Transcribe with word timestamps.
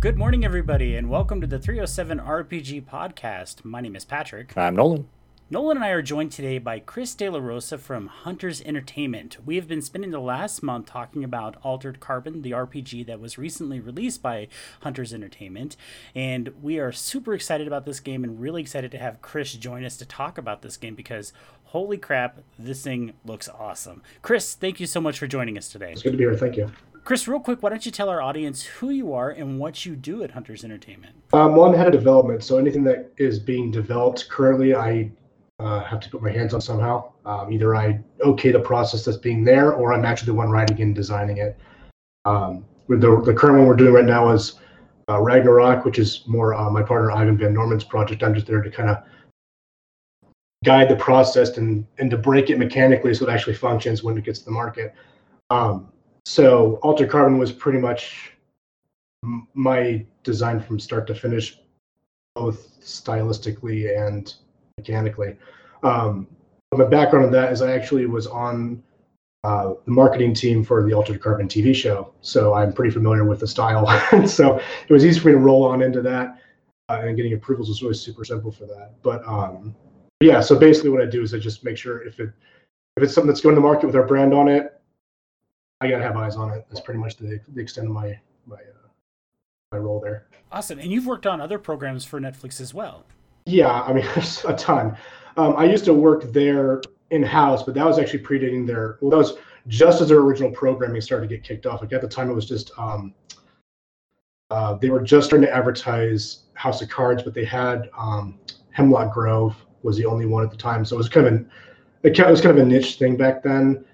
Good 0.00 0.16
morning, 0.16 0.44
everybody, 0.44 0.94
and 0.94 1.10
welcome 1.10 1.40
to 1.40 1.46
the 1.48 1.58
307 1.58 2.20
RPG 2.20 2.84
podcast. 2.84 3.64
My 3.64 3.80
name 3.80 3.96
is 3.96 4.04
Patrick. 4.04 4.56
I'm 4.56 4.76
Nolan. 4.76 5.08
Nolan 5.50 5.78
and 5.78 5.84
I 5.84 5.88
are 5.88 6.02
joined 6.02 6.30
today 6.30 6.58
by 6.58 6.78
Chris 6.78 7.16
De 7.16 7.28
La 7.28 7.40
Rosa 7.40 7.78
from 7.78 8.06
Hunters 8.06 8.62
Entertainment. 8.62 9.38
We 9.44 9.56
have 9.56 9.66
been 9.66 9.82
spending 9.82 10.12
the 10.12 10.20
last 10.20 10.62
month 10.62 10.86
talking 10.86 11.24
about 11.24 11.56
Altered 11.64 11.98
Carbon, 11.98 12.42
the 12.42 12.52
RPG 12.52 13.06
that 13.06 13.18
was 13.18 13.38
recently 13.38 13.80
released 13.80 14.22
by 14.22 14.46
Hunters 14.82 15.12
Entertainment, 15.12 15.76
and 16.14 16.52
we 16.62 16.78
are 16.78 16.92
super 16.92 17.34
excited 17.34 17.66
about 17.66 17.84
this 17.84 17.98
game 17.98 18.22
and 18.22 18.40
really 18.40 18.62
excited 18.62 18.92
to 18.92 18.98
have 18.98 19.20
Chris 19.20 19.54
join 19.54 19.84
us 19.84 19.96
to 19.96 20.06
talk 20.06 20.38
about 20.38 20.62
this 20.62 20.76
game 20.76 20.94
because 20.94 21.32
holy 21.64 21.98
crap, 21.98 22.38
this 22.56 22.84
thing 22.84 23.14
looks 23.24 23.48
awesome. 23.48 24.00
Chris, 24.22 24.54
thank 24.54 24.78
you 24.78 24.86
so 24.86 25.00
much 25.00 25.18
for 25.18 25.26
joining 25.26 25.58
us 25.58 25.68
today. 25.68 25.90
It's 25.90 26.02
good 26.02 26.12
to 26.12 26.16
be 26.16 26.22
here. 26.22 26.36
Thank 26.36 26.56
you. 26.56 26.70
Chris, 27.08 27.26
real 27.26 27.40
quick, 27.40 27.62
why 27.62 27.70
don't 27.70 27.86
you 27.86 27.90
tell 27.90 28.10
our 28.10 28.20
audience 28.20 28.62
who 28.64 28.90
you 28.90 29.14
are 29.14 29.30
and 29.30 29.58
what 29.58 29.86
you 29.86 29.96
do 29.96 30.22
at 30.22 30.30
Hunters 30.30 30.62
Entertainment? 30.62 31.16
Um, 31.32 31.56
well, 31.56 31.64
I'm 31.64 31.72
head 31.74 31.86
of 31.86 31.94
development, 31.94 32.44
so 32.44 32.58
anything 32.58 32.84
that 32.84 33.10
is 33.16 33.38
being 33.38 33.70
developed 33.70 34.28
currently, 34.28 34.74
I 34.74 35.10
uh, 35.58 35.80
have 35.84 36.00
to 36.00 36.10
put 36.10 36.20
my 36.20 36.30
hands 36.30 36.52
on 36.52 36.60
somehow. 36.60 37.10
Um, 37.24 37.50
either 37.50 37.74
I 37.74 38.00
okay 38.20 38.52
the 38.52 38.60
process 38.60 39.06
that's 39.06 39.16
being 39.16 39.42
there, 39.42 39.72
or 39.72 39.94
I'm 39.94 40.04
actually 40.04 40.26
the 40.26 40.34
one 40.34 40.50
writing 40.50 40.82
and 40.82 40.94
designing 40.94 41.38
it. 41.38 41.58
Um, 42.26 42.66
with 42.88 43.00
the, 43.00 43.22
the 43.24 43.32
current 43.32 43.56
one 43.56 43.66
we're 43.66 43.74
doing 43.74 43.94
right 43.94 44.04
now 44.04 44.28
is 44.28 44.60
uh, 45.08 45.18
Ragnarok, 45.18 45.86
which 45.86 45.98
is 45.98 46.24
more 46.26 46.52
uh, 46.52 46.68
my 46.68 46.82
partner 46.82 47.10
Ivan 47.10 47.38
Van 47.38 47.54
Norman's 47.54 47.84
project. 47.84 48.22
I'm 48.22 48.34
just 48.34 48.46
there 48.46 48.60
to 48.60 48.70
kind 48.70 48.90
of 48.90 48.98
guide 50.62 50.90
the 50.90 50.96
process 50.96 51.56
and 51.56 51.86
and 51.96 52.10
to 52.10 52.18
break 52.18 52.50
it 52.50 52.58
mechanically 52.58 53.14
so 53.14 53.26
it 53.26 53.32
actually 53.32 53.54
functions 53.54 54.02
when 54.02 54.18
it 54.18 54.24
gets 54.24 54.40
to 54.40 54.44
the 54.44 54.50
market. 54.50 54.92
Um, 55.48 55.90
so 56.28 56.74
Altered 56.82 57.08
Carbon 57.08 57.38
was 57.38 57.50
pretty 57.50 57.78
much 57.78 58.34
my 59.54 60.04
design 60.24 60.60
from 60.60 60.78
start 60.78 61.06
to 61.06 61.14
finish, 61.14 61.58
both 62.34 62.78
stylistically 62.82 63.98
and 63.98 64.34
mechanically. 64.76 65.38
Um, 65.82 66.28
my 66.76 66.84
background 66.84 67.24
in 67.24 67.32
that 67.32 67.50
is 67.50 67.62
I 67.62 67.72
actually 67.72 68.04
was 68.04 68.26
on 68.26 68.82
uh, 69.42 69.72
the 69.86 69.90
marketing 69.90 70.34
team 70.34 70.62
for 70.62 70.86
the 70.86 70.92
Altered 70.92 71.22
Carbon 71.22 71.48
TV 71.48 71.74
show, 71.74 72.12
so 72.20 72.52
I'm 72.52 72.74
pretty 72.74 72.90
familiar 72.90 73.24
with 73.24 73.40
the 73.40 73.48
style. 73.48 73.86
so 74.28 74.58
it 74.86 74.92
was 74.92 75.06
easy 75.06 75.18
for 75.20 75.28
me 75.28 75.32
to 75.32 75.38
roll 75.38 75.64
on 75.64 75.80
into 75.80 76.02
that, 76.02 76.42
uh, 76.90 77.00
and 77.04 77.16
getting 77.16 77.32
approvals 77.32 77.70
was 77.70 77.80
really 77.80 77.94
super 77.94 78.26
simple 78.26 78.52
for 78.52 78.66
that. 78.66 78.96
But 79.02 79.26
um, 79.26 79.74
yeah, 80.20 80.42
so 80.42 80.58
basically 80.58 80.90
what 80.90 81.00
I 81.00 81.06
do 81.06 81.22
is 81.22 81.32
I 81.32 81.38
just 81.38 81.64
make 81.64 81.78
sure 81.78 82.02
if 82.02 82.20
it 82.20 82.30
if 82.98 83.02
it's 83.02 83.14
something 83.14 83.28
that's 83.28 83.40
going 83.40 83.54
to 83.54 83.62
market 83.62 83.86
with 83.86 83.96
our 83.96 84.06
brand 84.06 84.34
on 84.34 84.48
it, 84.48 84.77
I 85.80 85.88
gotta 85.88 86.02
have 86.02 86.16
eyes 86.16 86.36
on 86.36 86.50
it. 86.50 86.66
That's 86.68 86.80
pretty 86.80 87.00
much 87.00 87.16
the, 87.16 87.40
the 87.54 87.60
extent 87.60 87.86
of 87.86 87.92
my 87.92 88.18
my 88.46 88.56
uh, 88.56 88.88
my 89.72 89.78
role 89.78 90.00
there. 90.00 90.26
Awesome, 90.50 90.78
and 90.78 90.90
you've 90.90 91.06
worked 91.06 91.26
on 91.26 91.40
other 91.40 91.58
programs 91.58 92.04
for 92.04 92.20
Netflix 92.20 92.60
as 92.60 92.74
well. 92.74 93.04
Yeah, 93.46 93.82
I 93.82 93.92
mean, 93.92 94.04
there's 94.14 94.44
a 94.44 94.54
ton. 94.54 94.96
Um, 95.36 95.54
I 95.56 95.64
used 95.64 95.84
to 95.84 95.94
work 95.94 96.32
there 96.32 96.82
in 97.10 97.22
house, 97.22 97.62
but 97.62 97.74
that 97.74 97.86
was 97.86 97.98
actually 97.98 98.24
predating 98.24 98.66
their. 98.66 98.98
Well, 99.00 99.10
that 99.10 99.16
was 99.16 99.34
just 99.68 100.00
as 100.00 100.08
their 100.08 100.18
original 100.18 100.50
programming 100.50 101.00
started 101.00 101.28
to 101.28 101.36
get 101.36 101.44
kicked 101.44 101.66
off. 101.66 101.80
Like 101.80 101.92
at 101.92 102.00
the 102.00 102.08
time, 102.08 102.28
it 102.28 102.34
was 102.34 102.46
just 102.46 102.72
um, 102.76 103.14
uh, 104.50 104.74
they 104.74 104.90
were 104.90 105.00
just 105.00 105.28
starting 105.28 105.46
to 105.46 105.54
advertise 105.54 106.44
House 106.54 106.82
of 106.82 106.88
Cards, 106.88 107.22
but 107.22 107.34
they 107.34 107.44
had 107.44 107.88
um, 107.96 108.38
Hemlock 108.70 109.12
Grove 109.12 109.54
was 109.84 109.96
the 109.96 110.06
only 110.06 110.26
one 110.26 110.42
at 110.42 110.50
the 110.50 110.56
time, 110.56 110.84
so 110.84 110.96
it 110.96 110.98
was 110.98 111.08
kind 111.08 111.26
of 111.26 111.32
an 111.34 111.50
it 112.02 112.18
was 112.18 112.40
kind 112.40 112.56
of 112.56 112.64
a 112.64 112.66
niche 112.66 112.96
thing 112.96 113.16
back 113.16 113.42
then. 113.44 113.84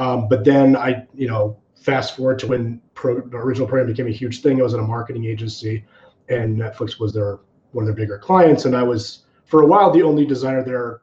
Um, 0.00 0.28
but 0.28 0.44
then 0.44 0.76
I, 0.76 1.06
you 1.14 1.28
know, 1.28 1.58
fast 1.74 2.16
forward 2.16 2.38
to 2.40 2.48
when 2.48 2.80
pro, 2.94 3.20
the 3.20 3.36
original 3.36 3.66
program 3.66 3.88
became 3.88 4.06
a 4.06 4.10
huge 4.10 4.42
thing. 4.42 4.60
I 4.60 4.62
was 4.62 4.74
in 4.74 4.80
a 4.80 4.86
marketing 4.86 5.24
agency, 5.24 5.84
and 6.28 6.56
Netflix 6.56 7.00
was 7.00 7.12
their 7.12 7.40
one 7.72 7.82
of 7.82 7.86
their 7.86 7.94
bigger 7.94 8.18
clients, 8.18 8.64
and 8.64 8.76
I 8.76 8.82
was 8.82 9.24
for 9.44 9.62
a 9.62 9.66
while 9.66 9.90
the 9.90 10.02
only 10.02 10.24
designer 10.24 10.62
there 10.62 11.02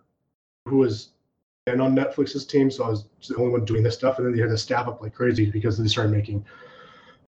who 0.67 0.77
was 0.77 1.09
and 1.67 1.81
on 1.81 1.95
Netflix's 1.95 2.45
team. 2.45 2.69
So 2.69 2.84
I 2.85 2.89
was 2.89 3.05
the 3.28 3.35
only 3.38 3.51
one 3.51 3.66
doing 3.66 3.84
this 3.84 3.95
stuff, 3.95 4.17
and 4.17 4.28
then 4.28 4.35
they 4.35 4.41
had 4.41 4.50
to 4.50 4.57
staff 4.57 4.88
up 4.88 5.01
like 5.01 5.13
crazy 5.13 5.50
because 5.50 5.78
they 5.78 5.88
started 5.88 6.11
making 6.11 6.45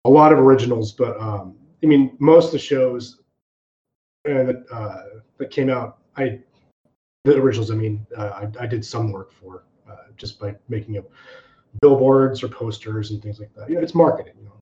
a 0.04 0.10
lot 0.10 0.32
of 0.32 0.38
originals. 0.38 0.93
But 0.93 1.20
um, 1.20 1.56
I 1.82 1.87
mean, 1.87 2.16
most 2.19 2.47
of 2.47 2.53
the 2.53 2.59
shows 2.59 3.20
and 4.25 4.65
uh, 4.70 5.03
that 5.38 5.50
came 5.50 5.70
out, 5.70 5.99
I 6.16 6.41
the 7.25 7.37
originals. 7.37 7.70
I 7.70 7.75
mean, 7.75 8.06
uh, 8.16 8.47
I, 8.60 8.65
I 8.65 8.66
did 8.66 8.84
some 8.84 9.12
work 9.12 9.32
for 9.32 9.65
uh, 9.88 10.12
just 10.16 10.38
by 10.38 10.56
making 10.69 10.99
a 10.99 11.03
billboards 11.81 12.42
or 12.42 12.48
posters 12.48 13.10
and 13.10 13.22
things 13.22 13.38
like 13.38 13.53
that. 13.54 13.69
You 13.69 13.76
know, 13.76 13.82
it's 13.82 13.94
marketing. 13.94 14.34
You 14.38 14.44
know, 14.47 14.53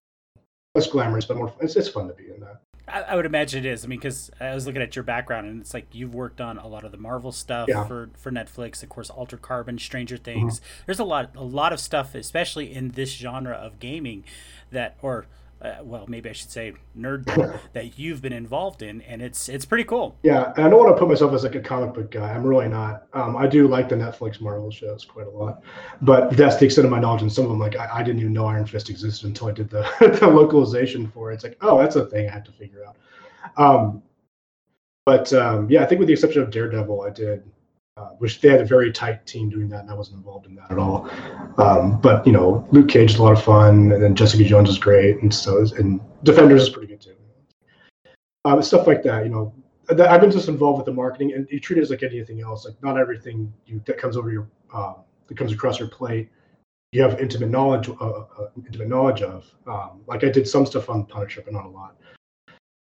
less 0.74 0.86
glamorous, 0.86 1.24
but 1.24 1.36
more. 1.36 1.52
It's 1.60 1.76
it's 1.76 1.88
fun 1.88 2.08
to 2.08 2.14
be 2.14 2.30
in 2.30 2.40
that. 2.40 2.60
I, 2.86 3.02
I 3.02 3.16
would 3.16 3.26
imagine 3.26 3.64
it 3.64 3.68
is. 3.68 3.84
I 3.84 3.88
mean, 3.88 3.98
because 3.98 4.30
I 4.40 4.54
was 4.54 4.66
looking 4.66 4.82
at 4.82 4.96
your 4.96 5.02
background, 5.02 5.46
and 5.46 5.60
it's 5.60 5.74
like 5.74 5.86
you've 5.92 6.14
worked 6.14 6.40
on 6.40 6.58
a 6.58 6.66
lot 6.66 6.84
of 6.84 6.92
the 6.92 6.98
Marvel 6.98 7.32
stuff 7.32 7.68
Yeah. 7.68 7.84
for 7.86 8.10
for 8.16 8.30
Netflix, 8.30 8.82
of 8.82 8.88
course, 8.88 9.10
Altered 9.10 9.42
Carbon, 9.42 9.78
Stranger 9.78 10.16
Things. 10.16 10.60
Mm-hmm. 10.60 10.82
There's 10.86 10.98
a 10.98 11.04
lot 11.04 11.36
a 11.36 11.44
lot 11.44 11.72
of 11.72 11.80
stuff, 11.80 12.14
especially 12.14 12.72
in 12.74 12.90
this 12.90 13.10
genre 13.12 13.54
of 13.54 13.78
gaming, 13.78 14.24
that 14.70 14.96
or. 15.02 15.26
Uh, 15.60 15.76
well, 15.82 16.04
maybe 16.06 16.30
I 16.30 16.32
should 16.32 16.50
say 16.50 16.72
nerd 16.96 17.26
that 17.72 17.98
you've 17.98 18.22
been 18.22 18.32
involved 18.32 18.82
in, 18.82 19.02
and 19.02 19.20
it's 19.20 19.48
it's 19.48 19.64
pretty 19.64 19.84
cool. 19.84 20.16
Yeah, 20.22 20.52
and 20.56 20.64
I 20.64 20.68
don't 20.68 20.78
want 20.78 20.94
to 20.94 20.98
put 20.98 21.08
myself 21.08 21.32
as 21.32 21.42
like 21.42 21.56
a 21.56 21.60
comic 21.60 21.94
book 21.94 22.10
guy. 22.12 22.32
I'm 22.32 22.44
really 22.44 22.68
not. 22.68 23.06
Um, 23.12 23.36
I 23.36 23.48
do 23.48 23.66
like 23.66 23.88
the 23.88 23.96
Netflix 23.96 24.40
Marvel 24.40 24.70
shows 24.70 25.04
quite 25.04 25.26
a 25.26 25.30
lot, 25.30 25.62
but 26.02 26.36
that's 26.36 26.56
the 26.56 26.66
extent 26.66 26.84
of 26.84 26.92
my 26.92 27.00
knowledge. 27.00 27.22
And 27.22 27.32
some 27.32 27.44
of 27.44 27.50
them, 27.50 27.58
like 27.58 27.74
I, 27.76 27.88
I 27.92 28.02
didn't 28.04 28.20
even 28.20 28.32
know 28.32 28.46
Iron 28.46 28.66
Fist 28.66 28.88
existed 28.88 29.26
until 29.26 29.48
I 29.48 29.52
did 29.52 29.68
the, 29.68 29.88
the 30.20 30.28
localization 30.28 31.08
for 31.08 31.32
it. 31.32 31.34
It's 31.34 31.44
like, 31.44 31.58
oh, 31.60 31.78
that's 31.78 31.96
a 31.96 32.06
thing 32.06 32.28
I 32.28 32.32
had 32.32 32.44
to 32.44 32.52
figure 32.52 32.84
out. 32.86 32.96
Um, 33.56 34.02
but 35.04 35.32
um, 35.32 35.68
yeah, 35.70 35.82
I 35.82 35.86
think 35.86 35.98
with 35.98 36.06
the 36.06 36.12
exception 36.12 36.42
of 36.42 36.50
Daredevil, 36.50 37.02
I 37.02 37.10
did, 37.10 37.42
uh, 37.98 38.10
which 38.18 38.40
they 38.40 38.48
had 38.48 38.60
a 38.60 38.64
very 38.64 38.92
tight 38.92 39.26
team 39.26 39.50
doing 39.50 39.68
that, 39.68 39.80
and 39.80 39.90
I 39.90 39.94
wasn't 39.94 40.18
involved 40.18 40.46
in 40.46 40.54
that 40.54 40.70
at 40.70 40.78
all. 40.78 41.10
Um, 41.58 42.00
but 42.00 42.24
you 42.26 42.32
know, 42.32 42.66
Luke 42.70 42.88
Cage 42.88 43.12
is 43.12 43.18
a 43.18 43.22
lot 43.22 43.32
of 43.32 43.42
fun, 43.42 43.92
and 43.92 44.02
then 44.02 44.14
Jessica 44.14 44.44
Jones 44.44 44.68
is 44.68 44.78
great, 44.78 45.20
and 45.22 45.32
so 45.34 45.60
is, 45.60 45.72
and 45.72 46.00
Defenders 46.22 46.62
is 46.62 46.68
pretty 46.68 46.88
good 46.88 47.00
too. 47.00 47.14
Um, 48.44 48.62
stuff 48.62 48.86
like 48.86 49.02
that, 49.02 49.24
you 49.24 49.30
know. 49.30 49.52
I've 49.90 50.20
been 50.20 50.30
just 50.30 50.48
involved 50.48 50.76
with 50.78 50.86
the 50.86 50.92
marketing, 50.92 51.32
and 51.32 51.48
you 51.50 51.58
treat 51.58 51.78
it 51.78 51.82
as 51.82 51.90
like 51.90 52.02
anything 52.02 52.42
else. 52.42 52.66
Like 52.66 52.74
not 52.82 52.98
everything 52.98 53.52
you 53.66 53.82
that 53.86 53.96
comes 53.98 54.16
over 54.16 54.30
your 54.30 54.48
um, 54.72 54.96
that 55.26 55.36
comes 55.36 55.52
across 55.52 55.78
your 55.78 55.88
plate, 55.88 56.28
you 56.92 57.02
have 57.02 57.20
intimate 57.20 57.50
knowledge, 57.50 57.88
uh, 57.88 57.94
uh, 57.94 58.50
intimate 58.56 58.88
knowledge 58.88 59.22
of. 59.22 59.46
Um, 59.66 60.02
like 60.06 60.24
I 60.24 60.28
did 60.28 60.48
some 60.48 60.66
stuff 60.66 60.88
on 60.88 61.04
Punisher, 61.04 61.42
but 61.42 61.52
not 61.52 61.66
a 61.66 61.68
lot. 61.68 61.96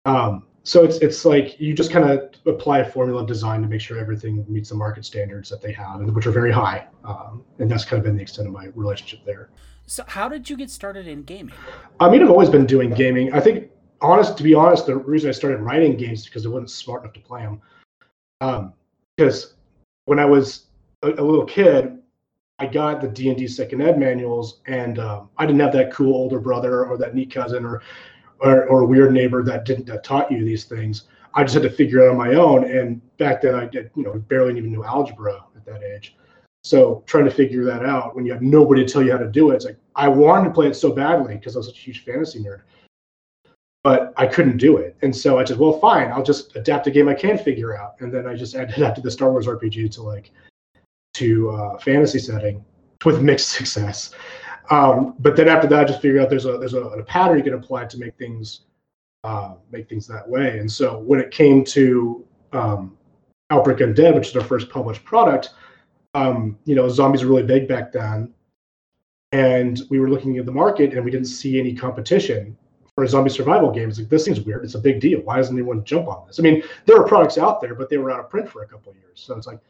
Um, 0.04 0.46
so 0.66 0.82
it's 0.82 0.96
it's 0.96 1.24
like 1.24 1.60
you 1.60 1.72
just 1.72 1.92
kind 1.92 2.10
of 2.10 2.28
apply 2.44 2.80
a 2.80 2.90
formula 2.90 3.20
of 3.20 3.28
design 3.28 3.62
to 3.62 3.68
make 3.68 3.80
sure 3.80 3.98
everything 3.98 4.44
meets 4.48 4.70
the 4.70 4.74
market 4.74 5.04
standards 5.04 5.48
that 5.48 5.62
they 5.62 5.70
have, 5.72 6.00
and 6.00 6.12
which 6.12 6.26
are 6.26 6.32
very 6.32 6.50
high. 6.50 6.88
Um, 7.04 7.44
and 7.60 7.70
that's 7.70 7.84
kind 7.84 8.00
of 8.00 8.04
been 8.04 8.16
the 8.16 8.22
extent 8.22 8.48
of 8.48 8.52
my 8.52 8.66
relationship 8.74 9.20
there. 9.24 9.50
So, 9.86 10.02
how 10.08 10.28
did 10.28 10.50
you 10.50 10.56
get 10.56 10.68
started 10.68 11.06
in 11.06 11.22
gaming? 11.22 11.54
I 12.00 12.10
mean, 12.10 12.20
I've 12.20 12.30
always 12.30 12.50
been 12.50 12.66
doing 12.66 12.90
gaming. 12.90 13.32
I 13.32 13.38
think, 13.38 13.70
honest 14.00 14.36
to 14.38 14.42
be 14.42 14.54
honest, 14.54 14.86
the 14.86 14.96
reason 14.96 15.28
I 15.28 15.32
started 15.32 15.58
writing 15.58 15.96
games 15.96 16.22
is 16.22 16.24
because 16.26 16.44
I 16.44 16.48
wasn't 16.48 16.70
smart 16.70 17.04
enough 17.04 17.14
to 17.14 17.20
play 17.20 17.42
them. 17.42 17.60
Um, 18.40 18.72
because 19.16 19.54
when 20.06 20.18
I 20.18 20.24
was 20.24 20.66
a, 21.02 21.10
a 21.10 21.22
little 21.22 21.44
kid, 21.44 21.96
I 22.58 22.66
got 22.66 23.00
the 23.00 23.06
D 23.06 23.28
and 23.28 23.38
D 23.38 23.46
second 23.46 23.82
ed 23.82 24.00
manuals, 24.00 24.62
and 24.66 24.98
um, 24.98 25.28
I 25.38 25.46
didn't 25.46 25.60
have 25.60 25.72
that 25.74 25.92
cool 25.92 26.12
older 26.12 26.40
brother 26.40 26.86
or 26.86 26.98
that 26.98 27.14
neat 27.14 27.32
cousin 27.32 27.64
or 27.64 27.82
or, 28.40 28.64
or 28.66 28.84
weird 28.84 29.12
neighbor 29.12 29.42
that 29.42 29.64
didn't 29.64 29.86
that 29.86 30.04
taught 30.04 30.30
you 30.30 30.44
these 30.44 30.64
things. 30.64 31.04
I 31.34 31.42
just 31.42 31.54
had 31.54 31.62
to 31.64 31.70
figure 31.70 32.00
it 32.00 32.06
out 32.06 32.12
on 32.12 32.16
my 32.16 32.34
own. 32.34 32.64
And 32.64 33.00
back 33.18 33.42
then, 33.42 33.54
I 33.54 33.66
did, 33.66 33.90
you 33.94 34.02
know, 34.02 34.14
barely 34.14 34.56
even 34.56 34.70
knew 34.70 34.84
algebra 34.84 35.44
at 35.54 35.64
that 35.66 35.82
age. 35.82 36.16
So 36.64 37.04
trying 37.06 37.26
to 37.26 37.30
figure 37.30 37.64
that 37.64 37.84
out 37.84 38.16
when 38.16 38.26
you 38.26 38.32
have 38.32 38.42
nobody 38.42 38.84
to 38.84 38.92
tell 38.92 39.02
you 39.02 39.12
how 39.12 39.18
to 39.18 39.30
do 39.30 39.50
it, 39.50 39.56
it's 39.56 39.64
like 39.64 39.76
I 39.94 40.08
wanted 40.08 40.48
to 40.48 40.54
play 40.54 40.66
it 40.66 40.74
so 40.74 40.90
badly 40.90 41.36
because 41.36 41.54
I 41.54 41.58
was 41.58 41.66
such 41.66 41.78
a 41.78 41.80
huge 41.80 42.04
fantasy 42.04 42.40
nerd, 42.40 42.62
but 43.84 44.12
I 44.16 44.26
couldn't 44.26 44.56
do 44.56 44.78
it. 44.78 44.96
And 45.02 45.14
so 45.14 45.38
I 45.38 45.44
just, 45.44 45.60
well, 45.60 45.78
fine, 45.78 46.10
I'll 46.10 46.24
just 46.24 46.56
adapt 46.56 46.88
a 46.88 46.90
game 46.90 47.08
I 47.08 47.14
can 47.14 47.38
figure 47.38 47.78
out. 47.78 47.94
And 48.00 48.12
then 48.12 48.26
I 48.26 48.34
just 48.34 48.54
adapted 48.54 49.04
the 49.04 49.10
Star 49.10 49.30
Wars 49.30 49.46
RPG 49.46 49.92
to 49.92 50.02
like 50.02 50.32
to 51.14 51.50
uh, 51.50 51.78
fantasy 51.78 52.18
setting 52.18 52.64
with 53.04 53.22
mixed 53.22 53.48
success. 53.56 54.12
Um, 54.70 55.14
but 55.18 55.36
then 55.36 55.48
after 55.48 55.66
that, 55.68 55.80
I 55.80 55.84
just 55.84 56.02
figure 56.02 56.20
out 56.20 56.30
there's 56.30 56.46
a 56.46 56.58
there's 56.58 56.74
a, 56.74 56.82
a 56.82 57.02
pattern 57.04 57.38
you 57.38 57.44
can 57.44 57.54
apply 57.54 57.86
to 57.86 57.98
make 57.98 58.16
things 58.16 58.62
uh, 59.24 59.54
make 59.70 59.88
things 59.88 60.06
that 60.06 60.28
way. 60.28 60.58
And 60.58 60.70
so 60.70 60.98
when 60.98 61.20
it 61.20 61.30
came 61.30 61.64
to 61.64 62.24
um, 62.52 62.96
Outbreak 63.50 63.78
Undead, 63.78 64.14
which 64.14 64.28
is 64.28 64.36
our 64.36 64.44
first 64.44 64.68
published 64.70 65.04
product, 65.04 65.50
um, 66.14 66.58
you 66.64 66.74
know, 66.74 66.88
zombies 66.88 67.22
were 67.22 67.30
really 67.30 67.42
big 67.42 67.68
back 67.68 67.92
then, 67.92 68.32
and 69.32 69.82
we 69.90 70.00
were 70.00 70.08
looking 70.08 70.38
at 70.38 70.46
the 70.46 70.52
market 70.52 70.94
and 70.94 71.04
we 71.04 71.10
didn't 71.10 71.26
see 71.26 71.58
any 71.58 71.74
competition 71.74 72.56
for 72.94 73.06
zombie 73.06 73.30
survival 73.30 73.70
games. 73.70 73.98
Like 73.98 74.08
this 74.08 74.24
seems 74.24 74.40
weird. 74.40 74.64
It's 74.64 74.74
a 74.74 74.78
big 74.78 75.00
deal. 75.00 75.20
Why 75.20 75.36
doesn't 75.36 75.54
anyone 75.54 75.84
jump 75.84 76.08
on 76.08 76.26
this? 76.26 76.38
I 76.38 76.42
mean, 76.42 76.62
there 76.86 76.96
are 76.96 77.06
products 77.06 77.36
out 77.36 77.60
there, 77.60 77.74
but 77.74 77.90
they 77.90 77.98
were 77.98 78.10
out 78.10 78.20
of 78.20 78.30
print 78.30 78.48
for 78.48 78.62
a 78.62 78.66
couple 78.66 78.92
of 78.92 78.98
years. 78.98 79.20
So 79.20 79.36
it's 79.36 79.46
like, 79.46 79.60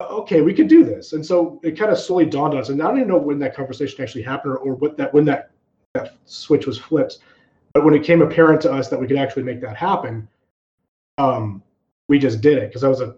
okay, 0.00 0.40
we 0.40 0.54
could 0.54 0.68
do 0.68 0.84
this. 0.84 1.12
And 1.12 1.24
so 1.24 1.60
it 1.62 1.78
kind 1.78 1.90
of 1.90 1.98
slowly 1.98 2.26
dawned 2.26 2.54
on 2.54 2.60
us. 2.60 2.68
And 2.68 2.80
I 2.80 2.86
don't 2.86 2.98
even 2.98 3.08
know 3.08 3.18
when 3.18 3.38
that 3.40 3.54
conversation 3.54 4.02
actually 4.02 4.22
happened 4.22 4.54
or, 4.54 4.58
or 4.58 4.74
what 4.74 4.96
that 4.96 5.12
when 5.12 5.24
that 5.26 5.50
that 5.94 6.16
switch 6.24 6.66
was 6.66 6.78
flipped. 6.78 7.18
But 7.74 7.84
when 7.84 7.94
it 7.94 8.04
came 8.04 8.22
apparent 8.22 8.60
to 8.62 8.72
us 8.72 8.88
that 8.88 9.00
we 9.00 9.06
could 9.06 9.18
actually 9.18 9.42
make 9.42 9.60
that 9.60 9.76
happen, 9.76 10.28
um, 11.18 11.62
we 12.08 12.18
just 12.18 12.40
did 12.40 12.58
it 12.58 12.68
because 12.68 12.84
I 12.84 12.88
was 12.88 13.00
a 13.00 13.16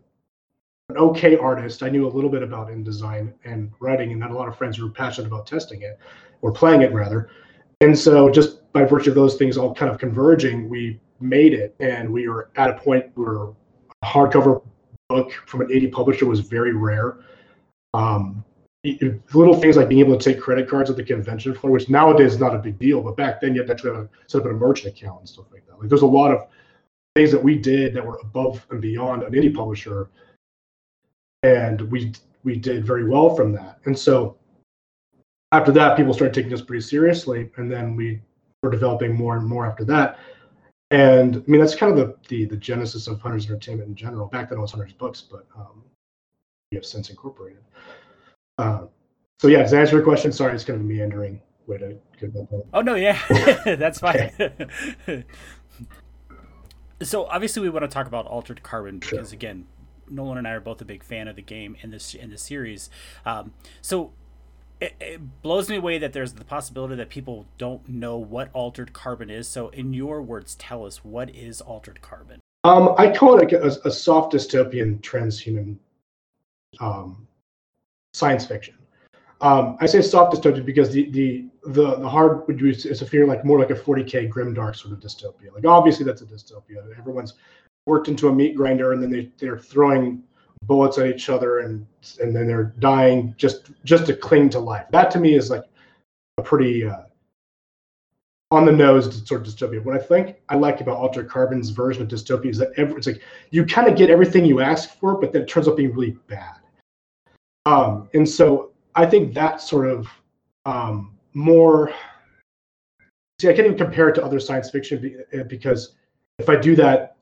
an 0.89 0.97
okay 0.97 1.37
artist. 1.37 1.83
I 1.83 1.89
knew 1.89 2.07
a 2.07 2.11
little 2.11 2.31
bit 2.31 2.43
about 2.43 2.69
InDesign 2.69 3.33
and 3.45 3.71
writing, 3.79 4.13
and 4.13 4.23
had 4.23 4.33
a 4.33 4.35
lot 4.35 4.49
of 4.49 4.57
friends 4.57 4.77
who 4.77 4.85
were 4.85 4.91
passionate 4.91 5.29
about 5.29 5.47
testing 5.47 5.83
it 5.83 5.99
or 6.43 6.51
playing 6.51 6.83
it 6.83 6.93
rather. 6.93 7.31
And 7.81 7.97
so, 7.97 8.29
just 8.29 8.73
by 8.73 8.85
virtue 8.85 9.11
of 9.11 9.17
those 9.17 9.37
things 9.37 9.57
all 9.57 9.75
kind 9.75 9.91
of 9.91 9.99
converging, 9.99 10.69
we 10.69 10.99
made 11.21 11.53
it, 11.53 11.75
and 11.79 12.11
we 12.11 12.29
were 12.29 12.51
at 12.57 12.71
a 12.71 12.75
point 12.75 13.07
where 13.15 13.45
a 14.03 14.07
hardcover 14.07 14.63
book 15.11 15.33
from 15.47 15.61
an 15.61 15.69
indie 15.69 15.91
publisher 15.91 16.25
was 16.25 16.41
very 16.41 16.73
rare. 16.73 17.19
Um, 17.93 18.45
little 19.35 19.61
things 19.61 19.77
like 19.77 19.89
being 19.91 20.01
able 20.01 20.17
to 20.17 20.33
take 20.33 20.41
credit 20.41 20.69
cards 20.69 20.89
at 20.89 20.97
the 20.97 21.03
convention 21.03 21.53
floor, 21.53 21.73
which 21.73 21.91
nowadays 21.91 22.35
is 22.35 22.41
not 22.41 22.55
a 22.55 22.59
big 22.59 22.79
deal, 22.79 23.03
but 23.03 23.17
back 23.17 23.41
then 23.41 23.55
you 23.55 23.61
had 23.61 23.67
to 23.67 23.73
actually 23.75 23.91
have 23.91 24.05
a, 24.05 24.09
set 24.27 24.41
up 24.41 24.47
a 24.47 24.53
merchant 24.53 24.97
account 24.97 25.21
and 25.21 25.29
stuff 25.29 25.47
like 25.53 25.67
that. 25.67 25.79
Like 25.79 25.89
there's 25.91 26.01
a 26.01 26.07
lot 26.07 26.33
of 26.33 26.47
things 27.15 27.31
that 27.33 27.43
we 27.43 27.59
did 27.59 27.93
that 27.93 28.07
were 28.07 28.19
above 28.23 28.65
and 28.71 28.81
beyond 28.81 29.23
an 29.25 29.33
indie 29.33 29.55
publisher, 29.55 30.09
and 31.43 31.83
we 31.91 32.13
we 32.43 32.57
did 32.57 32.87
very 32.87 33.07
well 33.07 33.35
from 33.35 33.53
that. 33.53 33.81
And 33.85 33.99
so 33.99 34.39
after 35.53 35.73
that, 35.73 35.97
people 35.97 36.15
started 36.15 36.33
taking 36.33 36.55
us 36.55 36.63
pretty 36.63 36.83
seriously, 36.83 37.51
and 37.57 37.71
then 37.71 37.97
we 37.97 38.23
were 38.63 38.71
developing 38.71 39.15
more 39.15 39.37
and 39.37 39.47
more 39.47 39.67
after 39.67 39.85
that. 39.87 40.19
And 40.91 41.37
I 41.37 41.43
mean, 41.47 41.61
that's 41.61 41.75
kind 41.75 41.97
of 41.97 41.99
the 41.99 42.17
the, 42.29 42.45
the 42.47 42.57
genesis 42.57 43.07
of 43.07 43.21
Hunters 43.21 43.47
Entertainment 43.47 43.89
in 43.89 43.95
general. 43.95 44.27
Back 44.27 44.49
then, 44.49 44.59
it 44.59 44.61
was 44.61 44.73
Hunters 44.73 44.93
Books, 44.93 45.21
but 45.21 45.47
um, 45.57 45.85
we 46.71 46.77
have 46.77 46.85
since 46.85 47.11
incorporated. 47.11 47.63
Uh, 48.59 48.87
so 49.41 49.49
yeah, 49.49 49.65
to 49.65 49.79
answer 49.79 49.97
your 49.97 50.05
question, 50.05 50.33
sorry, 50.33 50.55
it's 50.55 50.65
kind 50.65 50.79
of 50.79 50.85
a 50.85 50.89
meandering 50.89 51.41
way 51.67 51.79
to 51.79 51.97
get 52.19 52.35
that 52.35 52.51
point. 52.51 52.65
Oh 52.75 52.83
no, 52.83 52.95
yeah, 52.95 53.19
that's 53.77 54.01
fine. 54.01 54.33
so 57.03 57.27
obviously, 57.27 57.63
we 57.63 57.71
want 57.71 57.85
to 57.85 57.89
talk 57.89 58.07
about 58.07 58.27
Altered 58.27 58.63
Carbon 58.63 58.99
because 58.99 59.29
sure. 59.29 59.35
again, 59.35 59.67
Nolan 60.11 60.39
and 60.39 60.49
I 60.49 60.53
are 60.53 60.61
both 60.61 60.81
a 60.81 60.85
big 60.85 61.05
fan 61.05 61.29
of 61.29 61.37
the 61.37 61.43
game 61.43 61.77
in 61.81 61.91
this 61.91 62.15
in 62.15 62.31
the 62.31 62.39
series. 62.39 62.91
Um, 63.25 63.53
so 63.81 64.13
it, 64.81 64.95
it, 65.01 65.43
blows 65.43 65.69
me 65.69 65.77
away 65.77 65.99
that 65.99 66.13
there's 66.13 66.33
the 66.33 66.45
possibility 66.45 66.95
that 66.97 67.09
people 67.09 67.47
don't 67.59 67.89
know 67.89 68.17
what 68.17 68.51
altered 68.53 68.93
carbon 68.93 69.31
is. 69.31 69.47
So, 69.47 69.69
in 69.69 69.93
your 69.93 70.23
words, 70.23 70.55
tell 70.55 70.87
us 70.87 71.05
what 71.05 71.35
is 71.35 71.61
altered 71.61 72.01
carbon. 72.01 72.41
Um, 72.65 72.95
I 72.99 73.11
call 73.11 73.39
it 73.39 73.53
a, 73.53 73.87
a, 73.87 73.91
soft 73.91 74.35
dystopian 74.35 75.01
transhuman 75.01 75.77
um, 76.79 77.27
science 78.13 78.47
fiction. 78.47 78.75
Um, 79.41 79.79
I 79.81 79.87
say 79.87 80.03
soft 80.03 80.35
dystopian 80.35 80.67
because 80.67 80.91
the 80.93 81.11
the 81.11 81.47
the, 81.65 81.97
the 81.97 82.09
hard 82.09 82.47
would 82.47 82.59
be 82.59 82.71
is 82.71 83.03
a 83.03 83.07
fear 83.07 83.27
like 83.27 83.45
more 83.45 83.59
like 83.59 83.71
a 83.71 83.75
40k 83.75 84.31
grimdark 84.31 84.77
sort 84.77 84.93
of 84.93 85.01
dystopia. 85.01 85.53
Like 85.55 85.67
obviously 85.67 86.05
that's 86.05 86.23
a 86.23 86.27
dystopia. 86.27 86.99
Everyone's 86.99 87.35
worked 87.87 88.09
into 88.09 88.29
a 88.29 88.33
meat 88.33 88.55
grinder 88.55 88.93
and 88.93 89.03
then 89.03 89.11
they 89.11 89.31
they're 89.39 89.59
throwing 89.59 90.23
bullets 90.63 90.99
at 90.99 91.07
each 91.07 91.29
other 91.29 91.61
and 91.61 91.87
and 92.21 92.35
then 92.35 92.47
they're 92.47 92.75
dying 92.79 93.35
just 93.37 93.71
just 93.85 94.07
to 94.07 94.15
cling 94.15 94.51
to 94.51 94.59
life. 94.59 94.87
That 94.91 95.11
to 95.13 95.21
me 95.21 95.35
is 95.35 95.51
like 95.51 95.65
a 96.39 96.43
pretty 96.43 96.87
uh, 96.87 97.03
on 98.51 98.65
the 98.65 98.73
nose 98.73 99.27
sort 99.27 99.47
of 99.47 99.47
dystopia. 99.47 99.83
What 99.83 99.95
I 99.95 99.99
think 99.99 100.37
I 100.49 100.57
like 100.57 100.81
about 100.81 100.97
Altered 100.97 101.29
Carbon's 101.29 101.71
version 101.71 102.03
of 102.03 102.09
dystopia 102.09 102.51
is 102.51 102.59
that 102.59 102.73
every, 102.77 102.97
it's 102.97 103.07
like 103.07 103.23
you 103.51 103.65
kind 103.65 103.89
of 103.89 103.97
get 103.97 104.11
everything 104.11 104.45
you 104.45 104.61
ask 104.61 104.99
for, 104.99 105.21
but 105.21 105.33
then 105.33 105.43
it 105.43 105.49
turns 105.49 105.69
out 105.69 105.77
being 105.77 105.95
really 105.95 106.17
bad. 106.27 106.57
Um, 107.67 108.09
and 108.15 108.29
so 108.29 108.73
I 108.95 109.07
think 109.07 109.35
that 109.35 109.61
sort 109.61 109.89
of 109.89 110.09
um, 110.67 111.17
more. 111.35 111.93
See, 113.41 113.49
I 113.49 113.55
can't 113.55 113.67
even 113.67 113.79
compare 113.79 114.09
it 114.09 114.15
to 114.17 114.25
other 114.25 114.41
science 114.41 114.69
fiction 114.69 115.25
because 115.49 115.93
if 116.39 116.49
I 116.51 116.57
do 116.57 116.77
that, 116.77 117.17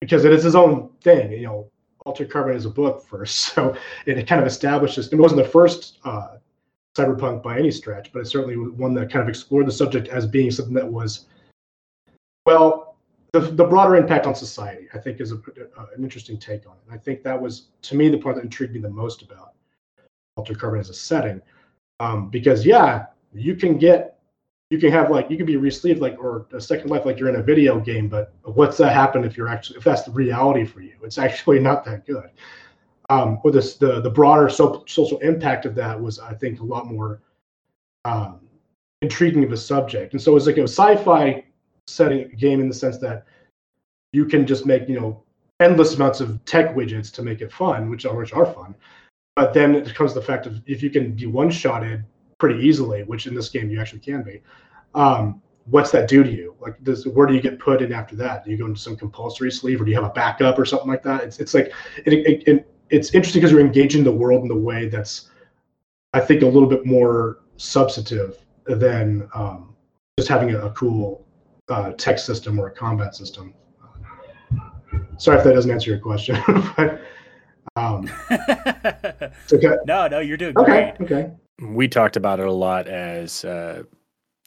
because 0.00 0.24
it 0.24 0.32
is 0.32 0.44
his 0.44 0.54
own 0.54 0.90
thing, 1.02 1.32
you 1.32 1.46
know, 1.46 1.70
Altered 2.04 2.30
Carbon 2.30 2.56
is 2.56 2.66
a 2.66 2.70
book 2.70 3.06
first, 3.06 3.36
so 3.54 3.76
it 4.06 4.26
kind 4.26 4.40
of 4.40 4.46
establishes. 4.46 5.12
It 5.12 5.16
wasn't 5.16 5.42
the 5.42 5.48
first 5.48 5.98
uh, 6.04 6.36
cyberpunk 6.96 7.42
by 7.42 7.58
any 7.58 7.70
stretch, 7.70 8.12
but 8.12 8.20
it's 8.20 8.30
certainly 8.30 8.56
was 8.56 8.72
one 8.72 8.94
that 8.94 9.10
kind 9.10 9.22
of 9.22 9.28
explored 9.28 9.66
the 9.66 9.72
subject 9.72 10.08
as 10.08 10.26
being 10.26 10.50
something 10.50 10.74
that 10.74 10.86
was, 10.86 11.26
well, 12.46 12.96
the, 13.32 13.40
the 13.40 13.64
broader 13.64 13.96
impact 13.96 14.26
on 14.26 14.34
society. 14.34 14.88
I 14.92 14.98
think 14.98 15.20
is 15.20 15.32
a, 15.32 15.36
uh, 15.36 15.86
an 15.96 16.02
interesting 16.02 16.38
take 16.38 16.66
on 16.66 16.74
it. 16.74 16.92
I 16.92 16.98
think 16.98 17.22
that 17.22 17.40
was 17.40 17.68
to 17.82 17.96
me 17.96 18.08
the 18.08 18.18
part 18.18 18.36
that 18.36 18.44
intrigued 18.44 18.74
me 18.74 18.80
the 18.80 18.90
most 18.90 19.22
about 19.22 19.54
Altered 20.36 20.58
Carbon 20.58 20.80
as 20.80 20.90
a 20.90 20.94
setting, 20.94 21.40
um, 22.00 22.28
because 22.28 22.66
yeah, 22.66 23.06
you 23.32 23.54
can 23.54 23.78
get 23.78 24.18
you 24.72 24.78
can 24.78 24.90
have 24.90 25.10
like 25.10 25.28
you 25.28 25.36
can 25.36 25.44
be 25.44 25.56
resleeved 25.56 26.00
like 26.00 26.18
or 26.18 26.46
a 26.54 26.60
second 26.60 26.88
life 26.88 27.04
like 27.04 27.18
you're 27.18 27.28
in 27.28 27.36
a 27.36 27.42
video 27.42 27.78
game 27.78 28.08
but 28.08 28.32
what's 28.44 28.78
that 28.78 28.94
happen 28.94 29.22
if 29.22 29.36
you're 29.36 29.46
actually 29.46 29.76
if 29.76 29.84
that's 29.84 30.04
the 30.04 30.10
reality 30.10 30.64
for 30.64 30.80
you? 30.80 30.94
It's 31.02 31.18
actually 31.26 31.60
not 31.60 31.84
that 31.84 32.06
good. 32.06 32.30
Um 33.10 33.38
or 33.44 33.50
this 33.50 33.76
the 33.76 34.00
the 34.00 34.08
broader 34.08 34.48
so, 34.48 34.82
social 34.86 35.18
impact 35.18 35.66
of 35.66 35.74
that 35.74 36.00
was 36.00 36.18
i 36.18 36.32
think 36.32 36.60
a 36.60 36.64
lot 36.64 36.86
more 36.86 37.20
um 38.06 38.40
intriguing 39.02 39.44
of 39.44 39.52
a 39.52 39.56
subject. 39.58 40.14
And 40.14 40.22
so 40.22 40.36
it's 40.36 40.46
like 40.46 40.56
a 40.56 40.62
sci-fi 40.62 41.44
setting 41.86 42.30
game 42.38 42.60
in 42.60 42.68
the 42.68 42.74
sense 42.74 42.96
that 42.98 43.26
you 44.14 44.24
can 44.24 44.46
just 44.46 44.64
make 44.64 44.88
you 44.88 44.98
know 44.98 45.22
endless 45.60 45.96
amounts 45.96 46.20
of 46.20 46.42
tech 46.46 46.74
widgets 46.74 47.12
to 47.12 47.22
make 47.22 47.42
it 47.42 47.52
fun 47.52 47.90
which 47.90 48.06
are 48.06 48.16
which 48.16 48.32
are 48.32 48.46
fun. 48.46 48.74
But 49.36 49.52
then 49.52 49.74
it 49.74 49.94
comes 49.94 50.14
the 50.14 50.22
fact 50.22 50.46
of 50.46 50.62
if 50.64 50.82
you 50.82 50.88
can 50.88 51.12
be 51.12 51.26
one 51.26 51.50
shotted 51.50 52.04
pretty 52.42 52.66
easily, 52.66 53.04
which 53.04 53.28
in 53.28 53.36
this 53.36 53.48
game 53.48 53.70
you 53.70 53.80
actually 53.80 54.00
can 54.00 54.20
be. 54.20 54.42
Um, 54.96 55.40
what's 55.66 55.92
that 55.92 56.08
do 56.08 56.24
to 56.24 56.28
you? 56.28 56.56
Like, 56.58 56.82
does 56.82 57.06
where 57.06 57.24
do 57.24 57.34
you 57.34 57.40
get 57.40 57.60
put 57.60 57.80
in 57.80 57.92
after 57.92 58.16
that? 58.16 58.44
Do 58.44 58.50
you 58.50 58.56
go 58.56 58.66
into 58.66 58.80
some 58.80 58.96
compulsory 58.96 59.52
sleeve, 59.52 59.80
or 59.80 59.84
do 59.84 59.92
you 59.92 59.96
have 59.96 60.10
a 60.10 60.12
backup 60.12 60.58
or 60.58 60.64
something 60.64 60.88
like 60.88 61.04
that? 61.04 61.22
It's 61.22 61.38
it's 61.38 61.54
like 61.54 61.72
it, 62.04 62.12
it, 62.12 62.48
it 62.48 62.74
it's 62.90 63.14
interesting 63.14 63.40
because 63.40 63.52
you're 63.52 63.60
engaging 63.60 64.02
the 64.02 64.10
world 64.10 64.42
in 64.42 64.48
the 64.48 64.56
way 64.56 64.88
that's, 64.88 65.30
I 66.14 66.18
think, 66.18 66.42
a 66.42 66.46
little 66.46 66.68
bit 66.68 66.84
more 66.84 67.42
substantive 67.58 68.44
than 68.66 69.28
um, 69.36 69.76
just 70.18 70.28
having 70.28 70.52
a, 70.52 70.66
a 70.66 70.70
cool 70.72 71.24
uh, 71.68 71.92
text 71.92 72.26
system 72.26 72.58
or 72.58 72.66
a 72.66 72.72
combat 72.72 73.14
system. 73.14 73.54
Sorry 75.16 75.38
if 75.38 75.44
that 75.44 75.52
doesn't 75.52 75.70
answer 75.70 75.90
your 75.90 76.00
question, 76.00 76.36
but 76.76 77.02
um, 77.76 78.10
okay. 78.32 79.76
No, 79.86 80.08
no, 80.08 80.18
you're 80.18 80.36
doing 80.36 80.58
okay, 80.58 80.94
great. 80.98 81.08
Okay 81.08 81.32
we 81.62 81.88
talked 81.88 82.16
about 82.16 82.40
it 82.40 82.46
a 82.46 82.52
lot 82.52 82.88
as 82.88 83.44
uh, 83.44 83.84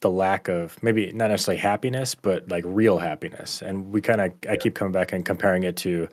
the 0.02 0.10
lack 0.10 0.48
of 0.48 0.80
maybe 0.82 1.10
not 1.12 1.30
necessarily 1.30 1.60
happiness, 1.60 2.14
but 2.14 2.48
like 2.48 2.64
real 2.66 2.98
happiness. 2.98 3.62
And 3.62 3.92
we 3.92 4.00
kind 4.00 4.20
of, 4.20 4.32
I 4.48 4.56
keep 4.56 4.74
coming 4.74 4.92
back 4.92 5.12
and 5.12 5.24
comparing 5.24 5.62
it 5.62 5.76
to, 5.78 6.08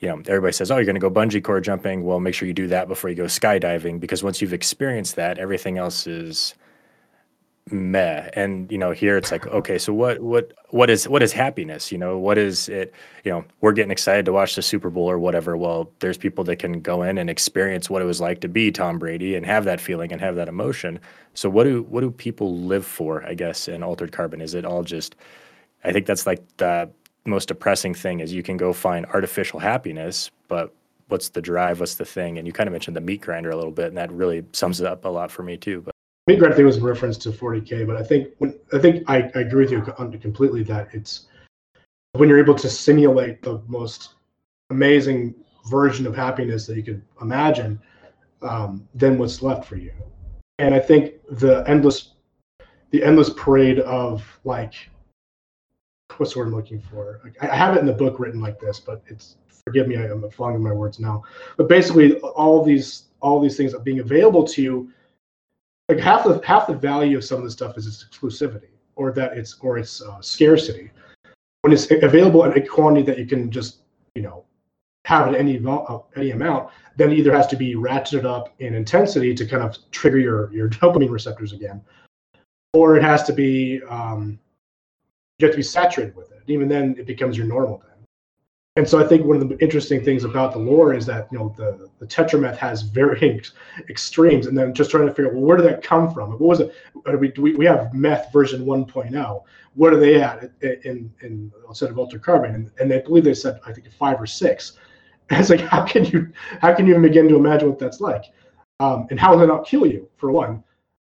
you 0.00 0.08
know, 0.08 0.20
everybody 0.26 0.52
says, 0.52 0.70
oh, 0.70 0.76
you're 0.76 0.84
going 0.84 0.96
to 0.96 1.00
go 1.00 1.10
bungee 1.10 1.42
cord 1.42 1.64
jumping. 1.64 2.04
Well, 2.04 2.20
make 2.20 2.34
sure 2.34 2.48
you 2.48 2.54
do 2.54 2.66
that 2.68 2.88
before 2.88 3.10
you 3.10 3.16
go 3.16 3.24
skydiving 3.24 4.00
because 4.00 4.22
once 4.22 4.42
you've 4.42 4.52
experienced 4.52 5.16
that, 5.16 5.38
everything 5.38 5.78
else 5.78 6.06
is 6.06 6.54
meh. 7.70 8.28
And 8.34 8.70
you 8.70 8.78
know 8.78 8.90
here 8.90 9.16
it's 9.16 9.32
like 9.32 9.46
okay 9.46 9.78
so 9.78 9.92
what 9.92 10.20
what 10.20 10.52
what 10.70 10.90
is 10.90 11.08
what 11.08 11.22
is 11.22 11.32
happiness? 11.32 11.90
You 11.90 11.98
know 11.98 12.18
what 12.18 12.36
is 12.36 12.68
it? 12.68 12.92
You 13.24 13.32
know 13.32 13.44
we're 13.60 13.72
getting 13.72 13.90
excited 13.90 14.26
to 14.26 14.32
watch 14.32 14.54
the 14.54 14.62
super 14.62 14.90
bowl 14.90 15.10
or 15.10 15.18
whatever. 15.18 15.56
Well 15.56 15.90
there's 16.00 16.18
people 16.18 16.44
that 16.44 16.56
can 16.56 16.80
go 16.80 17.02
in 17.02 17.16
and 17.18 17.30
experience 17.30 17.88
what 17.88 18.02
it 18.02 18.04
was 18.04 18.20
like 18.20 18.40
to 18.42 18.48
be 18.48 18.70
tom 18.70 18.98
brady 18.98 19.34
and 19.34 19.46
have 19.46 19.64
that 19.64 19.80
feeling 19.80 20.12
and 20.12 20.20
have 20.20 20.36
that 20.36 20.48
emotion. 20.48 21.00
So 21.32 21.48
what 21.48 21.64
do 21.64 21.82
what 21.84 22.02
do 22.02 22.10
people 22.10 22.58
live 22.58 22.86
for 22.86 23.24
i 23.24 23.34
guess 23.34 23.68
in 23.68 23.82
altered 23.82 24.12
carbon? 24.12 24.40
Is 24.40 24.54
it 24.54 24.64
all 24.64 24.82
just 24.82 25.16
i 25.84 25.92
think 25.92 26.06
that's 26.06 26.26
like 26.26 26.42
the 26.58 26.90
most 27.24 27.48
depressing 27.48 27.94
thing 27.94 28.20
is 28.20 28.32
you 28.32 28.42
can 28.42 28.58
go 28.58 28.72
find 28.74 29.06
artificial 29.06 29.58
happiness 29.58 30.30
but 30.48 30.74
what's 31.08 31.30
the 31.30 31.40
drive 31.40 31.80
what's 31.80 31.94
the 31.94 32.04
thing? 32.04 32.36
And 32.38 32.46
you 32.46 32.52
kind 32.52 32.68
of 32.68 32.72
mentioned 32.72 32.96
the 32.96 33.00
meat 33.00 33.22
grinder 33.22 33.50
a 33.50 33.56
little 33.56 33.72
bit 33.72 33.86
and 33.86 33.96
that 33.96 34.12
really 34.12 34.44
sums 34.52 34.80
it 34.82 34.86
up 34.86 35.06
a 35.06 35.08
lot 35.08 35.30
for 35.30 35.42
me 35.42 35.56
too 35.56 35.80
but 35.80 35.93
Meat 36.26 36.38
Grinder 36.38 36.56
thing 36.56 36.64
was 36.64 36.78
in 36.78 36.84
reference 36.84 37.18
to 37.18 37.30
40k, 37.30 37.86
but 37.86 37.96
I 37.96 38.02
think 38.02 38.28
when 38.38 38.58
I 38.72 38.78
think 38.78 39.08
I, 39.08 39.30
I 39.34 39.40
agree 39.40 39.64
with 39.64 39.72
you 39.72 40.18
completely 40.18 40.62
that 40.64 40.88
it's 40.92 41.26
when 42.12 42.28
you're 42.28 42.38
able 42.38 42.54
to 42.54 42.70
simulate 42.70 43.42
the 43.42 43.60
most 43.66 44.14
amazing 44.70 45.34
version 45.68 46.06
of 46.06 46.16
happiness 46.16 46.66
that 46.66 46.76
you 46.76 46.82
could 46.82 47.02
imagine, 47.20 47.80
um, 48.42 48.88
then 48.94 49.18
what's 49.18 49.42
left 49.42 49.66
for 49.66 49.76
you? 49.76 49.92
And 50.58 50.74
I 50.74 50.78
think 50.78 51.14
the 51.30 51.64
endless, 51.66 52.12
the 52.90 53.02
endless 53.02 53.30
parade 53.36 53.80
of 53.80 54.24
like, 54.44 54.74
what's 56.16 56.32
the 56.32 56.38
word 56.38 56.48
I'm 56.48 56.54
looking 56.54 56.80
for? 56.80 57.20
I 57.40 57.54
have 57.54 57.76
it 57.76 57.80
in 57.80 57.86
the 57.86 57.92
book 57.92 58.18
written 58.18 58.40
like 58.40 58.60
this, 58.60 58.78
but 58.80 59.02
it's 59.08 59.36
forgive 59.64 59.88
me, 59.88 59.96
I, 59.96 60.08
falling 60.30 60.54
in 60.54 60.62
my 60.62 60.72
words 60.72 61.00
now. 61.00 61.22
But 61.56 61.68
basically, 61.68 62.18
all 62.20 62.64
these 62.64 63.04
all 63.20 63.40
these 63.40 63.56
things 63.56 63.74
being 63.82 64.00
available 64.00 64.44
to 64.44 64.62
you 64.62 64.92
like 65.88 65.98
half 65.98 66.24
the 66.24 66.40
half 66.44 66.66
the 66.66 66.74
value 66.74 67.16
of 67.16 67.24
some 67.24 67.38
of 67.38 67.44
the 67.44 67.50
stuff 67.50 67.76
is 67.76 67.86
its 67.86 68.04
exclusivity 68.04 68.70
or 68.96 69.12
that 69.12 69.36
it's 69.36 69.58
or 69.60 69.78
its 69.78 70.02
uh, 70.02 70.20
scarcity 70.20 70.90
when 71.62 71.72
it's 71.72 71.90
available 71.90 72.44
in 72.44 72.52
a 72.56 72.66
quantity 72.66 73.04
that 73.04 73.18
you 73.18 73.26
can 73.26 73.50
just 73.50 73.78
you 74.14 74.22
know 74.22 74.44
have 75.04 75.28
at 75.28 75.34
any 75.34 75.60
uh, 75.66 75.98
any 76.16 76.30
amount 76.30 76.70
then 76.96 77.10
it 77.12 77.18
either 77.18 77.34
has 77.34 77.46
to 77.46 77.56
be 77.56 77.74
ratcheted 77.74 78.24
up 78.24 78.54
in 78.60 78.74
intensity 78.74 79.34
to 79.34 79.46
kind 79.46 79.62
of 79.62 79.76
trigger 79.90 80.18
your 80.18 80.52
your 80.52 80.68
dopamine 80.68 81.10
receptors 81.10 81.52
again 81.52 81.80
or 82.72 82.96
it 82.96 83.02
has 83.02 83.22
to 83.22 83.32
be 83.32 83.82
um, 83.88 84.38
you 85.38 85.46
have 85.46 85.52
to 85.52 85.56
be 85.58 85.62
saturated 85.62 86.14
with 86.14 86.30
it. 86.32 86.42
Even 86.46 86.68
then, 86.68 86.94
it 86.98 87.06
becomes 87.06 87.36
your 87.36 87.46
normal. 87.46 87.82
And 88.76 88.88
so 88.88 88.98
I 88.98 89.06
think 89.06 89.24
one 89.24 89.40
of 89.40 89.48
the 89.48 89.56
interesting 89.60 90.02
things 90.02 90.24
about 90.24 90.52
the 90.52 90.58
lore 90.58 90.94
is 90.94 91.06
that 91.06 91.28
you 91.30 91.38
know 91.38 91.54
the 91.56 91.88
the 92.00 92.06
tetrameth 92.06 92.56
has 92.56 92.82
varying 92.82 93.40
extremes, 93.88 94.46
and 94.46 94.58
then 94.58 94.74
just 94.74 94.90
trying 94.90 95.06
to 95.06 95.14
figure 95.14 95.28
out 95.28 95.34
well 95.34 95.44
where 95.44 95.56
did 95.56 95.66
that 95.66 95.82
come 95.82 96.12
from? 96.12 96.32
What 96.32 96.40
was 96.40 96.60
it? 96.60 96.74
We 97.20 97.32
we, 97.38 97.54
we 97.54 97.66
have 97.66 97.94
meth 97.94 98.32
version 98.32 98.64
1.0. 98.64 99.42
What 99.74 99.92
are 99.92 99.96
they 99.96 100.20
at 100.20 100.50
in 100.60 101.12
in 101.20 101.52
instead 101.68 101.90
of 101.90 101.98
altered 101.98 102.22
carbon? 102.22 102.54
And, 102.54 102.70
and 102.80 102.90
they 102.90 103.00
believe 103.00 103.22
they 103.22 103.34
said 103.34 103.60
I 103.64 103.72
think 103.72 103.90
five 103.92 104.20
or 104.20 104.26
six. 104.26 104.72
And 105.30 105.40
it's 105.40 105.48
like 105.48 105.60
how 105.60 105.86
can 105.86 106.04
you 106.04 106.30
how 106.60 106.74
can 106.74 106.86
you 106.86 106.92
even 106.92 107.02
begin 107.02 107.26
to 107.28 107.36
imagine 107.36 107.70
what 107.70 107.78
that's 107.78 107.98
like? 107.98 108.24
Um, 108.80 109.06
and 109.08 109.18
how 109.18 109.34
will 109.34 109.42
it 109.42 109.46
not 109.46 109.66
kill 109.66 109.86
you 109.86 110.06
for 110.18 110.30
one? 110.30 110.62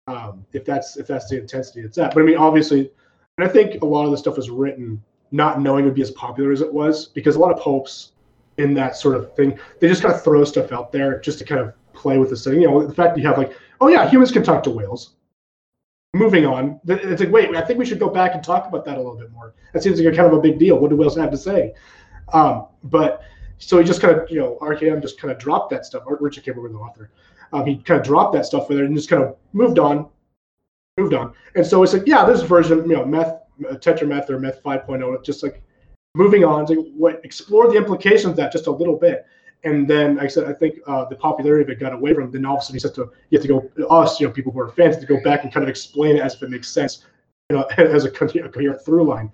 Um, 0.08 0.48
if 0.52 0.66
that's 0.66 0.98
if 0.98 1.06
that's 1.06 1.30
the 1.30 1.40
intensity 1.40 1.82
it's 1.82 2.00
at. 2.00 2.16
But 2.16 2.24
I 2.24 2.26
mean 2.26 2.38
obviously, 2.38 2.90
and 3.38 3.48
I 3.48 3.52
think 3.52 3.84
a 3.84 3.86
lot 3.86 4.06
of 4.06 4.12
the 4.12 4.18
stuff 4.18 4.40
is 4.40 4.50
written 4.50 5.04
not 5.32 5.62
knowing 5.62 5.84
it 5.84 5.88
would 5.88 5.96
be 5.96 6.02
as 6.02 6.12
popular 6.12 6.52
as 6.52 6.62
it 6.62 6.74
was 6.74 7.08
because 7.08 7.36
a 7.36 7.40
lot 7.40 7.52
of 7.52 7.60
popes 7.60 8.14
in 8.58 8.74
that 8.74 8.96
sort 8.96 9.16
of 9.16 9.34
thing 9.36 9.58
they 9.80 9.88
just 9.88 10.02
kind 10.02 10.14
of 10.14 10.22
throw 10.24 10.44
stuff 10.44 10.72
out 10.72 10.92
there 10.92 11.20
just 11.20 11.40
to 11.40 11.46
kind 11.46 11.62
of 11.62 11.74
play 11.94 12.18
with 12.18 12.30
the 12.30 12.38
setting. 12.38 12.62
You 12.62 12.68
know, 12.68 12.86
the 12.86 12.94
fact 12.94 13.18
you 13.18 13.26
have 13.28 13.38
like, 13.38 13.56
oh 13.82 13.88
yeah, 13.88 14.10
humans 14.10 14.32
can 14.32 14.44
talk 14.44 14.64
to 14.64 14.70
whales. 14.70 15.16
Moving 16.16 16.46
on, 16.46 16.80
it's 16.88 17.22
like 17.22 17.32
wait, 17.32 17.56
I 17.56 17.62
think 17.62 17.78
we 17.78 17.86
should 17.86 18.00
go 18.00 18.10
back 18.10 18.34
and 18.34 18.44
talk 18.44 18.68
about 18.68 18.84
that 18.86 18.96
a 18.96 18.98
little 18.98 19.16
bit 19.16 19.32
more. 19.32 19.54
That 19.74 19.84
seems 19.84 20.00
like 20.00 20.12
a 20.12 20.16
kind 20.16 20.28
of 20.28 20.34
a 20.34 20.42
big 20.42 20.58
deal. 20.58 20.80
What 20.80 20.90
do 20.90 20.96
whales 20.96 21.16
have 21.18 21.32
to 21.32 21.38
say? 21.38 21.74
Um, 22.34 22.68
but 22.84 23.22
so 23.60 23.78
he 23.78 23.84
just 23.84 24.02
kind 24.02 24.18
of, 24.18 24.30
you 24.30 24.40
know, 24.40 24.58
RKM 24.62 25.02
just 25.02 25.20
kind 25.20 25.32
of 25.32 25.38
dropped 25.38 25.70
that 25.72 25.86
stuff. 25.86 26.04
Richard 26.08 26.46
K. 26.46 26.52
Morgan, 26.52 26.74
the 26.74 26.80
author, 26.80 27.12
um, 27.54 27.66
he 27.66 27.78
kind 27.78 28.00
of 28.00 28.06
dropped 28.06 28.34
that 28.34 28.46
stuff 28.46 28.70
with 28.70 28.80
it 28.80 28.86
and 28.86 28.96
just 28.96 29.10
kind 29.10 29.22
of 29.22 29.36
moved 29.54 29.78
on, 29.80 30.08
moved 30.98 31.14
on. 31.14 31.34
And 31.56 31.66
so 31.66 31.84
it's 31.84 31.94
like, 31.94 32.04
yeah, 32.06 32.26
this 32.26 32.42
version, 32.42 32.90
you 32.90 32.96
know, 32.96 33.06
meth 33.06 33.39
tetrameth 33.60 34.30
or 34.30 34.40
meth 34.40 34.64
5.0 34.64 35.24
just 35.24 35.44
like 35.44 35.62
moving 36.16 36.44
on 36.44 36.66
to 36.66 36.76
what 36.98 37.22
explore 37.24 37.70
the 37.70 37.78
implications 37.78 38.32
of 38.32 38.36
that 38.36 38.52
just 38.52 38.68
a 38.68 38.72
little 38.72 38.96
bit 38.96 39.26
and 39.64 39.88
then 39.88 40.16
like 40.16 40.26
I 40.26 40.28
said 40.28 40.46
I 40.46 40.54
think 40.54 40.80
uh, 40.88 41.06
the 41.06 41.16
popularity 41.16 41.64
of 41.64 41.70
it 41.70 41.80
got 41.80 41.94
away 41.94 42.14
from 42.14 42.26
him. 42.26 42.32
Then 42.32 42.46
all 42.46 42.56
of 42.56 42.62
a 42.62 42.64
sudden 42.64 42.76
he 42.76 42.80
said 42.80 42.96
to 42.96 43.12
you 43.30 43.38
have 43.38 43.42
to 43.42 43.48
go 43.48 43.88
us 43.90 44.20
you 44.20 44.28
know 44.28 44.34
people 44.34 44.52
who 44.52 44.60
are 44.60 44.70
fans 44.70 44.98
to 44.98 45.06
go 45.06 45.22
back 45.24 45.44
and 45.44 45.54
kind 45.54 45.64
of 45.64 45.70
explain 45.70 46.16
it 46.16 46.22
as 46.22 46.36
if 46.36 46.44
it 46.44 46.50
makes 46.50 46.70
sense 46.70 47.06
you 47.50 47.58
know 47.58 47.64
as 47.78 48.06
a, 48.06 48.12
coherent 48.12 48.84
through 48.84 49.04
line. 49.04 49.32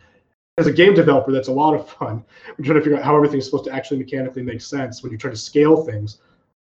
As 0.58 0.67
a 0.67 0.72
game 0.72 0.94
developer, 0.94 1.34
that's 1.34 1.50
a 1.50 1.51
lot 1.51 1.75
of 1.75 1.89
fun. 1.89 2.24
We're 2.58 2.63
trying 2.63 2.77
to 2.77 2.82
figure 2.82 2.98
out 2.98 3.03
how 3.03 3.13
everything's 3.15 3.44
supposed 3.46 3.65
to 3.65 3.74
actually 3.74 3.98
mechanically 3.98 4.41
make 4.41 4.62
sense 4.62 5.03
when 5.03 5.12
you 5.12 5.17
try 5.17 5.29
to 5.29 5.36
scale 5.38 5.84
things. 5.84 6.20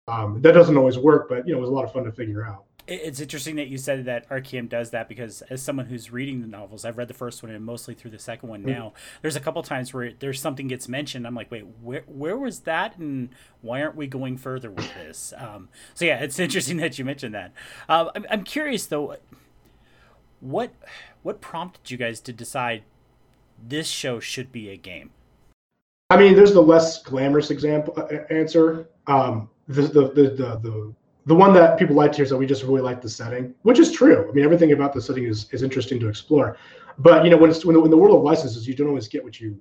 Um, 0.09 0.43
that 0.43 0.53
doesn't 0.53 0.77
always 0.77 0.99
work, 0.99 1.29
but 1.29 1.47
you 1.47 1.53
know 1.53 1.59
it 1.59 1.63
was 1.63 1.71
a 1.71 1.73
lot 1.73 1.85
of 1.85 1.93
fun 1.93 2.05
to 2.05 2.13
figure 2.13 2.45
out 2.45 2.65
it's 2.89 3.21
interesting 3.21 3.57
that 3.57 3.69
you 3.69 3.77
said 3.77 4.07
that 4.07 4.29
RKM 4.31 4.69
does 4.69 4.91
that 4.91 5.09
because 5.09 5.43
as 5.43 5.63
someone 5.63 5.87
who's 5.87 6.11
reading 6.11 6.41
the 6.41 6.47
novels, 6.47 6.85
I've 6.85 6.97
read 6.97 7.09
the 7.09 7.15
first 7.15 7.43
one 7.43 7.53
and 7.53 7.65
mostly 7.65 7.95
through 7.95 8.13
the 8.13 8.19
second 8.19 8.49
one 8.49 8.61
mm-hmm. 8.61 8.71
now. 8.71 8.93
There's 9.21 9.37
a 9.37 9.41
couple 9.41 9.63
times 9.63 9.93
where 9.93 10.13
there's 10.19 10.41
something 10.41 10.69
gets 10.69 10.89
mentioned. 10.89 11.27
I'm 11.27 11.35
like, 11.35 11.51
wait, 11.51 11.67
where 11.83 12.03
where 12.07 12.37
was 12.37 12.61
that, 12.61 12.97
and 12.97 13.29
why 13.61 13.83
aren't 13.83 13.97
we 13.97 14.07
going 14.07 14.39
further 14.39 14.71
with 14.71 14.93
this? 14.95 15.33
Um, 15.49 15.69
so 15.95 16.05
yeah, 16.05 16.19
it's 16.19 16.39
interesting 16.39 16.79
that 16.79 16.99
you 16.99 17.05
mentioned 17.05 17.35
that. 17.35 17.53
Uh, 17.89 18.11
I'm, 18.15 18.27
I'm 18.29 18.45
curious 18.45 18.87
though, 18.87 19.17
what 20.41 20.73
what 21.23 21.41
prompted 21.41 21.91
you 21.91 21.97
guys 21.97 22.21
to 22.23 22.33
decide 22.33 22.83
this 23.67 23.87
show 23.87 24.19
should 24.19 24.51
be 24.51 24.69
a 24.69 24.77
game? 24.77 25.11
I 26.11 26.17
mean, 26.17 26.35
there's 26.35 26.53
the 26.53 26.63
less 26.63 27.03
glamorous 27.03 27.51
example 27.51 27.95
uh, 27.97 28.33
answer. 28.33 28.89
Um, 29.07 29.49
the, 29.69 29.83
the, 29.83 30.09
the, 30.09 30.23
the, 30.23 30.59
the 30.63 30.95
the 31.29 31.35
one 31.35 31.53
that 31.53 31.79
people 31.79 31.95
like 31.95 32.11
to 32.13 32.17
hear 32.17 32.25
is 32.25 32.31
that 32.31 32.39
we 32.39 32.47
just 32.47 32.63
really 32.63 32.81
like 32.81 33.03
the 33.03 33.09
setting, 33.09 33.55
which 33.63 33.79
is 33.79 33.93
true. 33.93 34.27
I 34.29 34.33
mean, 34.33 34.47
everything 34.47 34.73
about 34.73 34.95
the 34.95 35.03
setting 35.03 35.25
is, 35.25 35.53
is 35.53 35.63
interesting 35.63 36.01
to 36.01 36.09
explore. 36.09 36.57
But 36.99 37.23
you 37.23 37.31
know, 37.31 37.37
when 37.37 37.51
it's 37.51 37.67
when 37.67 37.75
the, 37.75 37.81
when 37.81 37.91
the 37.91 37.99
world 37.99 38.17
of 38.17 38.23
licenses, 38.23 38.67
you 38.67 38.75
don't 38.75 38.89
always 38.89 39.09
get 39.09 39.23
what 39.23 39.39
you 39.39 39.61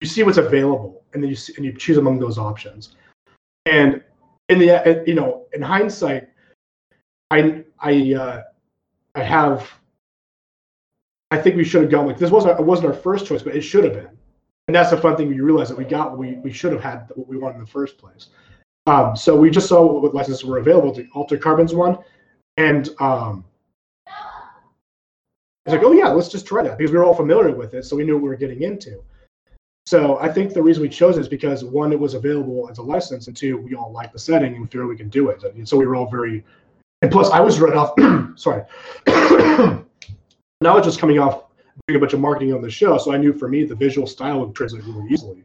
you 0.00 0.08
see 0.08 0.24
what's 0.24 0.38
available, 0.38 1.04
and 1.14 1.22
then 1.22 1.30
you 1.30 1.36
see, 1.36 1.54
and 1.56 1.64
you 1.64 1.72
choose 1.72 1.98
among 1.98 2.18
those 2.18 2.36
options. 2.36 2.96
And 3.64 4.02
in 4.48 4.58
the 4.58 5.04
you 5.06 5.14
know, 5.14 5.46
in 5.52 5.62
hindsight, 5.62 6.28
I 7.30 7.62
I 7.78 8.14
uh, 8.14 8.42
I 9.14 9.22
have 9.22 9.70
I 11.30 11.38
think 11.38 11.54
we 11.54 11.64
should 11.64 11.82
have 11.82 11.90
gone 11.92 12.06
like 12.06 12.18
this 12.18 12.32
wasn't 12.32 12.58
it 12.58 12.66
wasn't 12.66 12.88
our 12.88 12.94
first 12.94 13.24
choice, 13.24 13.42
but 13.42 13.54
it 13.54 13.62
should 13.62 13.84
have 13.84 13.94
been. 13.94 14.10
And 14.66 14.74
that's 14.74 14.90
the 14.90 14.96
fun 14.96 15.16
thing. 15.16 15.28
We 15.28 15.38
realize 15.38 15.68
that 15.68 15.78
we 15.78 15.84
got 15.84 16.10
what 16.10 16.18
we 16.18 16.32
we 16.42 16.52
should 16.52 16.72
have 16.72 16.82
had 16.82 17.08
what 17.14 17.28
we 17.28 17.36
wanted 17.36 17.54
in 17.54 17.60
the 17.60 17.70
first 17.70 17.98
place. 17.98 18.30
Um, 18.86 19.16
so 19.16 19.34
we 19.36 19.50
just 19.50 19.68
saw 19.68 19.84
what 19.84 20.14
licenses 20.14 20.44
were 20.44 20.58
available 20.58 20.94
to 20.94 21.06
Alter 21.14 21.36
Carbon's 21.36 21.74
one, 21.74 21.98
and 22.56 22.88
um, 23.00 23.44
it's 24.06 25.72
like, 25.72 25.82
oh 25.82 25.92
yeah, 25.92 26.08
let's 26.08 26.28
just 26.28 26.46
try 26.46 26.62
that 26.62 26.78
because 26.78 26.92
we 26.92 26.98
were 26.98 27.04
all 27.04 27.14
familiar 27.14 27.50
with 27.50 27.74
it, 27.74 27.84
so 27.84 27.96
we 27.96 28.04
knew 28.04 28.14
what 28.14 28.22
we 28.22 28.28
were 28.28 28.36
getting 28.36 28.62
into. 28.62 29.02
So 29.86 30.18
I 30.18 30.32
think 30.32 30.52
the 30.52 30.62
reason 30.62 30.82
we 30.82 30.88
chose 30.88 31.16
it 31.16 31.20
is 31.20 31.28
because 31.28 31.64
one, 31.64 31.92
it 31.92 31.98
was 31.98 32.14
available 32.14 32.68
as 32.70 32.78
a 32.78 32.82
license, 32.82 33.26
and 33.26 33.36
two, 33.36 33.56
we 33.56 33.74
all 33.74 33.90
like 33.92 34.12
the 34.12 34.18
setting 34.18 34.54
and 34.54 34.70
feel 34.70 34.86
we 34.86 34.96
can 34.96 35.08
do 35.08 35.30
it. 35.30 35.42
And 35.42 35.68
so 35.68 35.76
we 35.76 35.86
were 35.86 35.96
all 35.96 36.08
very, 36.08 36.44
and 37.02 37.10
plus 37.10 37.30
I 37.30 37.40
was 37.40 37.58
right 37.58 37.74
off. 37.74 37.94
sorry, 38.38 38.62
now 39.06 39.84
I 40.62 40.74
was 40.74 40.84
just 40.84 41.00
coming 41.00 41.18
off 41.18 41.44
doing 41.88 41.96
a 41.96 42.00
bunch 42.00 42.12
of 42.12 42.20
marketing 42.20 42.54
on 42.54 42.62
the 42.62 42.70
show, 42.70 42.98
so 42.98 43.12
I 43.12 43.16
knew 43.16 43.32
for 43.32 43.48
me 43.48 43.64
the 43.64 43.74
visual 43.74 44.06
style 44.06 44.40
would 44.40 44.54
translate 44.54 44.84
really 44.84 45.08
easily. 45.10 45.44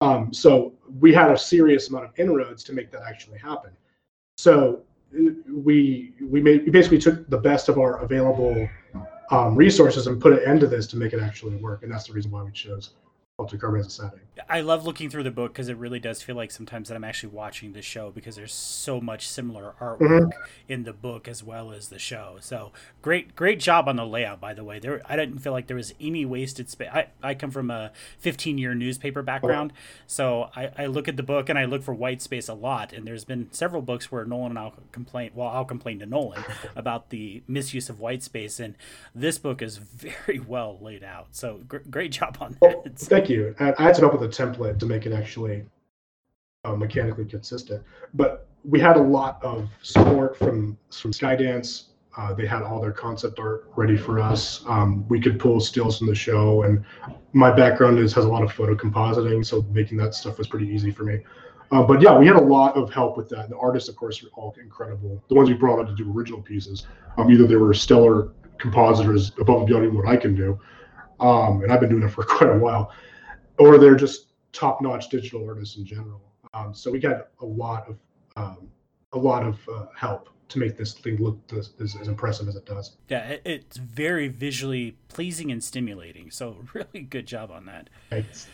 Um, 0.00 0.32
so 0.32 0.74
we 1.00 1.12
had 1.12 1.30
a 1.30 1.38
serious 1.38 1.88
amount 1.88 2.04
of 2.04 2.10
inroads 2.18 2.62
to 2.64 2.72
make 2.72 2.90
that 2.92 3.02
actually 3.08 3.38
happen. 3.38 3.70
So 4.36 4.82
we 5.12 6.12
we 6.20 6.42
made 6.42 6.64
we 6.64 6.70
basically 6.70 6.98
took 6.98 7.28
the 7.30 7.38
best 7.38 7.68
of 7.68 7.78
our 7.78 8.02
available 8.02 8.68
um, 9.30 9.54
resources 9.54 10.06
and 10.06 10.20
put 10.20 10.32
it 10.32 10.42
into 10.42 10.66
this 10.66 10.86
to 10.88 10.96
make 10.96 11.12
it 11.12 11.20
actually 11.20 11.56
work, 11.56 11.82
and 11.82 11.90
that's 11.90 12.06
the 12.06 12.12
reason 12.12 12.30
why 12.30 12.42
we 12.42 12.52
chose 12.52 12.90
Altered 13.38 13.60
Carbon 13.60 13.80
as 13.80 13.88
a 13.88 13.90
setting. 13.90 14.20
I 14.48 14.60
love 14.60 14.86
looking 14.86 15.10
through 15.10 15.24
the 15.24 15.30
book 15.30 15.52
because 15.52 15.68
it 15.68 15.76
really 15.76 15.98
does 15.98 16.22
feel 16.22 16.36
like 16.36 16.50
sometimes 16.50 16.88
that 16.88 16.94
I'm 16.94 17.04
actually 17.04 17.30
watching 17.30 17.74
the 17.74 17.82
show 17.82 18.10
because 18.10 18.34
there's 18.34 18.54
so 18.54 18.98
much 18.98 19.28
similar 19.28 19.74
artwork 19.78 20.00
mm-hmm. 20.00 20.40
in 20.68 20.84
the 20.84 20.94
book 20.94 21.28
as 21.28 21.42
well 21.42 21.70
as 21.70 21.88
the 21.88 21.98
show. 21.98 22.36
So 22.40 22.72
great, 23.02 23.36
great 23.36 23.60
job 23.60 23.88
on 23.88 23.96
the 23.96 24.06
layout. 24.06 24.40
By 24.40 24.54
the 24.54 24.64
way, 24.64 24.78
there 24.78 25.02
I 25.04 25.16
didn't 25.16 25.40
feel 25.40 25.52
like 25.52 25.66
there 25.66 25.76
was 25.76 25.92
any 26.00 26.24
wasted 26.24 26.70
space. 26.70 26.88
I, 26.90 27.08
I 27.22 27.34
come 27.34 27.50
from 27.50 27.70
a 27.70 27.92
15 28.20 28.56
year 28.56 28.74
newspaper 28.74 29.22
background, 29.22 29.72
oh. 29.74 29.80
so 30.06 30.50
I, 30.56 30.70
I 30.78 30.86
look 30.86 31.06
at 31.06 31.18
the 31.18 31.22
book 31.22 31.50
and 31.50 31.58
I 31.58 31.66
look 31.66 31.82
for 31.82 31.92
white 31.92 32.22
space 32.22 32.48
a 32.48 32.54
lot. 32.54 32.94
And 32.94 33.06
there's 33.06 33.24
been 33.24 33.48
several 33.52 33.82
books 33.82 34.10
where 34.10 34.24
Nolan 34.24 34.52
and 34.52 34.58
I'll 34.58 34.74
complain. 34.92 35.32
Well, 35.34 35.48
I'll 35.48 35.66
complain 35.66 35.98
to 35.98 36.06
Nolan 36.06 36.42
about 36.76 37.10
the 37.10 37.42
misuse 37.46 37.90
of 37.90 38.00
white 38.00 38.22
space, 38.22 38.60
and 38.60 38.76
this 39.14 39.36
book 39.36 39.60
is 39.60 39.76
very 39.76 40.38
well 40.46 40.78
laid 40.80 41.04
out. 41.04 41.28
So 41.32 41.60
gr- 41.68 41.78
great 41.90 42.12
job 42.12 42.38
on 42.40 42.56
that. 42.60 42.62
Well, 42.62 42.82
Thank 43.26 43.38
you. 43.38 43.56
I 43.58 43.82
had 43.82 43.94
to 43.96 44.02
come 44.02 44.10
up 44.10 44.20
with 44.20 44.22
a 44.22 44.42
template 44.42 44.78
to 44.78 44.86
make 44.86 45.04
it 45.04 45.12
actually 45.12 45.64
uh, 46.64 46.76
mechanically 46.76 47.24
consistent. 47.24 47.82
But 48.14 48.46
we 48.62 48.78
had 48.78 48.96
a 48.96 49.02
lot 49.02 49.42
of 49.42 49.68
support 49.82 50.38
from 50.38 50.78
from 50.92 51.10
Skydance. 51.10 51.86
Uh, 52.16 52.34
they 52.34 52.46
had 52.46 52.62
all 52.62 52.80
their 52.80 52.92
concept 52.92 53.40
art 53.40 53.68
ready 53.74 53.96
for 53.96 54.20
us. 54.20 54.64
Um, 54.68 55.06
we 55.08 55.20
could 55.20 55.40
pull 55.40 55.58
stills 55.58 55.98
from 55.98 56.06
the 56.06 56.14
show, 56.14 56.62
and 56.62 56.84
my 57.32 57.50
background 57.50 57.98
is 57.98 58.12
has 58.14 58.24
a 58.24 58.28
lot 58.28 58.44
of 58.44 58.52
photo 58.52 58.76
compositing, 58.76 59.44
so 59.44 59.62
making 59.72 59.98
that 59.98 60.14
stuff 60.14 60.38
was 60.38 60.46
pretty 60.46 60.68
easy 60.68 60.92
for 60.92 61.02
me. 61.02 61.18
Uh, 61.72 61.82
but 61.82 62.00
yeah, 62.00 62.16
we 62.16 62.28
had 62.28 62.36
a 62.36 62.40
lot 62.40 62.76
of 62.76 62.92
help 62.92 63.16
with 63.16 63.28
that. 63.30 63.48
The 63.50 63.58
artists, 63.58 63.88
of 63.88 63.96
course, 63.96 64.22
were 64.22 64.30
all 64.34 64.54
incredible. 64.62 65.20
The 65.26 65.34
ones 65.34 65.48
we 65.48 65.56
brought 65.56 65.80
on 65.80 65.86
to 65.86 65.96
do 65.96 66.12
original 66.12 66.42
pieces, 66.42 66.86
um, 67.16 67.28
either 67.28 67.44
they 67.44 67.56
were 67.56 67.74
stellar 67.74 68.30
compositors 68.58 69.32
above 69.40 69.58
and 69.58 69.66
beyond 69.66 69.92
what 69.92 70.06
I 70.06 70.16
can 70.16 70.36
do, 70.36 70.60
um, 71.18 71.62
and 71.64 71.72
I've 71.72 71.80
been 71.80 71.90
doing 71.90 72.04
it 72.04 72.10
for 72.10 72.22
quite 72.36 72.50
a 72.50 72.58
while 72.58 72.92
or 73.58 73.78
they're 73.78 73.94
just 73.94 74.32
top-notch 74.52 75.08
digital 75.08 75.46
artists 75.46 75.76
in 75.76 75.84
general. 75.84 76.20
Um, 76.54 76.74
so 76.74 76.90
we 76.90 76.98
got 76.98 77.28
a 77.40 77.44
lot 77.44 77.88
of 77.88 77.98
um, 78.36 78.68
a 79.12 79.18
lot 79.18 79.44
of 79.44 79.58
uh, 79.68 79.86
help 79.96 80.28
to 80.48 80.58
make 80.58 80.76
this 80.76 80.92
thing 80.92 81.16
look 81.16 81.38
as, 81.56 81.72
as, 81.80 81.96
as, 81.96 82.06
impressive 82.08 82.48
as 82.48 82.54
it 82.54 82.66
does. 82.66 82.96
Yeah, 83.08 83.36
it's 83.44 83.78
very 83.78 84.28
visually 84.28 84.96
pleasing 85.08 85.50
and 85.50 85.62
stimulating. 85.62 86.30
So 86.30 86.64
really 86.74 87.00
good 87.00 87.26
job 87.26 87.50
on 87.50 87.66
that. 87.66 87.88
Thanks. 88.10 88.46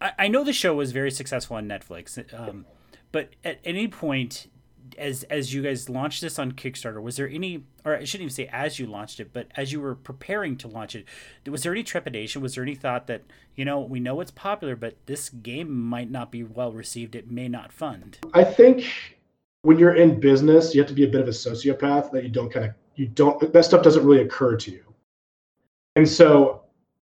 I, 0.00 0.12
I 0.18 0.28
know 0.28 0.44
the 0.44 0.52
show 0.52 0.74
was 0.74 0.92
very 0.92 1.10
successful 1.10 1.56
on 1.56 1.66
Netflix, 1.66 2.18
um, 2.38 2.66
but 3.10 3.30
at 3.42 3.58
any 3.64 3.88
point 3.88 4.48
as 4.98 5.22
as 5.24 5.54
you 5.54 5.62
guys 5.62 5.88
launched 5.88 6.20
this 6.20 6.38
on 6.38 6.52
Kickstarter, 6.52 7.02
was 7.02 7.16
there 7.16 7.28
any, 7.28 7.64
or 7.84 7.96
I 7.96 8.04
shouldn't 8.04 8.22
even 8.22 8.34
say 8.34 8.48
as 8.52 8.78
you 8.78 8.86
launched 8.86 9.20
it, 9.20 9.32
but 9.32 9.48
as 9.56 9.72
you 9.72 9.80
were 9.80 9.94
preparing 9.94 10.56
to 10.58 10.68
launch 10.68 10.94
it, 10.94 11.06
was 11.48 11.62
there 11.62 11.72
any 11.72 11.82
trepidation? 11.82 12.42
Was 12.42 12.54
there 12.54 12.64
any 12.64 12.74
thought 12.74 13.06
that 13.06 13.22
you 13.54 13.64
know 13.64 13.80
we 13.80 14.00
know 14.00 14.20
it's 14.20 14.30
popular, 14.30 14.76
but 14.76 14.96
this 15.06 15.28
game 15.28 15.70
might 15.70 16.10
not 16.10 16.30
be 16.30 16.42
well 16.42 16.72
received? 16.72 17.14
It 17.14 17.30
may 17.30 17.48
not 17.48 17.72
fund. 17.72 18.18
I 18.34 18.44
think 18.44 18.84
when 19.62 19.78
you're 19.78 19.94
in 19.94 20.20
business, 20.20 20.74
you 20.74 20.80
have 20.80 20.88
to 20.88 20.94
be 20.94 21.04
a 21.04 21.08
bit 21.08 21.20
of 21.20 21.28
a 21.28 21.32
sociopath 21.32 22.10
that 22.12 22.24
you 22.24 22.30
don't 22.30 22.52
kind 22.52 22.66
of 22.66 22.72
you 22.96 23.06
don't 23.06 23.52
that 23.52 23.64
stuff 23.64 23.82
doesn't 23.82 24.04
really 24.04 24.22
occur 24.22 24.56
to 24.56 24.70
you, 24.70 24.84
and 25.96 26.08
so 26.08 26.62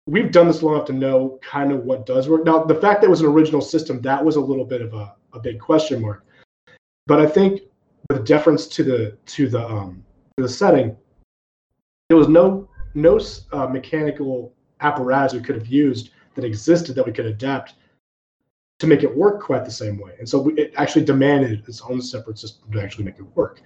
we've 0.06 0.30
done 0.30 0.46
this 0.46 0.62
long 0.62 0.74
enough 0.74 0.86
to 0.86 0.92
know 0.92 1.38
kind 1.42 1.72
of 1.72 1.84
what 1.84 2.06
does 2.06 2.28
work. 2.28 2.44
Now, 2.44 2.64
the 2.64 2.74
fact 2.74 3.00
that 3.00 3.06
it 3.06 3.10
was 3.10 3.20
an 3.20 3.26
original 3.26 3.60
system 3.60 4.00
that 4.02 4.24
was 4.24 4.36
a 4.36 4.40
little 4.40 4.64
bit 4.64 4.82
of 4.82 4.92
a, 4.94 5.14
a 5.32 5.40
big 5.40 5.58
question 5.58 6.02
mark 6.02 6.24
but 7.06 7.20
I 7.20 7.26
think 7.26 7.62
with 8.10 8.26
deference 8.26 8.66
to 8.68 8.84
the 8.84 9.16
to 9.26 9.48
the 9.48 9.66
um 9.66 10.04
to 10.36 10.42
the 10.42 10.48
setting, 10.48 10.96
there 12.08 12.16
was 12.16 12.28
no 12.28 12.68
no 12.94 13.20
uh, 13.52 13.66
mechanical 13.66 14.52
apparatus 14.80 15.32
we 15.32 15.40
could 15.40 15.56
have 15.56 15.66
used 15.66 16.10
that 16.34 16.44
existed 16.44 16.94
that 16.96 17.06
we 17.06 17.12
could 17.12 17.26
adapt 17.26 17.74
to 18.80 18.86
make 18.86 19.02
it 19.02 19.16
work 19.16 19.40
quite 19.40 19.64
the 19.64 19.70
same 19.70 19.98
way. 19.98 20.12
And 20.18 20.28
so 20.28 20.40
we, 20.40 20.54
it 20.54 20.74
actually 20.76 21.04
demanded 21.04 21.66
its 21.68 21.80
own 21.82 22.02
separate 22.02 22.38
system 22.38 22.70
to 22.72 22.82
actually 22.82 23.04
make 23.04 23.18
it 23.18 23.36
work. 23.36 23.62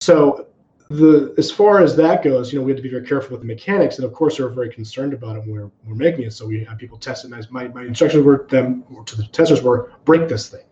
So 0.00 0.48
the 0.90 1.34
as 1.38 1.50
far 1.50 1.80
as 1.80 1.96
that 1.96 2.22
goes, 2.22 2.52
you 2.52 2.58
know, 2.58 2.64
we 2.64 2.72
had 2.72 2.76
to 2.76 2.82
be 2.82 2.90
very 2.90 3.06
careful 3.06 3.32
with 3.32 3.40
the 3.40 3.46
mechanics, 3.46 3.96
and 3.96 4.04
of 4.04 4.12
course, 4.12 4.38
we 4.38 4.44
were 4.44 4.50
very 4.50 4.70
concerned 4.70 5.14
about 5.14 5.36
it 5.36 5.40
when 5.40 5.52
we 5.52 5.58
were, 5.58 5.70
we 5.84 5.92
are 5.92 5.96
making 5.96 6.24
it. 6.24 6.32
So 6.32 6.46
we 6.46 6.62
had 6.64 6.78
people 6.78 6.98
test 6.98 7.24
it. 7.24 7.32
And 7.32 7.50
my 7.50 7.68
my 7.68 7.84
instructions 7.84 8.24
were 8.24 8.46
them 8.50 8.84
to 9.06 9.16
the 9.16 9.24
testers 9.24 9.62
were 9.62 9.92
break 10.04 10.28
this 10.28 10.48
thing, 10.48 10.64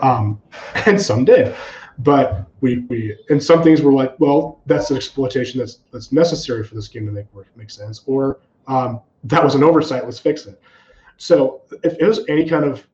um, 0.00 0.40
and 0.86 1.00
some 1.00 1.24
did, 1.24 1.54
but 1.98 2.46
we 2.60 2.78
we 2.88 3.16
and 3.28 3.42
some 3.42 3.62
things 3.62 3.82
were 3.82 3.92
like, 3.92 4.18
well, 4.18 4.60
that's 4.66 4.90
an 4.90 4.96
exploitation 4.96 5.58
that's 5.58 5.80
that's 5.92 6.12
necessary 6.12 6.64
for 6.64 6.74
this 6.74 6.88
game 6.88 7.06
to 7.06 7.12
make 7.12 7.32
work 7.34 7.48
make 7.56 7.70
sense, 7.70 8.02
or 8.06 8.40
um, 8.66 9.00
that 9.24 9.42
was 9.42 9.54
an 9.54 9.62
oversight. 9.62 10.04
Let's 10.04 10.18
fix 10.18 10.46
it. 10.46 10.60
So 11.16 11.62
if 11.84 11.94
it 11.98 12.06
was 12.06 12.24
any 12.28 12.48
kind 12.48 12.64
of 12.64 12.86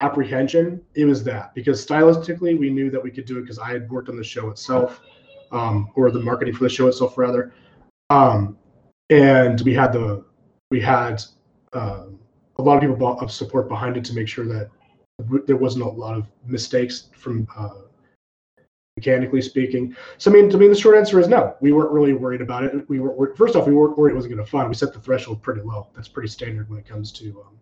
apprehension, 0.00 0.80
it 0.94 1.04
was 1.04 1.24
that 1.24 1.54
because 1.54 1.84
stylistically 1.84 2.58
we 2.58 2.70
knew 2.70 2.90
that 2.90 3.02
we 3.02 3.10
could 3.10 3.24
do 3.24 3.38
it 3.38 3.42
because 3.42 3.58
I 3.58 3.72
had 3.72 3.90
worked 3.90 4.08
on 4.08 4.16
the 4.16 4.24
show 4.24 4.50
itself 4.50 5.00
um, 5.52 5.90
or 5.94 6.10
the 6.10 6.20
marketing 6.20 6.54
for 6.54 6.64
the 6.64 6.70
show 6.70 6.88
itself 6.88 7.16
rather. 7.16 7.52
Um, 8.10 8.58
and 9.10 9.60
we 9.62 9.74
had 9.74 9.92
the 9.92 10.24
we 10.70 10.80
had 10.80 11.22
uh, 11.72 12.06
a 12.56 12.62
lot 12.62 12.76
of 12.76 12.80
people 12.80 13.18
of 13.18 13.30
support 13.30 13.68
behind 13.68 13.96
it 13.96 14.04
to 14.06 14.14
make 14.14 14.28
sure 14.28 14.46
that 14.46 14.70
there 15.46 15.56
wasn't 15.56 15.84
a 15.84 15.88
lot 15.88 16.16
of 16.16 16.26
mistakes 16.46 17.08
from 17.16 17.46
uh, 17.56 17.70
mechanically 18.96 19.40
speaking. 19.40 19.96
So 20.18 20.30
I 20.30 20.34
mean, 20.34 20.52
I 20.52 20.56
mean, 20.58 20.70
the 20.70 20.76
short 20.76 20.96
answer 20.96 21.20
is 21.20 21.28
no. 21.28 21.56
We 21.60 21.72
weren't 21.72 21.92
really 21.92 22.14
worried 22.14 22.40
about 22.40 22.64
it. 22.64 22.88
We 22.88 23.00
were 23.00 23.34
first 23.36 23.56
off, 23.56 23.66
we 23.66 23.74
weren't 23.74 23.96
worried 23.96 24.12
it 24.12 24.16
wasn't 24.16 24.34
going 24.34 24.44
to 24.44 24.50
fun. 24.50 24.68
We 24.68 24.74
set 24.74 24.92
the 24.92 25.00
threshold 25.00 25.42
pretty 25.42 25.62
low. 25.62 25.88
That's 25.94 26.08
pretty 26.08 26.28
standard 26.28 26.68
when 26.68 26.78
it 26.78 26.86
comes 26.86 27.12
to. 27.12 27.44
Um, 27.46 27.60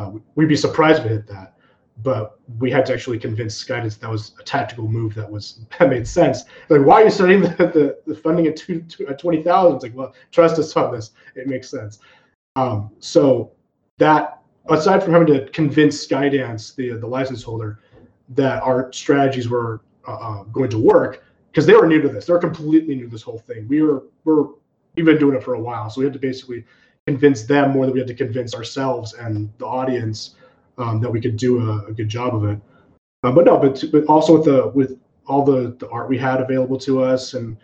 uh, 0.00 0.18
we'd 0.34 0.48
be 0.48 0.56
surprised 0.56 1.00
if 1.00 1.04
we 1.04 1.10
hit 1.10 1.26
that 1.28 1.54
but 2.02 2.40
we 2.58 2.70
had 2.70 2.84
to 2.86 2.92
actually 2.92 3.18
convince 3.18 3.62
Skydance 3.62 3.98
that 4.00 4.10
was 4.10 4.32
a 4.40 4.42
tactical 4.42 4.88
move 4.88 5.14
that 5.14 5.30
was 5.30 5.60
that 5.78 5.88
made 5.88 6.06
sense. 6.06 6.44
Like, 6.68 6.82
why 6.82 7.02
are 7.02 7.04
you 7.04 7.10
setting 7.10 7.42
the, 7.42 7.48
the, 7.48 7.98
the 8.06 8.14
funding 8.14 8.46
at, 8.46 8.56
two, 8.56 8.82
two, 8.82 9.06
at 9.06 9.18
20,000? 9.18 9.76
It's 9.76 9.82
like, 9.82 9.94
well, 9.94 10.14
trust 10.32 10.58
us 10.58 10.74
on 10.76 10.92
this. 10.92 11.12
It 11.36 11.46
makes 11.46 11.70
sense. 11.70 12.00
Um, 12.56 12.90
so 12.98 13.52
that, 13.98 14.40
aside 14.70 15.02
from 15.02 15.12
having 15.12 15.28
to 15.28 15.46
convince 15.50 16.06
Skydance, 16.06 16.74
the, 16.74 16.90
the 16.90 17.06
license 17.06 17.42
holder, 17.42 17.80
that 18.30 18.62
our 18.62 18.92
strategies 18.92 19.48
were 19.48 19.82
uh, 20.06 20.12
uh 20.12 20.42
going 20.44 20.70
to 20.70 20.78
work, 20.78 21.24
because 21.50 21.66
they 21.66 21.74
were 21.74 21.86
new 21.86 22.00
to 22.02 22.08
this. 22.08 22.26
They 22.26 22.32
were 22.32 22.38
completely 22.38 22.94
new 22.96 23.04
to 23.04 23.10
this 23.10 23.22
whole 23.22 23.38
thing. 23.38 23.68
We 23.68 23.82
were, 23.82 24.04
we're, 24.24 24.46
we've 24.96 25.04
been 25.04 25.18
doing 25.18 25.36
it 25.36 25.42
for 25.44 25.54
a 25.54 25.60
while. 25.60 25.88
So 25.90 26.00
we 26.00 26.04
had 26.04 26.12
to 26.14 26.18
basically 26.18 26.64
convince 27.06 27.42
them 27.42 27.72
more 27.72 27.84
than 27.84 27.92
we 27.92 28.00
had 28.00 28.08
to 28.08 28.14
convince 28.14 28.54
ourselves 28.54 29.12
and 29.14 29.52
the 29.58 29.66
audience 29.66 30.36
um, 30.78 31.00
that 31.00 31.10
we 31.10 31.20
could 31.20 31.36
do 31.36 31.70
a, 31.70 31.86
a 31.86 31.92
good 31.92 32.08
job 32.08 32.34
of 32.34 32.44
it. 32.44 32.58
Uh, 33.22 33.32
but 33.32 33.44
no, 33.44 33.58
but 33.58 33.82
but 33.90 34.04
also 34.04 34.36
with 34.36 34.44
the 34.44 34.68
with 34.68 34.98
all 35.26 35.44
the 35.44 35.74
the 35.78 35.88
art 35.88 36.08
we 36.08 36.18
had 36.18 36.40
available 36.40 36.78
to 36.78 37.02
us, 37.02 37.34
and 37.34 37.56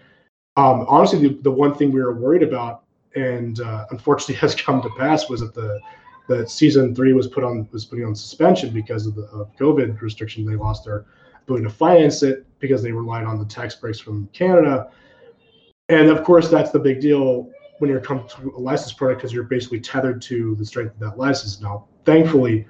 um, 0.57 0.87
honestly, 0.89 1.29
the, 1.29 1.35
the 1.43 1.51
one 1.51 1.75
thing 1.75 1.93
we 1.93 2.01
were 2.01 2.15
worried 2.15 2.43
about, 2.43 2.85
and 3.15 3.61
uh, 3.61 3.87
unfortunately 3.91 4.35
has 4.47 4.55
come 4.55 4.81
to 4.83 4.91
pass, 4.99 5.29
was 5.29 5.41
that 5.41 5.55
the 5.55 5.81
that 6.31 6.49
season 6.49 6.95
three 6.95 7.13
was 7.13 7.27
put 7.27 7.43
on 7.43 7.69
was 7.73 7.85
putting 7.85 8.05
on 8.05 8.15
suspension 8.15 8.73
because 8.73 9.05
of 9.05 9.17
the 9.17 9.25
of 9.25 9.55
COVID 9.57 10.01
restrictions. 10.01 10.49
They 10.49 10.55
lost 10.55 10.85
their 10.85 11.05
ability 11.43 11.65
to 11.65 11.71
finance 11.71 12.23
it 12.23 12.47
because 12.61 12.83
they 12.83 12.93
relied 12.93 13.25
on 13.25 13.39
the 13.39 13.45
tax 13.45 13.75
breaks 13.75 13.99
from 13.99 14.29
Canada. 14.33 14.91
And 15.89 16.09
of 16.09 16.23
course, 16.23 16.49
that's 16.49 16.71
the 16.71 16.79
big 16.79 17.01
deal 17.01 17.51
when 17.81 17.91
you're 17.91 18.01
coming 18.01 18.29
to 18.29 18.55
a 18.57 18.61
licensed 18.61 18.97
product 18.97 19.21
because 19.21 19.33
you're 19.33 19.45
basically 19.45 19.81
tethered 19.81 20.23
to 20.23 20.55
the 20.55 20.65
strength 20.65 20.95
of 20.95 21.01
that 21.01 21.19
license. 21.19 21.61
Now, 21.61 21.89
thankfully, 22.05 22.69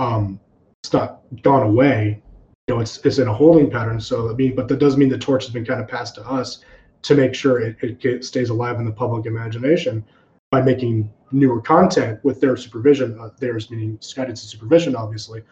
um, 0.00 0.40
it's 0.82 0.92
not 0.92 1.20
gone 1.42 1.62
away. 1.62 2.20
You 2.66 2.74
know, 2.74 2.80
it's 2.80 2.98
it's 3.04 3.18
in 3.18 3.28
a 3.28 3.34
holding 3.34 3.70
pattern. 3.70 4.00
So 4.00 4.30
I 4.30 4.34
mean, 4.34 4.56
but 4.56 4.66
that 4.66 4.80
does 4.80 4.96
mean 4.96 5.10
the 5.10 5.18
torch 5.18 5.44
has 5.44 5.52
been 5.52 5.64
kind 5.64 5.80
of 5.80 5.86
passed 5.86 6.16
to 6.16 6.26
us 6.26 6.64
to 7.02 7.14
make 7.14 7.36
sure 7.36 7.60
it, 7.60 7.76
it 8.04 8.24
stays 8.24 8.50
alive 8.50 8.80
in 8.80 8.84
the 8.84 8.90
public 8.90 9.26
imagination 9.26 10.04
by 10.50 10.62
making 10.62 11.12
newer 11.32 11.60
content 11.60 12.22
with 12.24 12.40
their 12.40 12.56
supervision. 12.56 13.18
Uh, 13.18 13.30
theirs 13.38 13.70
meaning 13.70 13.98
Skydance's 13.98 14.48
supervision, 14.48 14.94
obviously. 14.94 15.42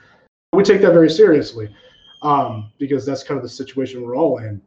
We 0.52 0.62
take 0.62 0.80
that 0.82 0.92
very 0.92 1.10
seriously 1.10 1.74
um, 2.22 2.70
because 2.78 3.04
that's 3.04 3.22
kind 3.22 3.36
of 3.36 3.42
the 3.42 3.48
situation 3.48 4.02
we're 4.02 4.16
all 4.16 4.38
in. 4.38 4.60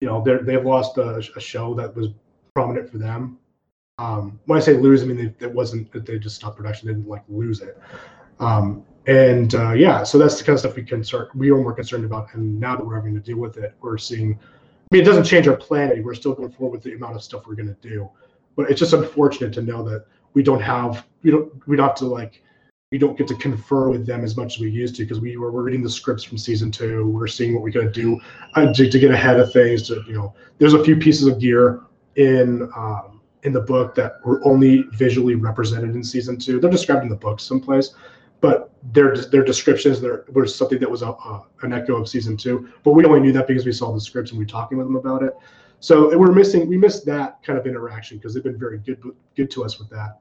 You 0.00 0.08
know, 0.08 0.22
they 0.22 0.36
they've 0.38 0.64
lost 0.64 0.98
a, 0.98 1.16
a 1.16 1.40
show 1.40 1.74
that 1.74 1.94
was 1.94 2.08
prominent 2.54 2.90
for 2.90 2.98
them. 2.98 3.38
Um, 3.98 4.38
when 4.44 4.58
I 4.58 4.60
say 4.60 4.74
lose, 4.74 5.02
I 5.02 5.06
mean 5.06 5.34
it 5.38 5.52
wasn't 5.52 5.90
that 5.92 6.04
they 6.04 6.18
just 6.18 6.36
stopped 6.36 6.56
production; 6.56 6.88
they 6.88 6.94
didn't 6.94 7.08
like 7.08 7.22
lose 7.28 7.60
it. 7.60 7.78
Um, 8.40 8.84
and 9.06 9.54
uh, 9.54 9.72
yeah, 9.72 10.02
so 10.02 10.18
that's 10.18 10.36
the 10.38 10.44
kind 10.44 10.54
of 10.54 10.60
stuff 10.60 10.76
we 10.76 10.82
can 10.82 11.02
start. 11.04 11.34
We 11.34 11.50
are 11.50 11.56
more 11.56 11.72
concerned 11.72 12.04
about, 12.04 12.34
and 12.34 12.58
now 12.58 12.76
that 12.76 12.84
we're 12.84 12.96
having 12.96 13.14
to 13.14 13.20
deal 13.20 13.38
with 13.38 13.56
it, 13.56 13.74
we're 13.80 13.98
seeing. 13.98 14.32
I 14.34 14.94
mean, 14.94 15.02
it 15.02 15.06
doesn't 15.06 15.24
change 15.24 15.48
our 15.48 15.56
planning. 15.56 16.04
We're 16.04 16.14
still 16.14 16.34
going 16.34 16.52
forward 16.52 16.72
with 16.72 16.82
the 16.82 16.94
amount 16.94 17.16
of 17.16 17.22
stuff 17.22 17.46
we're 17.46 17.56
going 17.56 17.74
to 17.74 17.88
do, 17.88 18.08
but 18.56 18.70
it's 18.70 18.80
just 18.80 18.92
unfortunate 18.92 19.52
to 19.52 19.62
know 19.62 19.82
that 19.88 20.06
we 20.34 20.42
don't 20.42 20.60
have 20.60 21.06
we 21.22 21.30
don't 21.30 21.52
we 21.68 21.76
don't 21.76 21.86
have 21.86 21.96
to 21.96 22.06
like 22.06 22.42
we 22.92 22.98
don't 22.98 23.18
get 23.18 23.26
to 23.28 23.34
confer 23.34 23.88
with 23.88 24.06
them 24.06 24.22
as 24.22 24.36
much 24.36 24.56
as 24.56 24.60
we 24.60 24.70
used 24.70 24.94
to 24.96 25.02
because 25.02 25.20
we 25.20 25.36
were 25.36 25.50
we're 25.50 25.62
reading 25.62 25.82
the 25.82 25.90
scripts 25.90 26.22
from 26.22 26.38
season 26.38 26.70
two. 26.70 27.06
We're 27.08 27.26
seeing 27.26 27.52
what 27.52 27.62
we 27.62 27.70
got 27.70 27.80
to 27.80 27.90
do 27.90 28.20
uh, 28.54 28.72
to, 28.72 28.88
to, 28.88 28.98
get 28.98 29.10
ahead 29.10 29.40
of 29.40 29.52
things. 29.52 29.88
To 29.88 30.02
you 30.06 30.14
know, 30.14 30.34
there's 30.58 30.74
a 30.74 30.84
few 30.84 30.96
pieces 30.96 31.26
of 31.26 31.40
gear 31.40 31.80
in 32.14 32.70
um, 32.76 33.20
in 33.42 33.52
the 33.52 33.60
book 33.60 33.94
that 33.96 34.24
were 34.24 34.40
only 34.44 34.82
visually 34.92 35.34
represented 35.34 35.94
in 35.94 36.04
season 36.04 36.38
two. 36.38 36.60
They're 36.60 36.70
described 36.70 37.02
in 37.02 37.08
the 37.08 37.16
book 37.16 37.40
someplace, 37.40 37.94
but 38.40 38.72
their 38.92 39.16
their 39.16 39.44
descriptions 39.44 40.00
there 40.00 40.24
were 40.28 40.46
something 40.46 40.78
that 40.78 40.90
was 40.90 41.02
a, 41.02 41.08
a, 41.08 41.44
an 41.62 41.72
echo 41.72 41.96
of 41.96 42.08
season 42.08 42.36
two. 42.36 42.68
But 42.84 42.92
we 42.92 43.04
only 43.04 43.20
knew 43.20 43.32
that 43.32 43.48
because 43.48 43.66
we 43.66 43.72
saw 43.72 43.92
the 43.92 44.00
scripts 44.00 44.30
and 44.30 44.38
we 44.38 44.44
were 44.44 44.50
talking 44.50 44.78
with 44.78 44.86
them 44.86 44.96
about 44.96 45.24
it. 45.24 45.34
So 45.80 46.16
we're 46.16 46.32
missing 46.32 46.66
we 46.68 46.76
missed 46.76 47.04
that 47.06 47.42
kind 47.42 47.58
of 47.58 47.66
interaction 47.66 48.18
because 48.18 48.34
they've 48.34 48.42
been 48.42 48.58
very 48.58 48.78
good 48.78 49.02
good 49.36 49.50
to 49.52 49.64
us 49.64 49.78
with 49.78 49.90
that. 49.90 50.20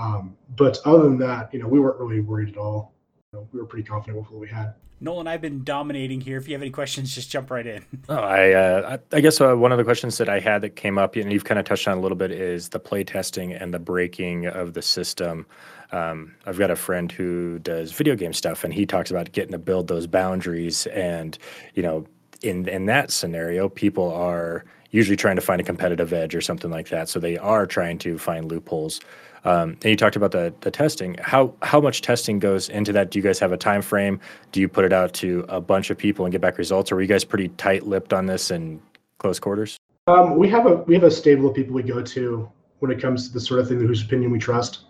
Um, 0.00 0.36
but 0.56 0.78
other 0.84 1.04
than 1.04 1.18
that, 1.18 1.52
you 1.52 1.60
know, 1.60 1.68
we 1.68 1.80
weren't 1.80 2.00
really 2.00 2.20
worried 2.20 2.48
at 2.48 2.56
all. 2.56 2.94
You 3.32 3.40
know, 3.40 3.48
we 3.52 3.60
were 3.60 3.66
pretty 3.66 3.86
confident 3.86 4.18
with 4.18 4.30
what 4.30 4.40
we 4.40 4.48
had. 4.48 4.74
Nolan, 5.00 5.26
I've 5.26 5.40
been 5.40 5.64
dominating 5.64 6.20
here. 6.20 6.38
If 6.38 6.48
you 6.48 6.54
have 6.54 6.62
any 6.62 6.70
questions, 6.70 7.14
just 7.14 7.30
jump 7.30 7.50
right 7.50 7.66
in. 7.66 7.84
Oh, 8.08 8.16
I, 8.16 8.52
uh, 8.52 8.98
I, 9.12 9.20
guess 9.20 9.40
uh, 9.40 9.54
one 9.54 9.72
of 9.72 9.78
the 9.78 9.84
questions 9.84 10.18
that 10.18 10.28
I 10.28 10.38
had 10.38 10.60
that 10.60 10.76
came 10.76 10.98
up, 10.98 11.16
and 11.16 11.32
you've 11.32 11.44
kind 11.44 11.58
of 11.58 11.64
touched 11.64 11.88
on 11.88 11.96
a 11.96 12.00
little 12.00 12.16
bit, 12.16 12.30
is 12.30 12.68
the 12.68 12.78
play 12.78 13.02
testing 13.02 13.52
and 13.52 13.72
the 13.72 13.78
breaking 13.78 14.46
of 14.46 14.74
the 14.74 14.82
system. 14.82 15.46
Um, 15.90 16.34
I've 16.44 16.58
got 16.58 16.70
a 16.70 16.76
friend 16.76 17.10
who 17.10 17.58
does 17.60 17.92
video 17.92 18.14
game 18.14 18.32
stuff, 18.32 18.62
and 18.62 18.74
he 18.74 18.84
talks 18.84 19.10
about 19.10 19.32
getting 19.32 19.52
to 19.52 19.58
build 19.58 19.88
those 19.88 20.06
boundaries. 20.06 20.86
And 20.88 21.38
you 21.74 21.82
know, 21.82 22.06
in 22.44 22.68
in 22.68 22.86
that 22.86 23.10
scenario, 23.10 23.68
people 23.68 24.12
are 24.12 24.64
usually 24.90 25.16
trying 25.16 25.36
to 25.36 25.42
find 25.42 25.60
a 25.60 25.64
competitive 25.64 26.12
edge 26.12 26.34
or 26.34 26.40
something 26.40 26.70
like 26.70 26.88
that. 26.88 27.08
So 27.08 27.18
they 27.18 27.36
are 27.38 27.66
trying 27.66 27.98
to 27.98 28.16
find 28.18 28.50
loopholes. 28.50 29.00
Um, 29.44 29.70
and 29.82 29.84
you 29.84 29.96
talked 29.96 30.16
about 30.16 30.30
the 30.30 30.54
the 30.60 30.70
testing. 30.70 31.16
How 31.20 31.54
how 31.62 31.80
much 31.80 32.02
testing 32.02 32.38
goes 32.38 32.68
into 32.68 32.92
that? 32.92 33.10
Do 33.10 33.18
you 33.18 33.22
guys 33.22 33.38
have 33.38 33.52
a 33.52 33.56
time 33.56 33.82
frame? 33.82 34.20
Do 34.52 34.60
you 34.60 34.68
put 34.68 34.84
it 34.84 34.92
out 34.92 35.12
to 35.14 35.44
a 35.48 35.60
bunch 35.60 35.90
of 35.90 35.98
people 35.98 36.24
and 36.24 36.32
get 36.32 36.40
back 36.40 36.58
results, 36.58 36.92
or 36.92 36.96
are 36.96 37.00
you 37.02 37.08
guys 37.08 37.24
pretty 37.24 37.48
tight 37.48 37.86
lipped 37.86 38.12
on 38.12 38.26
this 38.26 38.50
and 38.50 38.80
close 39.18 39.38
quarters? 39.38 39.76
Um, 40.06 40.36
we 40.36 40.48
have 40.48 40.66
a 40.66 40.76
we 40.76 40.94
have 40.94 41.04
a 41.04 41.10
stable 41.10 41.48
of 41.48 41.54
people 41.54 41.74
we 41.74 41.82
go 41.82 42.02
to 42.02 42.50
when 42.78 42.90
it 42.90 43.00
comes 43.00 43.28
to 43.28 43.32
the 43.32 43.40
sort 43.40 43.60
of 43.60 43.68
thing 43.68 43.80
whose 43.80 44.02
opinion 44.02 44.30
we 44.30 44.38
trust. 44.38 44.84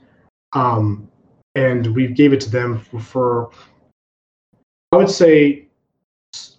Um, 0.52 1.08
and 1.54 1.94
we 1.94 2.08
gave 2.08 2.32
it 2.32 2.40
to 2.42 2.50
them 2.50 2.80
for, 2.80 3.00
for, 3.00 3.50
I 4.92 4.96
would 4.96 5.10
say, 5.10 5.68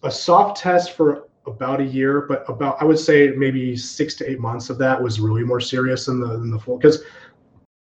a 0.04 0.12
soft 0.12 0.62
test 0.62 0.92
for 0.92 1.28
about 1.48 1.80
a 1.80 1.84
year, 1.84 2.22
but 2.22 2.44
about 2.50 2.82
I 2.82 2.86
would 2.86 3.00
say 3.00 3.30
maybe 3.36 3.76
six 3.76 4.16
to 4.16 4.30
eight 4.30 4.40
months 4.40 4.70
of 4.70 4.78
that 4.80 5.02
was 5.02 5.20
really 5.20 5.44
more 5.44 5.60
serious 5.60 6.06
than 6.06 6.20
the 6.20 6.28
than 6.28 6.52
the 6.52 6.60
full 6.60 6.78
because, 6.78 7.04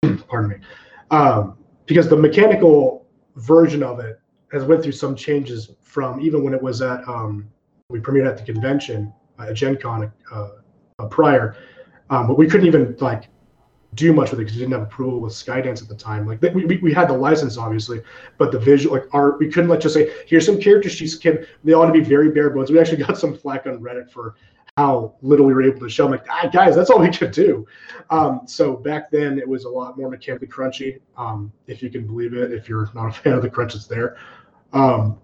pardon 0.27 0.49
me, 0.51 0.55
um, 1.11 1.57
because 1.85 2.07
the 2.07 2.15
mechanical 2.15 3.05
version 3.35 3.83
of 3.83 3.99
it 3.99 4.19
has 4.51 4.63
went 4.63 4.81
through 4.81 4.91
some 4.91 5.15
changes 5.15 5.71
from 5.81 6.19
even 6.21 6.43
when 6.43 6.53
it 6.53 6.61
was 6.61 6.81
at 6.81 7.07
um, 7.07 7.47
we 7.89 7.99
premiered 7.99 8.27
at 8.27 8.37
the 8.37 8.43
convention 8.43 9.13
uh, 9.39 9.47
at 9.49 9.55
Gen 9.55 9.77
Con 9.77 10.11
uh, 10.31 10.49
uh, 10.99 11.05
prior, 11.07 11.55
um, 12.09 12.27
but 12.27 12.37
we 12.37 12.47
couldn't 12.47 12.67
even 12.67 12.95
like 12.99 13.29
do 13.93 14.13
much 14.13 14.31
with 14.31 14.39
it 14.39 14.43
because 14.43 14.55
we 14.55 14.61
didn't 14.61 14.73
have 14.73 14.83
approval 14.83 15.19
with 15.19 15.33
Skydance 15.33 15.81
at 15.81 15.87
the 15.87 15.95
time. 15.95 16.27
Like 16.27 16.41
we, 16.41 16.65
we, 16.65 16.77
we 16.77 16.93
had 16.93 17.09
the 17.09 17.17
license 17.17 17.57
obviously, 17.57 18.01
but 18.37 18.51
the 18.51 18.59
visual 18.59 18.95
like 18.95 19.05
art 19.11 19.39
we 19.39 19.49
couldn't 19.49 19.69
like 19.69 19.79
just 19.79 19.95
say 19.95 20.11
here's 20.27 20.45
some 20.45 20.59
character 20.59 20.89
sheets. 20.89 21.15
Can 21.15 21.45
they 21.63 21.73
ought 21.73 21.87
to 21.87 21.93
be 21.93 22.01
very 22.01 22.31
bare 22.31 22.49
bones. 22.49 22.69
We 22.69 22.79
actually 22.79 23.03
got 23.03 23.17
some 23.17 23.35
flack 23.35 23.65
on 23.65 23.79
Reddit 23.79 24.11
for 24.11 24.35
how 24.77 25.15
little 25.23 25.45
we 25.45 25.53
were 25.53 25.63
able 25.63 25.79
to 25.79 25.89
show. 25.89 26.05
I'm 26.05 26.11
like, 26.11 26.27
ah, 26.29 26.47
guys, 26.53 26.75
that's 26.75 26.91
all 26.91 26.99
we 26.99 27.09
could 27.09 27.31
do. 27.31 27.65
Um, 28.11 28.41
so 28.45 28.75
back 28.75 29.09
then 29.09 29.39
it 29.39 29.47
was 29.47 29.63
a 29.63 29.69
lot 29.69 29.97
more 29.97 30.07
mechanically 30.07 30.47
crunchy, 30.47 30.99
um, 31.17 31.51
if 31.65 31.81
you 31.81 31.89
can 31.89 32.05
believe 32.05 32.33
it. 32.33 32.53
If 32.53 32.69
you're 32.69 32.89
not 32.93 33.07
a 33.07 33.11
fan 33.11 33.33
of 33.33 33.41
the 33.41 33.49
crunch, 33.49 33.73
it's 33.73 33.87
there. 33.87 34.17
Um, 34.73 35.17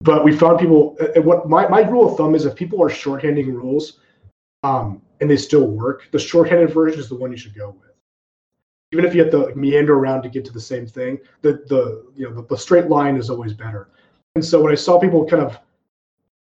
but 0.00 0.24
we 0.24 0.36
found 0.36 0.58
people. 0.58 0.96
What 1.16 1.48
my 1.48 1.68
my 1.68 1.82
rule 1.82 2.10
of 2.10 2.16
thumb 2.16 2.34
is, 2.34 2.44
if 2.44 2.54
people 2.54 2.82
are 2.82 2.88
shorthanding 2.88 3.46
rules, 3.46 4.00
um, 4.62 5.02
and 5.20 5.30
they 5.30 5.36
still 5.36 5.66
work, 5.66 6.08
the 6.10 6.18
shorthanded 6.18 6.72
version 6.72 7.00
is 7.00 7.08
the 7.08 7.16
one 7.16 7.30
you 7.30 7.36
should 7.36 7.54
go 7.54 7.70
with 7.70 7.87
even 8.92 9.04
if 9.04 9.14
you 9.14 9.22
have 9.22 9.30
to 9.32 9.54
meander 9.54 9.94
around 9.94 10.22
to 10.22 10.28
get 10.28 10.44
to 10.46 10.52
the 10.52 10.60
same 10.60 10.86
thing, 10.86 11.18
the 11.42 11.64
the 11.68 12.06
you 12.16 12.28
know 12.28 12.34
the, 12.34 12.46
the 12.46 12.56
straight 12.56 12.86
line 12.86 13.16
is 13.16 13.30
always 13.30 13.52
better. 13.52 13.88
And 14.34 14.44
so 14.44 14.62
when 14.62 14.72
I 14.72 14.76
saw 14.76 14.98
people 14.98 15.26
kind 15.26 15.42
of 15.42 15.58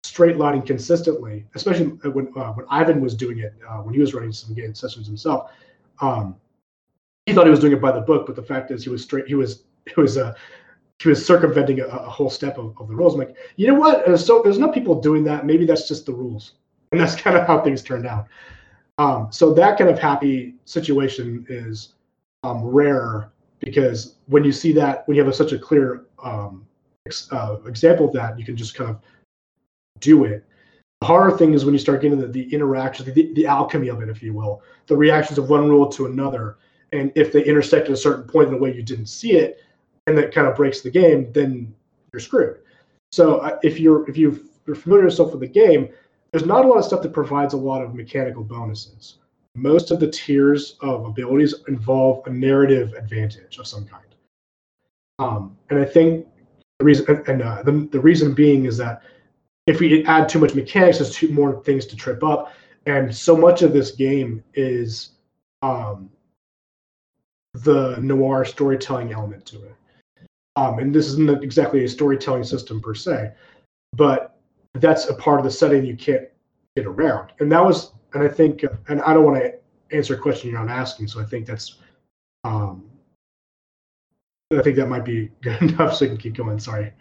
straight 0.03 0.37
lining 0.37 0.62
consistently, 0.62 1.47
especially 1.55 1.87
when 1.87 2.33
uh, 2.37 2.53
when 2.53 2.66
Ivan 2.70 3.01
was 3.01 3.14
doing 3.14 3.38
it 3.38 3.55
uh, 3.68 3.79
when 3.79 3.94
he 3.94 4.01
was 4.01 4.14
running 4.14 4.33
some 4.33 4.55
game 4.55 4.75
sessions 4.75 5.07
himself, 5.07 5.51
um, 6.01 6.37
he 7.27 7.33
thought 7.33 7.47
he 7.47 7.51
was 7.51 7.61
doing 7.61 7.73
it 7.73 7.81
by 7.81 7.92
the 7.92 8.01
book, 8.01 8.27
but 8.27 8.37
the 8.37 8.42
fact 8.42 8.70
is 8.70 8.83
he 8.85 8.90
was 8.90 9.03
straight. 9.03 9.27
He 9.27 9.35
was 9.35 9.62
he 9.87 10.01
was 10.01 10.18
uh, 10.18 10.35
he 10.99 11.09
was 11.09 11.25
circumventing 11.25 11.81
a, 11.81 11.87
a 11.87 12.11
whole 12.11 12.31
step 12.31 12.59
of, 12.59 12.75
of 12.81 12.88
the 12.88 12.94
rules. 12.94 13.14
I'm 13.14 13.20
like, 13.20 13.37
you 13.57 13.68
know 13.68 13.75
what? 13.75 14.09
Uh, 14.09 14.16
so 14.16 14.42
there's 14.42 14.57
enough 14.57 14.75
people 14.75 15.01
doing 15.01 15.25
that. 15.25 15.47
Maybe 15.47 15.66
that's 15.66 15.87
just 15.87 16.07
the 16.07 16.12
rules, 16.12 16.53
and 16.90 17.01
that's 17.01 17.14
kind 17.20 17.37
of 17.37 17.47
how 17.47 17.61
things 17.61 17.83
turned 17.83 18.07
out. 18.07 18.27
Um, 18.99 19.29
so 19.31 19.53
that 19.55 19.79
kind 19.79 19.90
of 19.90 19.99
happy 19.99 20.55
situation 20.64 21.47
is 21.49 21.94
um, 22.44 22.62
rare 22.62 23.30
because 23.61 24.16
when 24.26 24.44
you 24.44 24.52
see 24.52 24.72
that, 24.72 25.09
when 25.09 25.16
you 25.16 25.22
have 25.22 25.33
a, 25.33 25.35
such 25.35 25.52
a 25.52 25.59
clear 25.59 26.04
um, 26.22 26.66
ex, 27.07 27.28
uh, 27.33 27.57
example 27.66 28.07
of 28.07 28.12
that, 28.12 28.38
you 28.38 28.44
can 28.44 28.57
just 28.57 28.74
kind 28.74 28.90
of 28.90 29.00
do 30.00 30.24
it. 30.24 30.44
The 31.00 31.07
harder 31.07 31.37
thing 31.37 31.54
is 31.54 31.64
when 31.64 31.74
you 31.74 31.80
start 31.80 32.02
getting 32.02 32.20
the, 32.20 32.26
the 32.26 32.52
interaction, 32.52 33.12
the, 33.12 33.33
the 33.33 33.46
alchemy 33.46 33.88
of 33.88 34.02
it, 34.02 34.09
if 34.09 34.22
you 34.22 34.35
will, 34.35 34.62
the 34.87 34.96
reactions 34.96 35.38
of 35.38 35.48
one 35.48 35.68
rule 35.68 35.88
to 35.88 36.07
another. 36.07 36.59
And 36.92 37.11
if 37.14 37.33
they 37.33 37.44
intersect 37.44 37.87
at 37.87 37.92
a 37.92 37.96
certain 37.96 38.24
point 38.24 38.48
in 38.48 38.54
a 38.54 38.59
way 38.59 38.74
you 38.74 38.83
didn't 38.83 39.07
see 39.07 39.33
it, 39.33 39.61
and 40.07 40.16
that 40.18 40.35
kind 40.35 40.46
of 40.46 40.54
breaks 40.54 40.83
the 40.83 40.90
game, 40.90 41.33
then 41.33 41.74
you're 42.12 42.20
screwed. 42.20 42.59
So 43.11 43.38
uh, 43.38 43.59
if 43.62 43.80
you're 43.80 44.09
if 44.09 44.18
you're 44.18 44.35
familiar 44.74 45.04
yourself 45.04 45.30
with 45.30 45.40
the 45.40 45.46
game, 45.46 45.88
there's 46.30 46.44
not 46.44 46.64
a 46.64 46.68
lot 46.68 46.78
of 46.78 46.85
stuff 46.85 47.00
that 47.02 47.12
provides 47.12 47.54
a 47.54 47.57
lot 47.57 47.83
of 47.83 47.94
mechanical 47.94 48.44
bonuses. 48.44 49.18
Most 49.55 49.90
of 49.90 50.01
the 50.01 50.11
tiers 50.11 50.77
of 50.81 51.05
abilities 51.05 51.55
involve 51.69 52.27
a 52.27 52.31
narrative 52.31 52.95
advantage 52.95 53.59
of 53.59 53.67
some 53.67 53.85
kind. 53.87 54.05
Um, 55.21 55.57
and 55.71 55.79
I 55.79 55.85
think 55.85 56.27
the 56.81 56.85
reason 56.85 57.23
and 57.29 57.43
uh, 57.43 57.62
the, 57.62 57.88
the 57.93 58.01
reason 58.01 58.35
being 58.35 58.64
is 58.64 58.77
that 58.79 59.03
if 59.67 59.81
we 59.81 60.05
add 60.07 60.29
too 60.29 60.40
much 60.40 60.55
mechanics, 60.55 60.99
there's 60.99 61.14
too 61.14 61.29
more 61.29 61.62
things 61.62 61.87
to 61.87 61.97
trip 61.97 62.23
up, 62.25 62.53
and 62.87 63.14
so 63.14 63.37
much 63.37 63.62
of 63.62 63.73
this 63.73 63.93
game 63.93 64.43
is 64.55 65.12
um, 65.62 66.11
the 67.55 67.97
noir 68.01 68.45
storytelling 68.45 69.12
element 69.12 69.47
to 69.47 69.57
it. 69.64 69.75
Um, 70.57 70.79
and 70.81 70.95
this 70.95 71.07
isn't 71.07 71.43
exactly 71.43 71.85
a 71.85 71.88
storytelling 71.88 72.45
system 72.45 72.81
per 72.81 72.95
se, 72.95 73.33
but 73.97 74.37
that's 74.75 75.09
a 75.09 75.14
part 75.14 75.38
of 75.38 75.45
the 75.45 75.51
setting 75.51 75.85
you 75.85 75.97
can't 75.97 76.29
get 76.77 76.87
around. 76.87 77.33
And 77.38 77.51
that 77.51 77.64
was, 77.64 77.93
and 78.14 78.22
I 78.22 78.29
think, 78.29 78.64
and 78.88 79.03
I 79.03 79.12
don't 79.12 79.24
want 79.24 79.42
to 79.42 79.55
answer 79.94 80.14
a 80.14 80.18
question 80.18 80.50
you're 80.50 80.64
not 80.64 80.70
asking, 80.70 81.09
so 81.09 81.20
I 81.20 81.24
think 81.24 81.46
that's, 81.46 81.77
um, 82.44 82.85
I 84.53 84.62
think 84.62 84.77
that 84.77 84.88
might 84.88 85.05
be 85.05 85.31
good 85.42 85.61
enough 85.70 85.96
so 85.96 86.05
I 86.05 86.09
can 86.09 86.16
keep 86.16 86.35
going. 86.35 86.59
Sorry. 86.59 86.92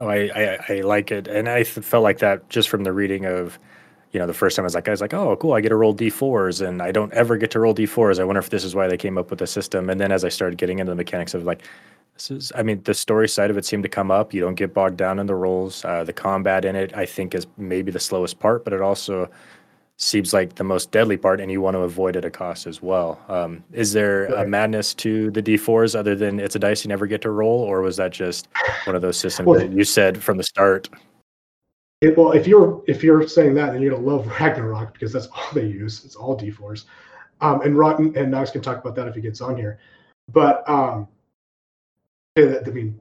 Oh, 0.00 0.08
I, 0.08 0.30
I, 0.34 0.58
I 0.68 0.80
like 0.82 1.10
it, 1.10 1.26
and 1.26 1.48
I 1.48 1.64
felt 1.64 2.02
like 2.02 2.18
that 2.18 2.48
just 2.48 2.68
from 2.68 2.84
the 2.84 2.92
reading 2.92 3.24
of, 3.24 3.58
you 4.12 4.20
know, 4.20 4.26
the 4.26 4.34
first 4.34 4.56
time 4.56 4.62
I 4.62 4.66
was 4.66 4.74
like, 4.74 4.88
I 4.88 4.90
was 4.90 5.00
like, 5.00 5.14
oh, 5.14 5.36
cool, 5.36 5.54
I 5.54 5.60
get 5.60 5.70
to 5.70 5.76
roll 5.76 5.94
d4s, 5.94 6.66
and 6.66 6.82
I 6.82 6.92
don't 6.92 7.12
ever 7.12 7.36
get 7.36 7.50
to 7.52 7.60
roll 7.60 7.74
d4s. 7.74 8.20
I 8.20 8.24
wonder 8.24 8.38
if 8.38 8.50
this 8.50 8.64
is 8.64 8.74
why 8.74 8.88
they 8.88 8.96
came 8.96 9.18
up 9.18 9.30
with 9.30 9.38
the 9.38 9.46
system. 9.46 9.90
And 9.90 10.00
then 10.00 10.12
as 10.12 10.24
I 10.24 10.28
started 10.28 10.58
getting 10.58 10.78
into 10.78 10.90
the 10.90 10.96
mechanics 10.96 11.34
of 11.34 11.44
like, 11.44 11.62
this 12.14 12.30
is, 12.30 12.52
I 12.54 12.62
mean, 12.62 12.82
the 12.84 12.94
story 12.94 13.28
side 13.28 13.50
of 13.50 13.58
it 13.58 13.64
seemed 13.64 13.82
to 13.82 13.88
come 13.88 14.10
up. 14.10 14.32
You 14.32 14.40
don't 14.40 14.54
get 14.54 14.72
bogged 14.72 14.96
down 14.96 15.18
in 15.18 15.26
the 15.26 15.34
rolls. 15.34 15.84
Uh, 15.84 16.04
the 16.04 16.12
combat 16.12 16.64
in 16.64 16.76
it, 16.76 16.96
I 16.96 17.04
think, 17.04 17.34
is 17.34 17.46
maybe 17.58 17.90
the 17.90 18.00
slowest 18.00 18.38
part, 18.38 18.64
but 18.64 18.72
it 18.72 18.80
also 18.80 19.28
seems 19.98 20.32
like 20.32 20.54
the 20.54 20.64
most 20.64 20.90
deadly 20.90 21.16
part, 21.16 21.40
and 21.40 21.50
you 21.50 21.60
want 21.60 21.74
to 21.74 21.80
avoid 21.80 22.16
at 22.16 22.24
a 22.24 22.30
cost 22.30 22.66
as 22.66 22.82
well. 22.82 23.20
Um, 23.28 23.64
is 23.72 23.92
there 23.92 24.28
right. 24.30 24.44
a 24.44 24.48
madness 24.48 24.94
to 24.94 25.30
the 25.30 25.42
D4s 25.42 25.98
other 25.98 26.14
than 26.14 26.38
it's 26.38 26.54
a 26.54 26.58
dice 26.58 26.84
you 26.84 26.88
never 26.88 27.06
get 27.06 27.22
to 27.22 27.30
roll, 27.30 27.60
or 27.60 27.80
was 27.80 27.96
that 27.96 28.12
just 28.12 28.48
one 28.84 28.94
of 28.94 29.02
those 29.02 29.16
systems 29.16 29.46
well, 29.46 29.60
that 29.60 29.72
you 29.72 29.84
said 29.84 30.22
from 30.22 30.36
the 30.36 30.44
start? 30.44 30.88
It, 32.02 32.16
well, 32.16 32.32
if 32.32 32.46
you're 32.46 32.82
if 32.86 33.02
you're 33.02 33.26
saying 33.26 33.54
that, 33.54 33.72
then 33.72 33.80
you're 33.80 33.94
gonna 33.94 34.06
love 34.06 34.26
Ragnarok 34.40 34.92
because 34.92 35.12
that's 35.12 35.28
all 35.28 35.48
they 35.54 35.66
use. 35.66 36.04
It's 36.04 36.16
all 36.16 36.38
D4s, 36.38 36.84
um, 37.40 37.62
and 37.62 37.76
Rotten 37.76 38.16
and 38.16 38.30
Knox 38.30 38.50
can 38.50 38.60
talk 38.60 38.78
about 38.78 38.94
that 38.96 39.08
if 39.08 39.14
he 39.14 39.22
gets 39.22 39.40
on 39.40 39.56
here. 39.56 39.78
But 40.30 40.68
um, 40.68 41.08
I 42.36 42.60
mean, 42.70 43.00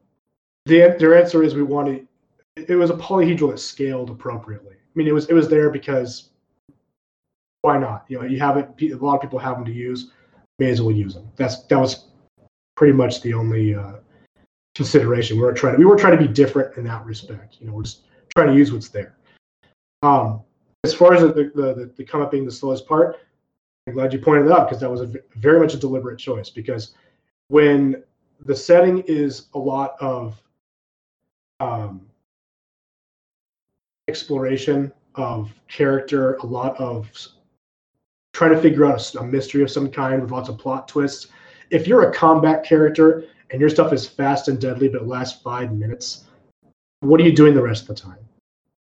the, 0.66 0.96
their 0.98 1.18
answer 1.18 1.44
is 1.44 1.56
we 1.56 1.64
wanted. 1.64 2.08
It 2.56 2.76
was 2.76 2.90
a 2.90 2.94
polyhedral 2.94 3.52
that 3.52 3.60
scaled 3.60 4.10
appropriately. 4.10 4.76
I 4.76 4.94
mean, 4.94 5.08
it 5.08 5.14
was 5.14 5.26
it 5.26 5.34
was 5.34 5.50
there 5.50 5.70
because 5.70 6.30
why 7.66 7.80
not? 7.80 8.06
You 8.08 8.20
know, 8.20 8.26
you 8.26 8.40
have 8.40 8.58
it. 8.58 8.70
A 8.92 8.96
lot 8.98 9.16
of 9.16 9.22
people 9.22 9.40
have 9.40 9.56
them 9.58 9.66
to 9.66 9.74
use. 9.74 10.12
May 10.60 10.70
as 10.70 10.82
well 10.84 10.96
use 10.96 11.16
them. 11.16 11.28
That's 11.36 11.64
that 11.64 11.80
was 11.80 12.06
pretty 12.78 12.94
much 12.94 13.22
the 13.22 13.34
only 13.34 13.74
uh, 13.74 13.96
consideration. 14.76 15.38
We 15.38 15.44
were 15.44 15.52
trying. 15.54 15.74
To, 15.74 15.80
we 15.80 15.86
were 15.86 15.96
trying 15.96 16.16
to 16.18 16.24
be 16.28 16.32
different 16.32 16.78
in 16.78 16.84
that 16.84 17.04
respect. 17.06 17.58
You 17.60 17.68
know, 17.68 17.74
we're 17.74 17.84
just 17.84 18.02
trying 18.36 18.50
to 18.50 18.56
use 18.56 18.72
what's 18.72 18.90
there. 18.90 19.18
Um, 20.04 20.42
as 20.84 20.94
far 20.94 21.16
as 21.16 21.22
the 21.22 21.34
the, 21.34 21.74
the, 21.74 21.92
the 21.98 22.04
come 22.04 22.22
up 22.22 22.30
being 22.30 22.46
the 22.46 22.52
slowest 22.52 22.88
part, 22.88 23.18
I'm 23.88 23.96
glad 23.96 24.14
you 24.14 24.20
pointed 24.20 24.48
that 24.48 24.54
out 24.54 24.70
because 24.70 24.80
that 24.82 24.92
was 24.92 25.02
a, 25.02 25.12
very 25.36 25.60
much 25.60 25.74
a 25.74 25.78
deliberate 25.78 26.20
choice. 26.20 26.52
Because 26.52 26.94
when 27.48 28.04
the 28.46 28.56
setting 28.56 29.00
is 29.08 29.48
a 29.56 29.60
lot 29.60 29.96
of 30.00 30.40
um, 31.60 32.06
exploration 34.08 34.94
of 35.16 35.52
character, 35.68 36.36
a 36.36 36.46
lot 36.46 36.80
of 36.80 37.10
trying 38.36 38.52
to 38.54 38.62
figure 38.62 38.86
out 38.86 39.16
a, 39.16 39.20
a, 39.20 39.24
mystery 39.24 39.64
of 39.64 39.72
some 39.72 39.90
kind 39.90 40.22
with 40.22 40.30
lots 40.30 40.50
of 40.50 40.58
plot 40.58 40.90
twists. 40.90 41.28
If 41.70 41.88
you're 41.88 42.10
a 42.10 42.14
combat 42.14 42.66
character 42.66 43.24
and 43.50 43.62
your 43.62 43.70
stuff 43.70 43.94
is 43.94 44.06
fast 44.06 44.50
and 44.50 44.60
deadly 44.60 44.90
but 44.90 45.08
lasts 45.08 45.42
five 45.42 45.72
minutes, 45.72 46.26
what 47.00 47.22
are 47.22 47.24
you 47.24 47.34
doing 47.34 47.54
the 47.54 47.62
rest 47.62 47.84
of 47.84 47.88
the 47.88 47.96
time? 47.96 48.20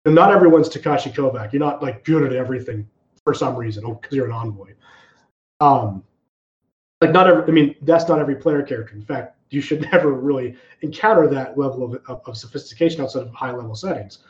And 0.06 0.14
not 0.14 0.32
everyone's 0.32 0.70
Takeshi 0.70 1.10
Kovacs. 1.10 1.52
You're 1.52 1.60
not 1.60 1.82
like 1.82 2.02
good 2.02 2.22
at 2.22 2.32
everything 2.32 2.88
for 3.24 3.34
some 3.34 3.54
reason, 3.56 3.84
because 3.84 4.10
oh, 4.10 4.16
you're 4.16 4.24
an 4.24 4.32
envoy. 4.32 4.72
Um, 5.60 6.02
like 7.02 7.12
not 7.12 7.28
every, 7.28 7.42
I 7.42 7.50
mean, 7.50 7.74
that's 7.82 8.08
not 8.08 8.18
every 8.18 8.36
player 8.36 8.62
character. 8.62 8.94
In 8.94 9.02
fact, 9.02 9.36
you 9.50 9.60
should 9.60 9.82
never 9.92 10.12
really 10.12 10.56
encounter 10.80 11.28
that 11.28 11.58
level 11.58 11.84
of, 11.84 12.00
of, 12.08 12.22
of 12.24 12.38
sophistication 12.38 13.02
outside 13.02 13.24
of 13.24 13.34
high 13.34 13.52
level 13.52 13.74
settings. 13.74 14.20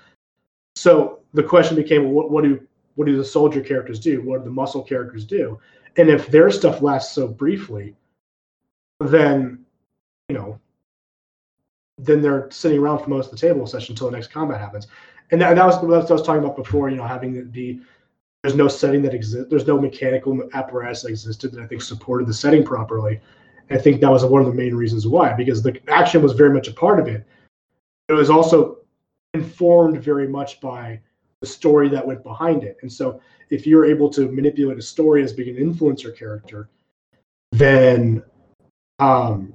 So 0.75 1.21
the 1.33 1.45
question 1.45 1.77
became, 1.77 2.11
what, 2.11 2.33
what 2.33 2.43
do 2.43 2.61
what 2.97 3.07
do 3.07 3.17
the 3.17 3.25
soldier 3.25 3.61
characters 3.61 4.01
do? 4.01 4.23
What 4.23 4.39
do 4.39 4.45
the 4.45 4.51
muscle 4.51 4.83
characters 4.83 5.25
do? 5.25 5.59
And 5.97 6.11
if 6.11 6.27
their 6.27 6.51
stuff 6.51 6.83
lasts 6.83 7.15
so 7.15 7.29
briefly, 7.29 7.95
then 9.01 9.65
you 10.29 10.35
know, 10.37 10.59
then 11.99 12.21
they're 12.21 12.51
sitting 12.51 12.79
around 12.79 12.99
for 12.99 13.11
most 13.11 13.27
of 13.27 13.39
the 13.39 13.47
table 13.47 13.67
session 13.67 13.93
until 13.93 14.11
the 14.11 14.17
next 14.17 14.29
combat 14.29 14.61
happens. 14.61 14.89
And 15.31 15.41
that, 15.41 15.55
that 15.55 15.65
was 15.65 15.77
what 15.77 16.11
I 16.11 16.13
was 16.13 16.23
talking 16.23 16.43
about 16.43 16.57
before. 16.57 16.91
You 16.91 16.97
know, 16.97 17.07
having 17.07 17.33
the, 17.33 17.43
the 17.43 17.81
there's 18.43 18.57
no 18.57 18.69
setting 18.69 19.03
that 19.03 19.15
exists. 19.15 19.49
There's 19.51 19.67
no 19.67 19.81
mechanical 19.81 20.49
apparatus 20.55 21.03
that 21.03 21.09
existed 21.09 21.53
that 21.53 21.63
I 21.63 21.67
think 21.67 21.83
supported 21.83 22.27
the 22.29 22.35
setting 22.35 22.65
properly. 22.65 23.21
And 23.69 23.79
I 23.79 23.83
think 23.83 24.01
that 24.01 24.11
was 24.11 24.25
one 24.25 24.41
of 24.41 24.47
the 24.47 24.55
main 24.55 24.75
reasons 24.75 25.07
why, 25.07 25.33
because 25.33 25.63
the 25.63 25.81
action 25.89 26.23
was 26.23 26.33
very 26.33 26.53
much 26.53 26.69
a 26.69 26.73
part 26.73 27.01
of 27.01 27.09
it. 27.09 27.27
It 28.09 28.13
was 28.13 28.31
also 28.31 28.79
informed 29.35 30.01
very 30.01 30.29
much 30.29 30.61
by 30.61 31.01
the 31.41 31.47
story 31.47 31.89
that 31.89 32.07
went 32.07 32.23
behind 32.23 32.65
it. 32.65 32.79
And 32.83 32.93
so 32.93 33.21
if 33.51 33.67
you're 33.67 33.85
able 33.85 34.09
to 34.11 34.31
manipulate 34.31 34.79
a 34.79 34.83
story 34.83 35.23
as 35.23 35.33
being 35.33 35.57
an 35.57 35.63
influencer 35.63 36.17
character, 36.17 36.69
then 37.53 38.23
um, 38.99 39.55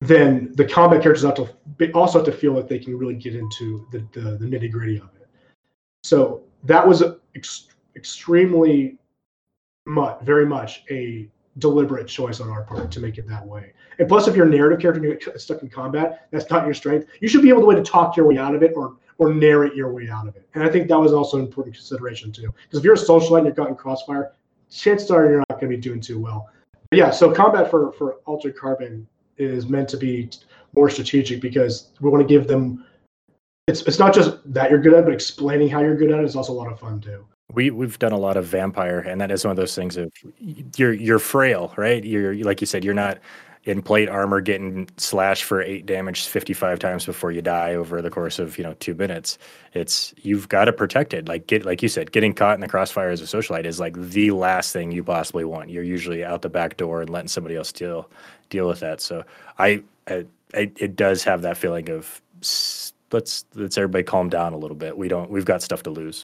then 0.00 0.52
the 0.54 0.64
combat 0.64 1.02
characters 1.02 1.24
have 1.24 1.34
to 1.34 1.92
also 1.92 2.18
have 2.18 2.26
to 2.26 2.32
feel 2.32 2.52
like 2.52 2.68
they 2.68 2.78
can 2.78 2.96
really 2.96 3.14
get 3.14 3.34
into 3.34 3.86
the, 3.90 4.06
the, 4.12 4.36
the 4.36 4.46
nitty 4.46 4.70
gritty 4.70 4.96
of 4.96 5.08
it. 5.20 5.28
So 6.02 6.42
that 6.64 6.86
was 6.86 7.02
ex- 7.34 7.68
extremely 7.96 8.98
much, 9.86 10.20
very 10.22 10.46
much 10.46 10.84
a 10.90 11.28
deliberate 11.58 12.08
choice 12.08 12.40
on 12.40 12.50
our 12.50 12.62
part 12.62 12.90
to 12.90 13.00
make 13.00 13.16
it 13.16 13.28
that 13.28 13.46
way. 13.46 13.72
And 13.98 14.08
plus, 14.08 14.26
if 14.26 14.34
you're 14.34 14.46
a 14.46 14.50
narrative 14.50 14.80
character 14.80 15.02
and 15.02 15.20
you're 15.24 15.38
stuck 15.38 15.62
in 15.62 15.70
combat, 15.70 16.28
that's 16.30 16.50
not 16.50 16.64
your 16.64 16.74
strength. 16.74 17.08
You 17.20 17.28
should 17.28 17.42
be 17.42 17.48
able 17.48 17.60
to 17.60 17.66
way 17.66 17.74
to 17.76 17.82
talk 17.82 18.16
your 18.16 18.26
way 18.26 18.38
out 18.38 18.54
of 18.54 18.62
it 18.62 18.72
or 18.74 18.96
or 19.18 19.32
narrate 19.32 19.74
your 19.74 19.92
way 19.92 20.08
out 20.08 20.26
of 20.26 20.36
it. 20.36 20.48
And 20.54 20.64
I 20.64 20.68
think 20.68 20.88
that 20.88 20.98
was 20.98 21.12
also 21.12 21.38
an 21.38 21.44
important 21.44 21.76
consideration 21.76 22.32
too. 22.32 22.52
Because 22.64 22.78
if 22.78 22.84
you're 22.84 22.94
a 22.94 22.96
socialite 22.96 23.38
and 23.38 23.46
you're 23.46 23.54
caught 23.54 23.68
in 23.68 23.76
crossfire, 23.76 24.32
chances 24.70 25.10
are 25.10 25.26
you're 25.26 25.44
not 25.48 25.60
going 25.60 25.70
to 25.70 25.76
be 25.76 25.80
doing 25.80 26.00
too 26.00 26.20
well. 26.20 26.48
But 26.90 26.98
yeah, 26.98 27.10
so 27.10 27.32
combat 27.32 27.70
for 27.70 27.92
for 27.92 28.14
Altered 28.26 28.56
Carbon 28.56 29.06
is 29.36 29.66
meant 29.66 29.88
to 29.90 29.96
be 29.96 30.30
more 30.74 30.90
strategic 30.90 31.40
because 31.40 31.90
we 32.00 32.10
want 32.10 32.26
to 32.26 32.28
give 32.28 32.46
them. 32.46 32.84
It's 33.66 33.82
it's 33.82 33.98
not 33.98 34.14
just 34.14 34.38
that 34.52 34.70
you're 34.70 34.80
good 34.80 34.94
at, 34.94 35.04
but 35.04 35.14
explaining 35.14 35.68
how 35.68 35.80
you're 35.80 35.96
good 35.96 36.10
at 36.10 36.20
it 36.20 36.24
is 36.24 36.36
also 36.36 36.52
a 36.52 36.54
lot 36.54 36.70
of 36.70 36.78
fun 36.78 37.00
too. 37.00 37.26
We 37.52 37.70
we've 37.70 37.98
done 37.98 38.12
a 38.12 38.18
lot 38.18 38.36
of 38.36 38.46
vampire, 38.46 39.00
and 39.00 39.20
that 39.20 39.30
is 39.30 39.44
one 39.44 39.50
of 39.50 39.56
those 39.56 39.74
things 39.74 39.96
of 39.96 40.12
you're 40.76 40.92
you're 40.92 41.18
frail, 41.18 41.72
right? 41.76 42.04
You're 42.04 42.34
like 42.36 42.60
you 42.60 42.66
said, 42.66 42.84
you're 42.84 42.94
not 42.94 43.18
in 43.64 43.80
plate 43.80 44.08
armor 44.08 44.40
getting 44.40 44.88
slashed 44.98 45.44
for 45.44 45.62
eight 45.62 45.86
damage 45.86 46.26
55 46.26 46.78
times 46.78 47.06
before 47.06 47.32
you 47.32 47.40
die 47.40 47.74
over 47.74 48.02
the 48.02 48.10
course 48.10 48.38
of 48.38 48.58
you 48.58 48.64
know 48.64 48.74
two 48.74 48.94
minutes 48.94 49.38
it's 49.72 50.14
you've 50.18 50.48
got 50.48 50.66
to 50.66 50.72
protect 50.72 51.14
it. 51.14 51.28
Like 51.28 51.46
get 51.46 51.64
like 51.64 51.82
you 51.82 51.88
said 51.88 52.12
getting 52.12 52.34
caught 52.34 52.54
in 52.54 52.60
the 52.60 52.68
crossfire 52.68 53.10
as 53.10 53.20
a 53.20 53.24
socialite 53.24 53.64
is 53.64 53.80
like 53.80 53.96
the 53.96 54.30
last 54.30 54.72
thing 54.72 54.92
you 54.92 55.02
possibly 55.02 55.44
want. 55.44 55.70
You're 55.70 55.82
usually 55.82 56.24
out 56.24 56.42
the 56.42 56.48
back 56.48 56.76
door 56.76 57.00
and 57.00 57.10
letting 57.10 57.28
somebody 57.28 57.56
else 57.56 57.72
deal 57.72 58.08
deal 58.50 58.68
with 58.68 58.80
that. 58.80 59.00
So 59.00 59.24
i, 59.58 59.82
I, 60.06 60.26
it 60.52 60.94
does 60.94 61.24
have 61.24 61.42
that 61.42 61.56
feeling 61.56 61.90
of 61.90 62.20
let's 63.10 63.44
let's 63.54 63.78
everybody 63.78 64.04
calm 64.04 64.28
down 64.28 64.52
a 64.52 64.58
little 64.58 64.76
bit. 64.76 64.96
We 64.96 65.08
don't 65.08 65.30
we've 65.30 65.44
got 65.44 65.62
stuff 65.62 65.82
to 65.84 65.90
lose. 65.90 66.22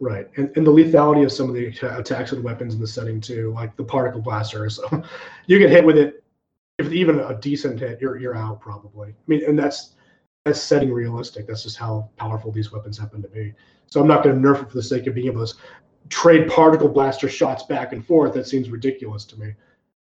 Right, 0.00 0.28
and, 0.36 0.56
and 0.56 0.64
the 0.64 0.70
lethality 0.70 1.24
of 1.24 1.32
some 1.32 1.48
of 1.48 1.56
the 1.56 1.76
attacks 1.98 2.30
and 2.30 2.44
weapons 2.44 2.74
in 2.74 2.80
the 2.80 2.86
setting 2.86 3.20
too, 3.20 3.52
like 3.52 3.74
the 3.74 3.82
particle 3.82 4.20
blaster. 4.20 4.70
So 4.70 5.02
you 5.46 5.58
get 5.58 5.70
hit 5.70 5.84
with 5.84 5.98
it 5.98 6.22
if 6.78 6.92
even 6.92 7.20
a 7.20 7.34
decent 7.34 7.80
hit, 7.80 8.00
you're 8.00 8.18
you're 8.18 8.36
out 8.36 8.60
probably. 8.60 9.08
I 9.08 9.14
mean, 9.26 9.44
and 9.46 9.58
that's 9.58 9.94
that's 10.44 10.60
setting 10.60 10.92
realistic. 10.92 11.46
That's 11.46 11.64
just 11.64 11.76
how 11.76 12.10
powerful 12.16 12.52
these 12.52 12.72
weapons 12.72 12.96
happen 12.96 13.20
to 13.22 13.28
be. 13.28 13.52
So 13.86 14.00
I'm 14.00 14.06
not 14.06 14.22
going 14.22 14.40
to 14.40 14.48
nerf 14.48 14.62
it 14.62 14.68
for 14.68 14.76
the 14.76 14.82
sake 14.82 15.06
of 15.06 15.14
being 15.14 15.26
able 15.26 15.46
to 15.46 15.54
trade 16.08 16.48
particle 16.48 16.88
blaster 16.88 17.28
shots 17.28 17.64
back 17.64 17.92
and 17.92 18.06
forth. 18.06 18.34
That 18.34 18.46
seems 18.46 18.70
ridiculous 18.70 19.24
to 19.26 19.40
me. 19.40 19.54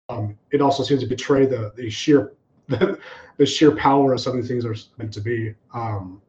Um, 0.09 0.37
it 0.51 0.61
also 0.61 0.83
seems 0.83 1.01
to 1.01 1.07
betray 1.07 1.47
the 1.47 1.73
the 1.77 1.89
sheer 1.89 2.35
the, 2.69 2.99
the 3.39 3.47
sheer 3.47 3.75
power 3.75 4.13
of 4.13 4.21
some 4.21 4.37
of 4.37 4.43
the 4.43 4.49
things 4.49 4.65
are 4.65 4.77
meant 4.99 5.13
to 5.15 5.21
be. 5.21 5.55
Um, 5.73 6.21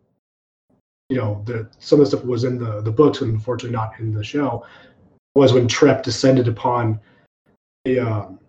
you 1.09 1.17
know, 1.17 1.43
the 1.45 1.69
some 1.79 1.99
of 1.99 2.05
the 2.05 2.17
stuff 2.17 2.25
was 2.25 2.45
in 2.45 2.57
the 2.57 2.81
the 2.81 2.91
books, 2.91 3.21
and 3.21 3.33
unfortunately 3.33 3.75
not 3.75 3.99
in 3.99 4.13
the 4.13 4.23
show. 4.23 4.65
Was 5.35 5.53
when 5.53 5.67
Trepp 5.67 6.03
descended 6.03 6.47
upon 6.47 6.99
the 7.85 7.99
um, 7.99 8.39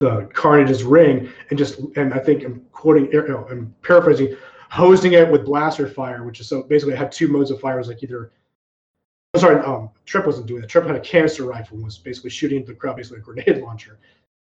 the 0.00 0.28
Carnage's 0.32 0.84
ring 0.84 1.32
and 1.50 1.58
just 1.58 1.78
and 1.96 2.12
I 2.12 2.18
think 2.18 2.44
I'm 2.44 2.60
quoting 2.72 3.10
you 3.12 3.26
know, 3.28 3.46
I'm 3.50 3.74
paraphrasing, 3.82 4.36
hosing 4.70 5.14
it 5.14 5.30
with 5.30 5.44
blaster 5.44 5.88
fire, 5.88 6.24
which 6.24 6.40
is 6.40 6.48
so 6.48 6.62
basically 6.62 6.94
it 6.94 6.98
had 6.98 7.12
two 7.12 7.28
modes 7.28 7.50
of 7.50 7.60
fire. 7.60 7.76
It 7.76 7.78
was 7.78 7.88
like 7.88 8.02
either 8.02 8.32
I'm 9.34 9.40
sorry, 9.40 9.64
um, 9.64 9.90
Trepp 10.06 10.26
wasn't 10.26 10.46
doing 10.46 10.62
that. 10.62 10.70
Trepp 10.70 10.86
had 10.86 10.96
a 10.96 11.00
canister 11.00 11.44
rifle 11.44 11.76
and 11.76 11.84
was 11.84 11.98
basically 11.98 12.30
shooting 12.30 12.58
into 12.58 12.72
the 12.72 12.78
crowd, 12.78 12.96
basically 12.96 13.18
a 13.18 13.22
grenade 13.22 13.58
launcher. 13.62 13.98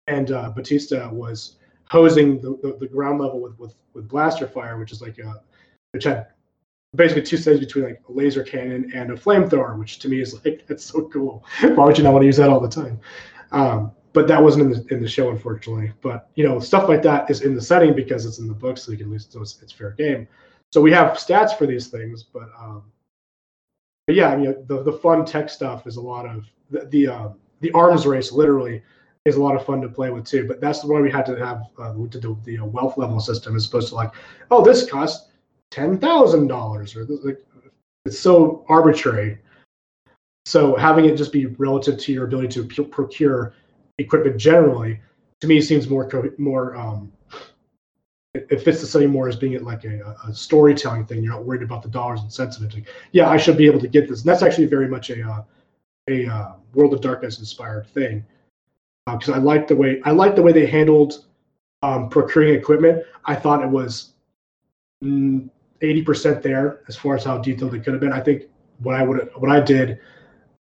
And 0.06 0.32
uh, 0.32 0.50
Batista 0.50 1.10
was 1.10 1.56
hosing 1.88 2.40
the, 2.40 2.58
the, 2.62 2.76
the, 2.78 2.86
ground 2.86 3.20
level 3.20 3.40
with, 3.40 3.58
with 3.58 3.74
with 3.94 4.08
blaster 4.08 4.46
fire, 4.46 4.78
which 4.78 4.92
is 4.92 5.00
like 5.00 5.18
a 5.18 5.42
which 5.92 6.04
had 6.04 6.28
basically 6.94 7.22
two 7.22 7.36
stages 7.36 7.60
between 7.60 7.84
like 7.84 8.02
a 8.08 8.12
laser 8.12 8.42
cannon 8.42 8.90
and 8.94 9.10
a 9.10 9.14
flamethrower, 9.14 9.78
which 9.78 9.98
to 10.00 10.08
me 10.08 10.20
is 10.20 10.34
like 10.44 10.64
that's 10.68 10.84
so 10.84 11.08
cool. 11.08 11.44
Why 11.60 11.84
would 11.84 11.96
you 11.96 12.04
not 12.04 12.12
want 12.12 12.22
to 12.22 12.26
use 12.26 12.38
that 12.38 12.50
all 12.50 12.60
the 12.60 12.68
time? 12.68 12.98
Um, 13.50 13.92
but 14.12 14.28
that 14.28 14.42
wasn't 14.42 14.64
in 14.64 14.70
the 14.70 14.94
in 14.94 15.02
the 15.02 15.08
show, 15.08 15.30
unfortunately. 15.30 15.92
But 16.00 16.28
you 16.34 16.46
know, 16.46 16.60
stuff 16.60 16.88
like 16.88 17.02
that 17.02 17.30
is 17.30 17.42
in 17.42 17.54
the 17.54 17.60
setting 17.60 17.94
because 17.94 18.26
it's 18.26 18.38
in 18.38 18.48
the 18.48 18.54
book, 18.54 18.78
so 18.78 18.92
you 18.92 18.98
can 18.98 19.10
least 19.10 19.32
so 19.32 19.40
it's, 19.40 19.60
it's 19.62 19.72
fair 19.72 19.92
game. 19.92 20.28
So 20.72 20.80
we 20.80 20.92
have 20.92 21.16
stats 21.16 21.56
for 21.56 21.66
these 21.66 21.88
things, 21.88 22.22
but 22.22 22.48
um, 22.58 22.84
but 24.06 24.16
yeah, 24.16 24.30
I 24.30 24.36
mean, 24.36 24.54
the 24.66 24.82
the 24.82 24.92
fun 24.92 25.24
tech 25.24 25.48
stuff 25.48 25.86
is 25.86 25.96
a 25.96 26.00
lot 26.00 26.26
of 26.26 26.46
the 26.70 26.86
the, 26.86 27.06
um, 27.08 27.34
the 27.60 27.72
arms 27.72 28.06
race 28.06 28.32
literally 28.32 28.82
is 29.24 29.36
a 29.36 29.42
lot 29.42 29.54
of 29.54 29.64
fun 29.64 29.80
to 29.80 29.88
play 29.88 30.10
with 30.10 30.24
too. 30.24 30.46
But 30.46 30.60
that's 30.60 30.84
one 30.84 31.02
we 31.02 31.10
had 31.10 31.26
to 31.26 31.36
have 31.36 31.62
uh, 31.78 31.92
to 31.94 32.20
do 32.20 32.38
the 32.44 32.58
uh, 32.58 32.64
wealth 32.64 32.98
level 32.98 33.20
system 33.20 33.54
as 33.54 33.66
opposed 33.66 33.88
to 33.90 33.94
like, 33.94 34.12
oh, 34.50 34.64
this 34.64 34.90
costs 34.90 35.30
ten 35.70 35.98
thousand 35.98 36.48
dollars 36.48 36.96
or 36.96 37.04
like, 37.04 37.42
it's 38.04 38.18
so 38.18 38.64
arbitrary. 38.68 39.38
So 40.44 40.74
having 40.74 41.04
it 41.04 41.16
just 41.16 41.32
be 41.32 41.46
relative 41.46 41.98
to 41.98 42.12
your 42.12 42.24
ability 42.24 42.48
to 42.48 42.84
procure 42.84 43.54
equipment 43.98 44.36
generally, 44.36 45.00
to 45.40 45.46
me 45.46 45.60
seems 45.60 45.88
more 45.88 46.08
more 46.38 46.76
um, 46.76 47.12
it, 48.34 48.46
it, 48.50 48.62
fits 48.62 48.80
the 48.80 48.86
study 48.86 49.06
more 49.06 49.28
as 49.28 49.36
being 49.36 49.62
like 49.64 49.84
a, 49.84 50.16
a, 50.26 50.34
storytelling 50.34 51.04
thing. 51.04 51.22
You're 51.22 51.32
not 51.32 51.44
worried 51.44 51.62
about 51.62 51.82
the 51.82 51.88
dollars 51.88 52.20
and 52.20 52.32
cents 52.32 52.56
of 52.56 52.64
it. 52.64 52.74
Like, 52.74 52.88
yeah, 53.12 53.28
I 53.28 53.36
should 53.36 53.56
be 53.56 53.66
able 53.66 53.80
to 53.80 53.88
get 53.88 54.08
this. 54.08 54.20
And 54.20 54.28
that's 54.28 54.42
actually 54.42 54.66
very 54.66 54.88
much 54.88 55.10
a 55.10 55.22
uh, 55.22 55.42
a 56.08 56.26
uh, 56.26 56.52
World 56.74 56.94
of 56.94 57.00
Darkness 57.00 57.38
inspired 57.38 57.86
thing 57.88 58.24
because 59.06 59.28
uh, 59.28 59.34
I 59.34 59.38
like 59.38 59.68
the 59.68 59.76
way 59.76 60.00
I 60.04 60.12
like 60.12 60.34
the 60.36 60.42
way 60.42 60.52
they 60.52 60.66
handled 60.66 61.26
um, 61.82 62.08
procuring 62.08 62.54
equipment. 62.54 63.04
I 63.24 63.34
thought 63.34 63.62
it 63.62 63.68
was 63.68 64.12
mm, 65.04 65.48
eighty 65.82 66.02
percent 66.02 66.42
there 66.42 66.80
as 66.88 66.96
far 66.96 67.16
as 67.16 67.24
how 67.24 67.38
detailed 67.38 67.74
it 67.74 67.84
could 67.84 67.92
have 67.92 68.00
been. 68.00 68.12
I 68.12 68.20
think 68.20 68.44
what 68.78 68.94
I 68.94 69.02
would 69.02 69.30
what 69.36 69.50
I 69.50 69.60
did 69.60 69.98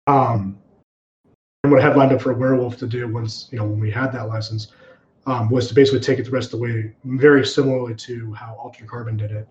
um, 0.07 0.61
and 1.63 1.71
what 1.71 1.82
I 1.82 1.88
had 1.88 1.95
lined 1.95 2.12
up 2.12 2.21
for 2.21 2.34
werewolf 2.34 2.78
to 2.78 2.88
do 2.88 3.08
once, 3.08 3.47
you 3.52 3.60
know, 3.60 3.65
when 3.65 3.80
we 3.80 3.91
had 3.91 4.12
that 4.13 4.28
license, 4.28 4.69
um, 5.28 5.50
was 5.50 5.67
to 5.67 5.76
basically 5.76 6.00
take 6.00 6.17
it 6.17 6.26
the 6.26 6.32
rest 6.32 6.54
of 6.54 6.60
the 6.60 6.63
way, 6.63 6.95
very 7.04 7.45
similarly 7.45 7.93
to 7.95 8.34
how 8.34 8.56
Altered 8.56 8.88
Carbon 8.88 9.15
did 9.15 9.32
it, 9.32 9.47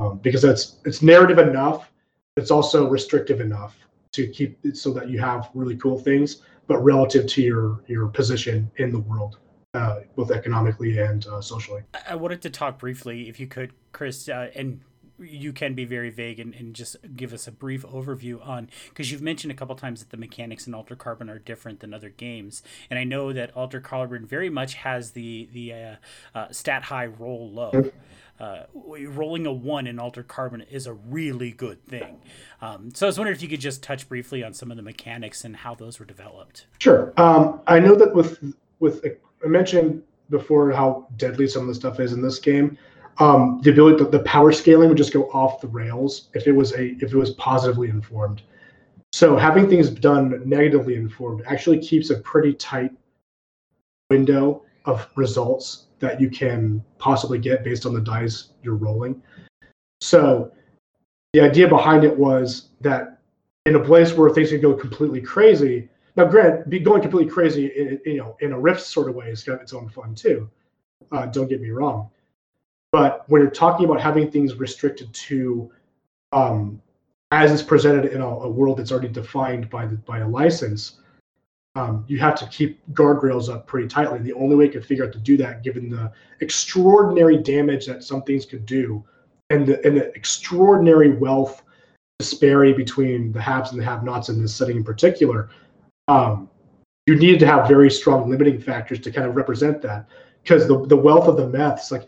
um, 0.00 0.18
because 0.18 0.42
that's 0.42 0.76
it's 0.84 1.02
narrative 1.02 1.38
enough, 1.38 1.92
it's 2.36 2.50
also 2.50 2.88
restrictive 2.88 3.40
enough 3.40 3.76
to 4.12 4.26
keep 4.26 4.58
it 4.64 4.76
so 4.76 4.92
that 4.92 5.08
you 5.08 5.20
have 5.20 5.50
really 5.54 5.76
cool 5.76 5.98
things, 5.98 6.42
but 6.66 6.78
relative 6.78 7.26
to 7.28 7.42
your 7.42 7.80
your 7.86 8.08
position 8.08 8.68
in 8.76 8.90
the 8.90 8.98
world. 8.98 9.38
Uh, 9.74 10.02
both 10.14 10.30
economically 10.30 11.00
and 11.00 11.26
uh, 11.26 11.40
socially. 11.40 11.82
I 12.08 12.14
wanted 12.14 12.40
to 12.42 12.50
talk 12.50 12.78
briefly, 12.78 13.28
if 13.28 13.40
you 13.40 13.48
could, 13.48 13.72
Chris, 13.90 14.28
uh, 14.28 14.48
and 14.54 14.80
you 15.18 15.52
can 15.52 15.74
be 15.74 15.84
very 15.84 16.10
vague 16.10 16.40
and, 16.40 16.54
and 16.54 16.74
just 16.74 16.96
give 17.16 17.32
us 17.32 17.46
a 17.46 17.52
brief 17.52 17.82
overview 17.82 18.44
on 18.46 18.68
because 18.88 19.12
you've 19.12 19.22
mentioned 19.22 19.52
a 19.52 19.54
couple 19.54 19.74
times 19.76 20.00
that 20.00 20.10
the 20.10 20.16
mechanics 20.16 20.66
in 20.66 20.74
Alter 20.74 20.96
Carbon 20.96 21.30
are 21.30 21.38
different 21.38 21.80
than 21.80 21.94
other 21.94 22.10
games, 22.10 22.62
and 22.90 22.98
I 22.98 23.04
know 23.04 23.32
that 23.32 23.56
Alter 23.56 23.80
Carbon 23.80 24.26
very 24.26 24.50
much 24.50 24.74
has 24.74 25.12
the 25.12 25.48
the 25.52 25.72
uh, 25.72 25.96
uh, 26.34 26.48
stat 26.50 26.84
high 26.84 27.06
roll 27.06 27.50
low. 27.50 27.90
Uh, 28.40 28.64
rolling 28.74 29.46
a 29.46 29.52
one 29.52 29.86
in 29.86 30.00
Alter 30.00 30.24
Carbon 30.24 30.62
is 30.62 30.88
a 30.88 30.92
really 30.92 31.52
good 31.52 31.86
thing. 31.86 32.20
Um, 32.60 32.92
so 32.92 33.06
I 33.06 33.08
was 33.08 33.16
wondering 33.16 33.36
if 33.36 33.42
you 33.42 33.48
could 33.48 33.60
just 33.60 33.80
touch 33.80 34.08
briefly 34.08 34.42
on 34.42 34.52
some 34.52 34.72
of 34.72 34.76
the 34.76 34.82
mechanics 34.82 35.44
and 35.44 35.54
how 35.54 35.76
those 35.76 36.00
were 36.00 36.04
developed. 36.04 36.66
Sure. 36.80 37.12
Um, 37.16 37.60
I 37.68 37.78
know 37.78 37.94
that 37.94 38.12
with 38.12 38.42
with 38.80 39.04
I 39.44 39.46
mentioned 39.46 40.02
before 40.30 40.72
how 40.72 41.06
deadly 41.16 41.46
some 41.46 41.62
of 41.62 41.68
the 41.68 41.74
stuff 41.76 42.00
is 42.00 42.12
in 42.12 42.22
this 42.22 42.40
game 42.40 42.76
um, 43.18 43.60
the 43.62 43.70
ability 43.70 44.02
the, 44.02 44.10
the 44.10 44.18
power 44.20 44.52
scaling 44.52 44.88
would 44.88 44.98
just 44.98 45.12
go 45.12 45.24
off 45.30 45.60
the 45.60 45.68
rails 45.68 46.28
if 46.34 46.46
it 46.46 46.52
was 46.52 46.72
a 46.72 46.92
if 46.96 47.12
it 47.12 47.14
was 47.14 47.30
positively 47.32 47.88
informed. 47.88 48.42
So 49.12 49.36
having 49.36 49.68
things 49.68 49.90
done 49.90 50.42
negatively 50.44 50.96
informed 50.96 51.42
actually 51.46 51.78
keeps 51.78 52.10
a 52.10 52.18
pretty 52.18 52.52
tight 52.54 52.92
window 54.10 54.62
of 54.86 55.08
results 55.16 55.86
that 56.00 56.20
you 56.20 56.28
can 56.28 56.84
possibly 56.98 57.38
get 57.38 57.62
based 57.62 57.86
on 57.86 57.94
the 57.94 58.00
dice 58.00 58.50
you're 58.62 58.74
rolling. 58.74 59.22
So 60.00 60.52
the 61.32 61.40
idea 61.40 61.68
behind 61.68 62.04
it 62.04 62.16
was 62.16 62.70
that 62.80 63.20
in 63.66 63.76
a 63.76 63.80
place 63.80 64.12
where 64.12 64.28
things 64.30 64.50
can 64.50 64.60
go 64.60 64.74
completely 64.74 65.20
crazy 65.20 65.88
now 66.16 66.24
grant 66.24 66.68
be 66.68 66.78
going 66.78 67.00
completely 67.00 67.30
crazy 67.30 67.66
in, 67.66 68.00
you 68.04 68.18
know 68.18 68.36
in 68.40 68.52
a 68.52 68.58
rift 68.58 68.80
sort 68.80 69.08
of 69.08 69.14
way 69.14 69.28
has 69.28 69.42
got 69.44 69.60
its 69.60 69.72
own 69.72 69.88
fun 69.88 70.14
too. 70.14 70.50
Uh, 71.12 71.26
don't 71.26 71.48
get 71.48 71.60
me 71.60 71.70
wrong 71.70 72.10
but 72.94 73.28
when 73.28 73.42
you're 73.42 73.50
talking 73.50 73.86
about 73.86 74.00
having 74.00 74.30
things 74.30 74.54
restricted 74.54 75.12
to 75.12 75.68
um, 76.30 76.80
as 77.32 77.50
it's 77.50 77.60
presented 77.60 78.12
in 78.12 78.20
a, 78.20 78.28
a, 78.28 78.48
world 78.48 78.78
that's 78.78 78.92
already 78.92 79.08
defined 79.08 79.68
by 79.68 79.84
the, 79.84 79.96
by 79.96 80.18
a 80.18 80.28
license, 80.28 81.00
um, 81.74 82.04
you 82.06 82.20
have 82.20 82.36
to 82.36 82.46
keep 82.46 82.80
guardrails 82.92 83.52
up 83.52 83.66
pretty 83.66 83.88
tightly. 83.88 84.18
And 84.18 84.24
the 84.24 84.34
only 84.34 84.54
way 84.54 84.66
you 84.66 84.70
can 84.70 84.80
figure 84.80 85.04
out 85.04 85.12
to 85.12 85.18
do 85.18 85.36
that, 85.38 85.64
given 85.64 85.90
the 85.90 86.12
extraordinary 86.38 87.36
damage 87.36 87.84
that 87.86 88.04
some 88.04 88.22
things 88.22 88.46
could 88.46 88.64
do, 88.64 89.02
and 89.50 89.66
the, 89.66 89.84
and 89.84 89.96
the 89.96 90.14
extraordinary 90.14 91.16
wealth 91.16 91.64
disparity 92.20 92.74
between 92.74 93.32
the 93.32 93.42
haves 93.42 93.72
and 93.72 93.80
the 93.80 93.84
have-nots 93.84 94.28
in 94.28 94.40
this 94.40 94.54
setting 94.54 94.76
in 94.76 94.84
particular, 94.84 95.50
um, 96.06 96.48
you 97.08 97.16
needed 97.16 97.40
to 97.40 97.46
have 97.46 97.66
very 97.66 97.90
strong 97.90 98.30
limiting 98.30 98.60
factors 98.60 99.00
to 99.00 99.10
kind 99.10 99.26
of 99.26 99.34
represent 99.34 99.82
that. 99.82 100.08
Because 100.44 100.68
the, 100.68 100.86
the 100.86 100.96
wealth 100.96 101.26
of 101.26 101.36
the 101.36 101.48
meths, 101.48 101.90
like 101.90 102.06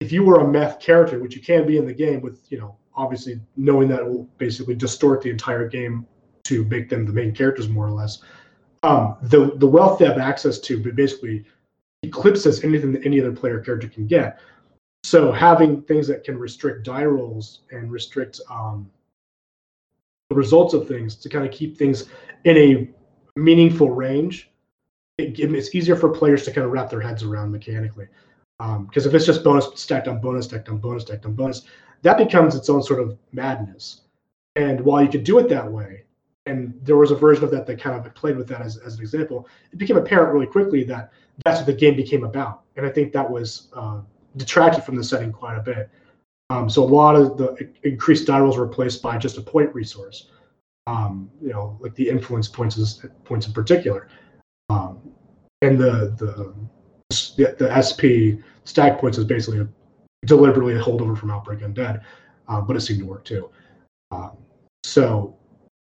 if 0.00 0.10
you 0.10 0.24
were 0.24 0.40
a 0.40 0.48
meth 0.48 0.80
character, 0.80 1.18
which 1.20 1.36
you 1.36 1.42
can 1.42 1.66
be 1.66 1.76
in 1.76 1.86
the 1.86 1.92
game 1.92 2.20
with, 2.20 2.40
you 2.50 2.58
know, 2.58 2.76
obviously 2.94 3.40
knowing 3.56 3.88
that 3.88 4.04
will 4.04 4.24
basically 4.38 4.74
distort 4.74 5.22
the 5.22 5.30
entire 5.30 5.68
game 5.68 6.06
to 6.44 6.64
make 6.64 6.88
them 6.88 7.06
the 7.06 7.12
main 7.12 7.34
characters 7.34 7.68
more 7.68 7.86
or 7.86 7.92
less. 7.92 8.22
Um, 8.82 9.16
the 9.22 9.52
the 9.56 9.66
wealth 9.66 9.98
they 9.98 10.06
have 10.06 10.18
access 10.18 10.58
to 10.60 10.82
but 10.82 10.96
basically 10.96 11.44
eclipses 12.02 12.64
anything 12.64 12.92
that 12.92 13.04
any 13.04 13.20
other 13.20 13.32
player 13.32 13.60
character 13.60 13.88
can 13.88 14.06
get. 14.06 14.40
So 15.04 15.32
having 15.32 15.82
things 15.82 16.08
that 16.08 16.24
can 16.24 16.38
restrict 16.38 16.84
die 16.84 17.04
rolls 17.04 17.60
and 17.70 17.92
restrict 17.92 18.40
um, 18.50 18.90
the 20.30 20.34
results 20.34 20.72
of 20.72 20.88
things 20.88 21.14
to 21.16 21.28
kind 21.28 21.44
of 21.44 21.52
keep 21.52 21.76
things 21.76 22.06
in 22.44 22.56
a 22.56 22.90
meaningful 23.38 23.90
range, 23.90 24.50
it, 25.18 25.38
it's 25.38 25.74
easier 25.74 25.96
for 25.96 26.08
players 26.08 26.44
to 26.44 26.52
kind 26.52 26.64
of 26.64 26.72
wrap 26.72 26.88
their 26.88 27.00
heads 27.00 27.22
around 27.22 27.50
mechanically. 27.50 28.06
Because 28.60 29.06
um, 29.06 29.10
if 29.10 29.14
it's 29.14 29.24
just 29.24 29.42
bonus 29.42 29.68
stacked 29.74 30.06
on 30.06 30.20
bonus, 30.20 30.44
stacked 30.44 30.68
on 30.68 30.76
bonus, 30.76 31.04
stacked 31.04 31.24
on 31.24 31.32
bonus, 31.32 31.62
that 32.02 32.18
becomes 32.18 32.54
its 32.54 32.68
own 32.68 32.82
sort 32.82 33.00
of 33.00 33.16
madness. 33.32 34.02
And 34.56 34.80
while 34.82 35.02
you 35.02 35.08
could 35.08 35.24
do 35.24 35.38
it 35.38 35.48
that 35.48 35.70
way, 35.70 36.04
and 36.44 36.78
there 36.82 36.96
was 36.96 37.10
a 37.10 37.14
version 37.14 37.44
of 37.44 37.50
that 37.52 37.66
that 37.66 37.80
kind 37.80 37.96
of 37.96 38.14
played 38.14 38.36
with 38.36 38.48
that 38.48 38.60
as, 38.60 38.76
as 38.78 38.96
an 38.96 39.00
example, 39.00 39.48
it 39.72 39.78
became 39.78 39.96
apparent 39.96 40.34
really 40.34 40.46
quickly 40.46 40.84
that 40.84 41.10
that's 41.44 41.58
what 41.58 41.66
the 41.66 41.72
game 41.72 41.96
became 41.96 42.24
about. 42.24 42.62
And 42.76 42.84
I 42.84 42.90
think 42.90 43.12
that 43.12 43.30
was 43.30 43.68
uh, 43.72 44.00
detracted 44.36 44.84
from 44.84 44.96
the 44.96 45.04
setting 45.04 45.32
quite 45.32 45.56
a 45.56 45.62
bit. 45.62 45.88
Um, 46.50 46.68
so 46.68 46.82
a 46.82 46.84
lot 46.84 47.14
of 47.14 47.38
the 47.38 47.70
increased 47.84 48.26
die 48.26 48.40
rolls 48.40 48.58
were 48.58 48.66
replaced 48.66 49.00
by 49.00 49.16
just 49.16 49.38
a 49.38 49.42
point 49.42 49.72
resource. 49.74 50.30
Um, 50.86 51.30
you 51.40 51.50
know, 51.50 51.78
like 51.80 51.94
the 51.94 52.08
influence 52.08 52.48
points 52.48 53.00
points 53.24 53.46
in 53.46 53.52
particular, 53.52 54.08
um, 54.70 54.98
and 55.62 55.78
the 55.78 56.14
the 56.18 56.52
the, 57.10 57.56
the 57.58 57.82
SP 57.82 58.38
stack 58.64 58.98
points 58.98 59.18
is 59.18 59.24
basically 59.24 59.60
a, 59.60 59.68
deliberately 60.26 60.74
a 60.74 60.80
holdover 60.80 61.16
from 61.16 61.30
Outbreak 61.30 61.60
Undead, 61.60 62.02
uh, 62.48 62.60
but 62.60 62.76
it 62.76 62.80
seemed 62.80 63.00
to 63.00 63.06
work 63.06 63.24
too. 63.24 63.50
Um, 64.10 64.36
so 64.82 65.36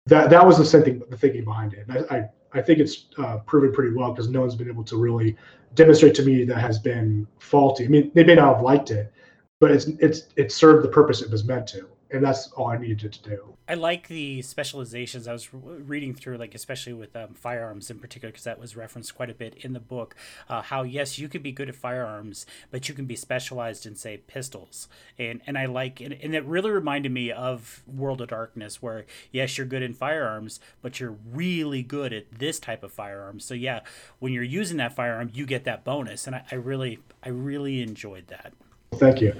that 0.07 0.31
that 0.31 0.45
was 0.45 0.59
the 0.59 0.65
thinking 0.65 1.03
the 1.11 1.17
thinking 1.17 1.45
behind 1.45 1.75
it. 1.75 1.87
And 1.89 2.07
I, 2.11 2.17
I 2.17 2.29
I 2.53 2.63
think 2.63 2.81
it's 2.81 3.07
uh, 3.19 3.39
proven 3.39 3.73
pretty 3.73 3.95
well 3.95 4.13
because 4.13 4.29
no 4.29 4.41
one's 4.41 4.57
been 4.57 4.69
able 4.69 4.85
to 4.85 4.97
really 4.97 5.37
demonstrate 5.75 6.15
to 6.17 6.25
me 6.25 6.45
that 6.45 6.59
has 6.59 6.79
been 6.79 7.27
faulty. 7.39 7.85
I 7.85 7.89
mean, 7.89 8.11
they 8.15 8.25
may 8.25 8.35
not 8.35 8.57
have 8.57 8.65
liked 8.65 8.91
it, 8.91 9.13
but 9.61 9.71
it's 9.71 9.87
it's 9.99 10.29
it 10.37 10.51
served 10.51 10.85
the 10.85 10.89
purpose 10.89 11.23
it 11.23 11.31
was 11.31 11.45
meant 11.45 11.67
to 11.69 11.87
and 12.13 12.25
that's 12.25 12.49
all 12.53 12.69
I 12.69 12.79
needed 12.79 13.13
to 13.13 13.23
do. 13.23 13.55
I 13.69 13.75
like 13.75 14.09
the 14.09 14.43
specializations. 14.43 15.29
I 15.29 15.33
was 15.33 15.53
reading 15.53 16.13
through, 16.13 16.39
like 16.39 16.55
especially 16.55 16.93
with 16.93 17.15
um, 17.15 17.35
firearms 17.35 17.89
in 17.89 18.01
particular, 18.01 18.33
because 18.33 18.45
that 18.45 18.59
was 18.59 18.77
referenced 18.77 19.15
quite 19.15 19.31
a 19.31 19.35
bit 19.35 19.55
in 19.61 19.75
the 19.75 19.81
book. 19.81 20.17
Uh, 20.49 20.61
how 20.61 20.83
yes, 20.83 21.19
you 21.19 21.29
could 21.29 21.43
be 21.43 21.53
good 21.53 21.69
at 21.69 21.77
firearms, 21.77 22.47
but 22.71 22.89
you 22.89 22.95
can 22.95 23.05
be 23.05 23.15
specialized 23.15 23.87
in 23.87 23.95
say 23.95 24.17
pistols, 24.17 24.89
and 25.19 25.41
and 25.47 25.57
I 25.57 25.67
like 25.67 26.01
and, 26.01 26.13
and 26.15 26.35
it 26.35 26.45
really 26.45 26.71
reminded 26.71 27.13
me 27.13 27.31
of 27.31 27.83
World 27.87 28.21
of 28.21 28.29
Darkness, 28.29 28.83
where 28.83 29.05
yes, 29.31 29.57
you're 29.57 29.67
good 29.67 29.83
in 29.83 29.95
firearms, 29.95 30.59
but 30.83 30.99
you're 30.99 31.17
really 31.33 31.83
good 31.83 32.13
at 32.13 32.39
this 32.39 32.59
type 32.59 32.83
of 32.83 32.93
firearms. 32.93 33.45
So 33.45 33.55
yeah, 33.55 33.81
when 34.19 34.33
you're 34.33 34.43
using 34.43 34.79
that 34.79 34.97
firearm, 34.97 35.31
you 35.33 35.47
get 35.47 35.65
that 35.65 35.85
bonus, 35.85 36.27
and 36.27 36.35
I, 36.35 36.45
I 36.51 36.57
really 36.57 36.99
I 37.23 37.29
really 37.29 37.83
enjoyed 37.83 38.27
that. 38.29 38.53
Thank 38.95 39.21
you. 39.21 39.35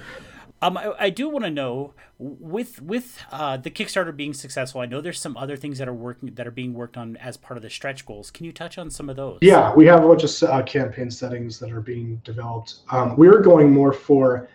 Um, 0.63 0.77
I, 0.77 0.93
I 0.99 1.09
do 1.09 1.27
want 1.27 1.45
to 1.45 1.51
know 1.51 1.93
with 2.19 2.81
with 2.81 3.19
uh, 3.31 3.57
the 3.57 3.71
Kickstarter 3.71 4.15
being 4.15 4.33
successful. 4.33 4.81
I 4.81 4.85
know 4.85 5.01
there's 5.01 5.19
some 5.19 5.35
other 5.35 5.57
things 5.57 5.79
that 5.79 5.87
are 5.87 5.93
working 5.93 6.33
that 6.35 6.45
are 6.45 6.51
being 6.51 6.73
worked 6.73 6.97
on 6.97 7.17
as 7.17 7.35
part 7.35 7.57
of 7.57 7.63
the 7.63 7.69
stretch 7.69 8.05
goals. 8.05 8.29
Can 8.29 8.45
you 8.45 8.51
touch 8.51 8.77
on 8.77 8.91
some 8.91 9.09
of 9.09 9.15
those? 9.15 9.39
Yeah, 9.41 9.73
we 9.73 9.85
have 9.87 10.03
a 10.03 10.07
bunch 10.07 10.23
of 10.23 10.49
uh, 10.49 10.61
campaign 10.63 11.09
settings 11.09 11.57
that 11.59 11.71
are 11.71 11.81
being 11.81 12.21
developed. 12.23 12.81
Um, 12.91 13.15
we're 13.15 13.39
going 13.39 13.71
more 13.71 13.91
for 13.91 14.49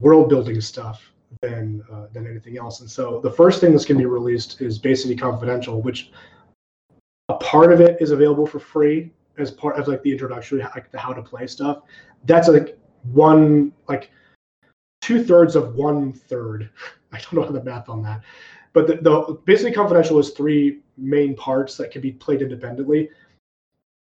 world 0.00 0.28
building 0.28 0.60
stuff 0.60 1.12
than 1.40 1.84
uh, 1.92 2.06
than 2.12 2.26
anything 2.26 2.58
else. 2.58 2.80
And 2.80 2.90
so 2.90 3.20
the 3.20 3.30
first 3.30 3.60
thing 3.60 3.70
that's 3.72 3.84
going 3.84 3.98
to 3.98 4.02
be 4.02 4.06
released 4.06 4.60
is 4.60 4.78
basically 4.78 5.16
confidential, 5.16 5.80
which 5.80 6.10
a 7.28 7.34
part 7.34 7.72
of 7.72 7.80
it 7.80 7.96
is 8.00 8.10
available 8.10 8.46
for 8.46 8.58
free 8.58 9.12
as 9.38 9.50
part 9.50 9.78
of 9.78 9.86
like 9.86 10.02
the 10.02 10.10
introductory, 10.10 10.62
like 10.62 10.90
the 10.90 10.98
how 10.98 11.12
to 11.12 11.22
play 11.22 11.46
stuff. 11.46 11.82
That's 12.24 12.48
like 12.48 12.78
one 13.12 13.72
like 13.88 14.10
two 15.04 15.22
thirds 15.22 15.54
of 15.54 15.74
one 15.74 16.12
third. 16.12 16.70
I 17.12 17.20
don't 17.20 17.34
know 17.34 17.52
the 17.52 17.62
math 17.62 17.90
on 17.90 18.02
that, 18.02 18.22
but 18.72 18.86
the, 18.86 18.96
the 18.96 19.38
basically 19.44 19.72
confidential 19.72 20.18
is 20.18 20.30
three 20.30 20.80
main 20.96 21.36
parts 21.36 21.76
that 21.76 21.90
can 21.90 22.00
be 22.00 22.12
played 22.12 22.40
independently. 22.40 23.10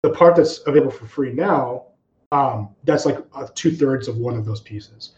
The 0.02 0.10
part 0.10 0.36
that's 0.36 0.60
available 0.66 0.90
for 0.90 1.06
free 1.06 1.32
now, 1.32 1.84
um, 2.32 2.70
that's 2.84 3.04
like 3.04 3.18
uh, 3.34 3.46
two 3.54 3.70
thirds 3.70 4.08
of 4.08 4.16
one 4.16 4.36
of 4.36 4.46
those 4.46 4.62
pieces. 4.62 5.12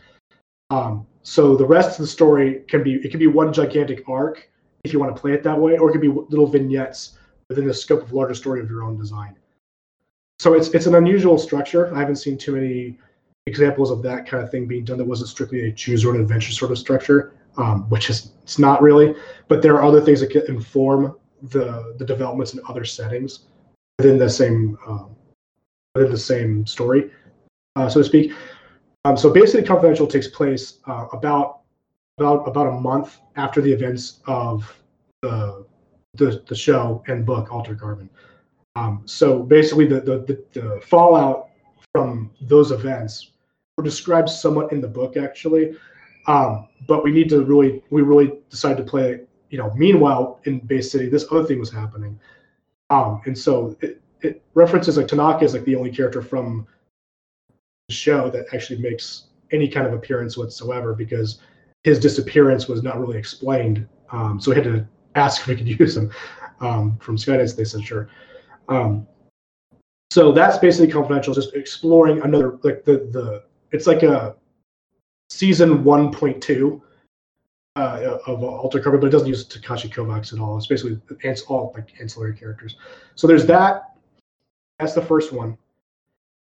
Um, 0.70 1.06
so 1.22 1.56
the 1.56 1.64
rest 1.64 1.92
of 1.92 1.98
the 1.98 2.08
story 2.08 2.64
can 2.66 2.82
be 2.82 2.94
it 2.94 3.10
can 3.10 3.20
be 3.20 3.28
one 3.28 3.52
gigantic 3.52 4.08
arc 4.08 4.50
if 4.82 4.92
you 4.92 4.98
want 4.98 5.14
to 5.14 5.20
play 5.20 5.32
it 5.32 5.44
that 5.44 5.58
way, 5.58 5.78
or 5.78 5.90
it 5.90 5.92
could 5.92 6.00
be 6.00 6.08
little 6.08 6.46
vignettes 6.46 7.18
within 7.48 7.66
the 7.66 7.74
scope 7.74 8.02
of 8.02 8.12
larger 8.12 8.34
story 8.34 8.60
of 8.60 8.68
your 8.68 8.82
own 8.82 8.98
design. 8.98 9.36
So 10.40 10.54
it's 10.54 10.68
it's 10.70 10.86
an 10.86 10.96
unusual 10.96 11.38
structure. 11.38 11.94
I 11.94 12.00
haven't 12.00 12.16
seen 12.16 12.36
too 12.36 12.56
many 12.56 12.98
examples 13.48 13.90
of 13.90 14.02
that 14.02 14.28
kind 14.28 14.42
of 14.42 14.50
thing 14.50 14.66
being 14.66 14.84
done 14.84 14.98
that 14.98 15.04
wasn't 15.04 15.28
strictly 15.28 15.68
a 15.68 15.72
choose 15.72 16.04
or 16.04 16.14
an 16.14 16.20
adventure 16.20 16.52
sort 16.52 16.70
of 16.70 16.78
structure, 16.78 17.32
um, 17.56 17.88
which 17.88 18.10
is 18.10 18.32
it's 18.42 18.58
not 18.58 18.80
really. 18.82 19.14
But 19.48 19.62
there 19.62 19.74
are 19.74 19.82
other 19.82 20.00
things 20.00 20.20
that 20.20 20.30
can 20.30 20.42
inform 20.46 21.16
the 21.42 21.94
the 21.98 22.04
developments 22.04 22.54
in 22.54 22.60
other 22.68 22.84
settings 22.84 23.40
within 23.98 24.18
the 24.18 24.30
same 24.30 24.78
um, 24.86 25.16
within 25.94 26.12
the 26.12 26.18
same 26.18 26.66
story, 26.66 27.10
uh, 27.76 27.88
so 27.88 28.00
to 28.00 28.04
speak. 28.04 28.32
Um, 29.04 29.16
so 29.16 29.30
basically, 29.30 29.66
confidential 29.66 30.06
takes 30.06 30.28
place 30.28 30.78
uh, 30.86 31.06
about 31.12 31.60
about 32.18 32.46
about 32.46 32.66
a 32.66 32.72
month 32.72 33.18
after 33.36 33.60
the 33.60 33.72
events 33.72 34.20
of 34.26 34.72
the 35.22 35.66
the, 36.14 36.42
the 36.46 36.54
show 36.54 37.02
and 37.06 37.24
book 37.24 37.52
Altered 37.52 37.80
Carbon. 37.80 38.10
Um, 38.76 39.02
so 39.06 39.42
basically, 39.42 39.86
the, 39.86 40.00
the 40.00 40.18
the 40.18 40.60
the 40.60 40.80
fallout 40.82 41.48
from 41.92 42.30
those 42.42 42.70
events 42.70 43.32
described 43.82 44.28
somewhat 44.28 44.72
in 44.72 44.80
the 44.80 44.88
book 44.88 45.16
actually. 45.16 45.76
Um, 46.26 46.68
but 46.86 47.02
we 47.02 47.10
need 47.10 47.28
to 47.30 47.42
really, 47.42 47.82
we 47.90 48.02
really 48.02 48.32
decided 48.50 48.78
to 48.78 48.90
play. 48.90 49.20
You 49.50 49.56
know, 49.56 49.72
meanwhile 49.74 50.40
in 50.44 50.58
Bay 50.58 50.82
City, 50.82 51.08
this 51.08 51.24
other 51.30 51.44
thing 51.44 51.58
was 51.58 51.72
happening, 51.72 52.20
um, 52.90 53.22
and 53.24 53.36
so 53.36 53.74
it, 53.80 54.02
it 54.20 54.42
references 54.52 54.98
like 54.98 55.08
Tanaka 55.08 55.44
is 55.44 55.54
like 55.54 55.64
the 55.64 55.74
only 55.74 55.90
character 55.90 56.20
from 56.20 56.66
the 57.88 57.94
show 57.94 58.28
that 58.28 58.44
actually 58.52 58.78
makes 58.80 59.28
any 59.50 59.66
kind 59.66 59.86
of 59.86 59.94
appearance 59.94 60.36
whatsoever 60.36 60.94
because 60.94 61.40
his 61.84 61.98
disappearance 61.98 62.68
was 62.68 62.82
not 62.82 63.00
really 63.00 63.16
explained. 63.16 63.88
Um, 64.10 64.38
so 64.38 64.50
we 64.50 64.56
had 64.56 64.64
to 64.64 64.86
ask 65.14 65.40
if 65.40 65.46
we 65.46 65.56
could 65.56 65.68
use 65.80 65.96
him 65.96 66.10
um, 66.60 66.98
from 66.98 67.16
Skydance. 67.16 67.56
They 67.56 67.64
said 67.64 67.84
sure. 67.84 68.10
Um, 68.68 69.06
so 70.10 70.32
that's 70.32 70.58
basically 70.58 70.92
confidential, 70.92 71.34
just 71.34 71.54
exploring 71.54 72.20
another 72.22 72.58
like 72.62 72.84
the 72.84 73.08
the 73.12 73.44
it's 73.72 73.86
like 73.86 74.02
a 74.02 74.36
season 75.28 75.84
1.2 75.84 76.80
uh, 77.76 78.18
of 78.26 78.42
Altered 78.42 78.82
Carbon, 78.82 79.00
but 79.00 79.06
it 79.06 79.10
doesn't 79.10 79.28
use 79.28 79.44
Takeshi 79.44 79.88
Kovacs 79.88 80.32
at 80.32 80.40
all. 80.40 80.56
It's 80.56 80.66
basically 80.66 81.00
it's 81.20 81.42
all 81.42 81.72
like 81.76 81.92
ancillary 82.00 82.34
characters. 82.34 82.76
So 83.14 83.26
there's 83.26 83.46
that. 83.46 83.94
That's 84.78 84.94
the 84.94 85.02
first 85.02 85.32
one, 85.32 85.56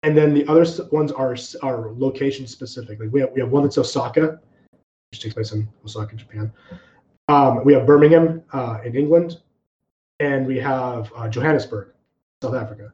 and 0.03 0.17
then 0.17 0.33
the 0.33 0.47
other 0.47 0.65
ones 0.91 1.11
are 1.11 1.35
are 1.61 1.91
location 1.93 2.47
specifically. 2.47 3.07
We 3.07 3.21
have 3.21 3.31
we 3.33 3.41
have 3.41 3.49
one 3.49 3.63
that's 3.63 3.77
Osaka, 3.77 4.39
which 5.11 5.21
takes 5.21 5.33
place 5.33 5.51
in 5.51 5.67
Osaka, 5.83 6.15
Japan. 6.15 6.51
Um, 7.27 7.65
we 7.65 7.73
have 7.73 7.85
Birmingham 7.85 8.43
uh, 8.53 8.79
in 8.85 8.95
England, 8.95 9.41
and 10.19 10.45
we 10.45 10.57
have 10.59 11.11
uh, 11.15 11.27
Johannesburg, 11.27 11.89
South 12.41 12.55
Africa, 12.55 12.93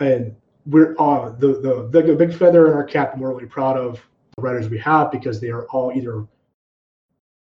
and 0.00 0.34
we're 0.68 0.94
uh, 0.98 1.30
the, 1.30 1.60
the 1.60 2.02
the 2.02 2.14
big 2.14 2.34
feather 2.34 2.68
in 2.68 2.74
our 2.74 2.84
cap. 2.84 3.12
And 3.12 3.22
we're 3.22 3.30
really 3.30 3.46
proud 3.46 3.76
of 3.76 4.00
the 4.36 4.42
writers 4.42 4.68
we 4.68 4.78
have 4.78 5.10
because 5.10 5.40
they 5.40 5.50
are 5.50 5.66
all 5.66 5.92
either 5.92 6.26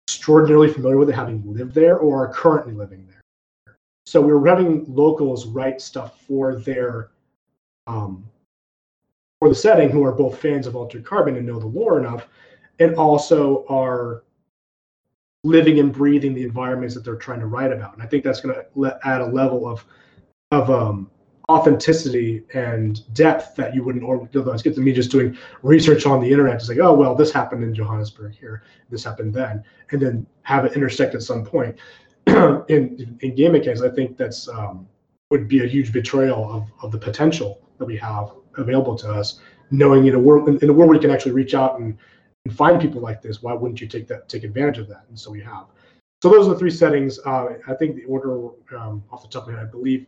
extraordinarily 0.08 0.72
familiar 0.72 0.98
with 0.98 1.10
it, 1.10 1.16
having 1.16 1.44
lived 1.46 1.74
there, 1.74 1.98
or 1.98 2.26
are 2.26 2.34
currently 2.34 2.74
living 2.74 3.06
there. 3.08 3.76
So 4.06 4.22
we're 4.22 4.46
having 4.48 4.86
locals 4.88 5.48
write 5.48 5.82
stuff 5.82 6.22
for 6.22 6.56
their 6.56 7.12
um, 7.88 8.26
for 9.40 9.50
the 9.50 9.56
setting, 9.56 9.90
who 9.90 10.04
are 10.04 10.13
both 10.13 10.40
fans 10.40 10.66
of 10.66 10.76
Altered 10.76 11.06
Carbon 11.06 11.36
and 11.36 11.46
know 11.46 11.60
the 11.60 11.68
lore 11.68 12.00
enough, 12.00 12.28
and 12.80 12.96
also 12.96 13.66
are 13.68 14.24
living 15.44 15.80
and 15.80 15.94
breathing 15.94 16.34
the 16.34 16.44
environments 16.44 16.96
that 16.96 17.04
they're 17.04 17.16
trying 17.16 17.40
to 17.40 17.46
write 17.46 17.72
about. 17.72 17.94
And 17.94 18.02
I 18.02 18.06
think 18.06 18.24
that's 18.24 18.42
going 18.42 18.56
to 18.56 19.00
add 19.04 19.22
a 19.22 19.26
level 19.26 19.68
of 19.68 19.86
of 20.52 20.70
um, 20.70 21.12
authenticity 21.50 22.44
and 22.54 23.14
depth 23.14 23.56
that 23.56 23.74
you 23.74 23.84
wouldn't 23.84 24.04
otherwise 24.36 24.62
get 24.62 24.76
to 24.76 24.82
me 24.82 24.92
just 24.92 25.12
doing 25.12 25.38
research 25.64 26.06
on 26.06 26.20
the 26.20 26.30
internet 26.30 26.60
to 26.60 26.66
say, 26.66 26.80
oh 26.80 26.94
well, 26.94 27.16
this 27.16 27.32
happened 27.32 27.64
in 27.64 27.74
Johannesburg 27.74 28.36
here, 28.36 28.64
this 28.90 29.04
happened 29.04 29.34
then, 29.34 29.64
and 29.92 30.02
then 30.02 30.28
have 30.42 30.66
it 30.66 30.74
intersect 30.74 31.16
at 31.16 31.22
some 31.22 31.46
point. 31.46 31.78
in 32.28 33.18
in 33.22 33.36
game 33.36 33.54
mechanics, 33.54 33.82
I 33.82 33.90
think 33.90 34.18
that's 34.18 34.50
um, 34.50 34.88
would 35.30 35.48
be 35.48 35.64
a 35.64 35.68
huge 35.68 35.92
betrayal 35.92 36.50
of, 36.52 36.72
of 36.82 36.92
the 36.92 36.98
potential 36.98 37.62
that 37.78 37.86
we 37.86 37.98
have 37.98 38.32
available 38.58 38.96
to 38.98 39.12
us. 39.12 39.40
Knowing 39.72 40.08
in 40.08 40.16
a 40.16 40.20
world 40.20 40.48
in 40.64 40.70
a 40.70 40.74
world 40.74 40.90
where 40.90 40.96
you 40.96 41.02
can 41.02 41.12
actually 41.12 41.34
reach 41.34 41.54
out 41.54 41.80
and, 41.80 41.98
and 42.46 42.56
find 42.56 42.82
people 42.82 43.02
like 43.02 43.22
this, 43.22 43.42
why 43.42 43.54
wouldn't 43.54 43.82
you 43.82 43.88
take 43.88 44.08
that 44.08 44.28
take 44.28 44.44
advantage 44.44 44.78
of 44.78 44.88
that? 44.88 45.06
And 45.10 45.20
so 45.20 45.32
we 45.32 45.42
have. 45.42 45.66
So 46.22 46.30
those 46.30 46.48
are 46.48 46.54
the 46.54 46.60
three 46.60 46.72
settings. 46.72 47.20
Uh, 47.20 47.58
I 47.68 47.74
think 47.76 47.95
the 47.95 48.06
order 48.06 48.50
um, 48.78 49.04
off 49.12 49.22
the 49.22 49.28
top 49.28 49.43
of 49.43 49.54
my 49.54 49.60
head, 49.60 49.68
I 49.68 49.72
believe 49.72 50.08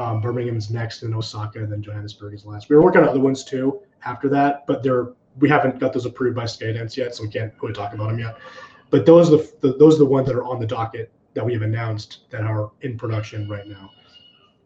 um, 0.00 0.20
Birmingham 0.20 0.56
is 0.56 0.70
next, 0.70 1.02
and 1.02 1.14
Osaka, 1.14 1.60
and 1.60 1.72
then 1.72 1.82
Johannesburg 1.82 2.34
is 2.34 2.44
last. 2.44 2.68
We 2.68 2.76
were 2.76 2.82
working 2.82 3.02
on 3.02 3.08
other 3.08 3.20
ones 3.20 3.44
too 3.44 3.80
after 4.04 4.28
that, 4.30 4.66
but 4.66 4.82
they're 4.82 5.12
we 5.38 5.48
haven't 5.48 5.78
got 5.78 5.92
those 5.92 6.06
approved 6.06 6.34
by 6.34 6.44
Skydance 6.44 6.96
yet, 6.96 7.14
so 7.14 7.22
we 7.22 7.28
can't 7.28 7.52
really 7.60 7.74
talk 7.74 7.92
about 7.92 8.08
them 8.08 8.18
yet. 8.18 8.38
But 8.90 9.04
those 9.04 9.28
are 9.32 9.38
the, 9.38 9.52
the 9.60 9.76
those 9.78 9.96
are 9.96 9.98
the 9.98 10.06
ones 10.06 10.26
that 10.26 10.36
are 10.36 10.44
on 10.44 10.60
the 10.60 10.66
docket 10.66 11.10
that 11.34 11.44
we 11.44 11.52
have 11.52 11.62
announced 11.62 12.30
that 12.30 12.42
are 12.42 12.70
in 12.82 12.98
production 12.98 13.48
right 13.48 13.66
now, 13.66 13.90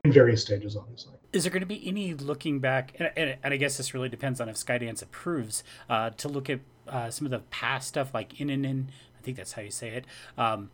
in 0.04 0.12
various 0.12 0.42
stages, 0.42 0.76
obviously. 0.76 1.14
Is 1.32 1.44
there 1.44 1.52
going 1.52 1.60
to 1.60 1.66
be 1.66 1.86
any 1.86 2.14
looking 2.14 2.58
back, 2.58 2.94
and, 2.98 3.10
and, 3.16 3.36
and 3.42 3.54
I 3.54 3.56
guess 3.56 3.76
this 3.76 3.94
really 3.94 4.08
depends 4.08 4.40
on 4.40 4.48
if 4.48 4.56
Skydance 4.56 5.00
approves, 5.00 5.62
uh, 5.88 6.10
to 6.10 6.28
look 6.28 6.50
at 6.50 6.58
uh, 6.88 7.10
some 7.10 7.24
of 7.24 7.30
the 7.30 7.38
past 7.50 7.88
stuff 7.88 8.12
like 8.12 8.34
Innenin, 8.34 8.86
I 9.16 9.22
think 9.22 9.36
that's 9.36 9.52
how 9.52 9.62
you 9.62 9.70
say 9.70 9.90
it. 9.90 10.06
Um, 10.36 10.70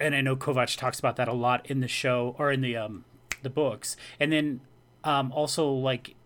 and 0.00 0.14
I 0.14 0.22
know 0.22 0.36
Kovac 0.36 0.74
talks 0.78 0.98
about 0.98 1.16
that 1.16 1.28
a 1.28 1.34
lot 1.34 1.66
in 1.70 1.80
the 1.80 1.88
show 1.88 2.34
or 2.38 2.50
in 2.50 2.62
the 2.62 2.76
um, 2.78 3.04
the 3.44 3.50
books, 3.50 3.96
and 4.18 4.32
then 4.32 4.60
um, 5.04 5.30
also 5.32 5.70
like 5.70 6.16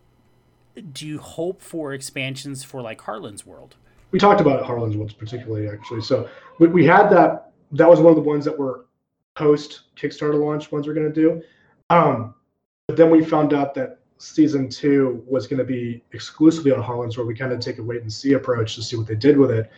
do 0.79 1.07
you 1.07 1.19
hope 1.19 1.61
for 1.61 1.93
expansions 1.93 2.63
for 2.63 2.81
like 2.81 3.01
Harlan's 3.01 3.45
World? 3.45 3.75
We 4.11 4.19
talked 4.19 4.41
about 4.41 4.65
Harlan's 4.65 4.97
World 4.97 5.13
particularly, 5.17 5.67
actually. 5.67 6.01
So 6.01 6.29
we, 6.59 6.67
we 6.67 6.85
had 6.85 7.09
that. 7.09 7.51
That 7.71 7.87
was 7.89 7.99
one 7.99 8.09
of 8.09 8.15
the 8.15 8.23
ones 8.23 8.45
that 8.45 8.57
were 8.57 8.85
post 9.35 9.81
Kickstarter 9.95 10.39
launch 10.39 10.71
ones 10.71 10.87
we're 10.87 10.93
going 10.93 11.11
to 11.11 11.21
do. 11.21 11.41
Um, 11.89 12.33
but 12.87 12.97
then 12.97 13.11
we 13.11 13.23
found 13.23 13.53
out 13.53 13.73
that 13.75 13.99
season 14.17 14.69
two 14.69 15.23
was 15.27 15.47
going 15.47 15.59
to 15.59 15.63
be 15.63 16.03
exclusively 16.11 16.71
on 16.71 16.81
Harlan's 16.81 17.17
World. 17.17 17.27
We 17.27 17.35
kind 17.35 17.53
of 17.53 17.59
take 17.59 17.77
a 17.77 17.83
wait 17.83 18.01
and 18.01 18.11
see 18.11 18.33
approach 18.33 18.75
to 18.75 18.83
see 18.83 18.95
what 18.95 19.07
they 19.07 19.15
did 19.15 19.37
with 19.37 19.51
it. 19.51 19.71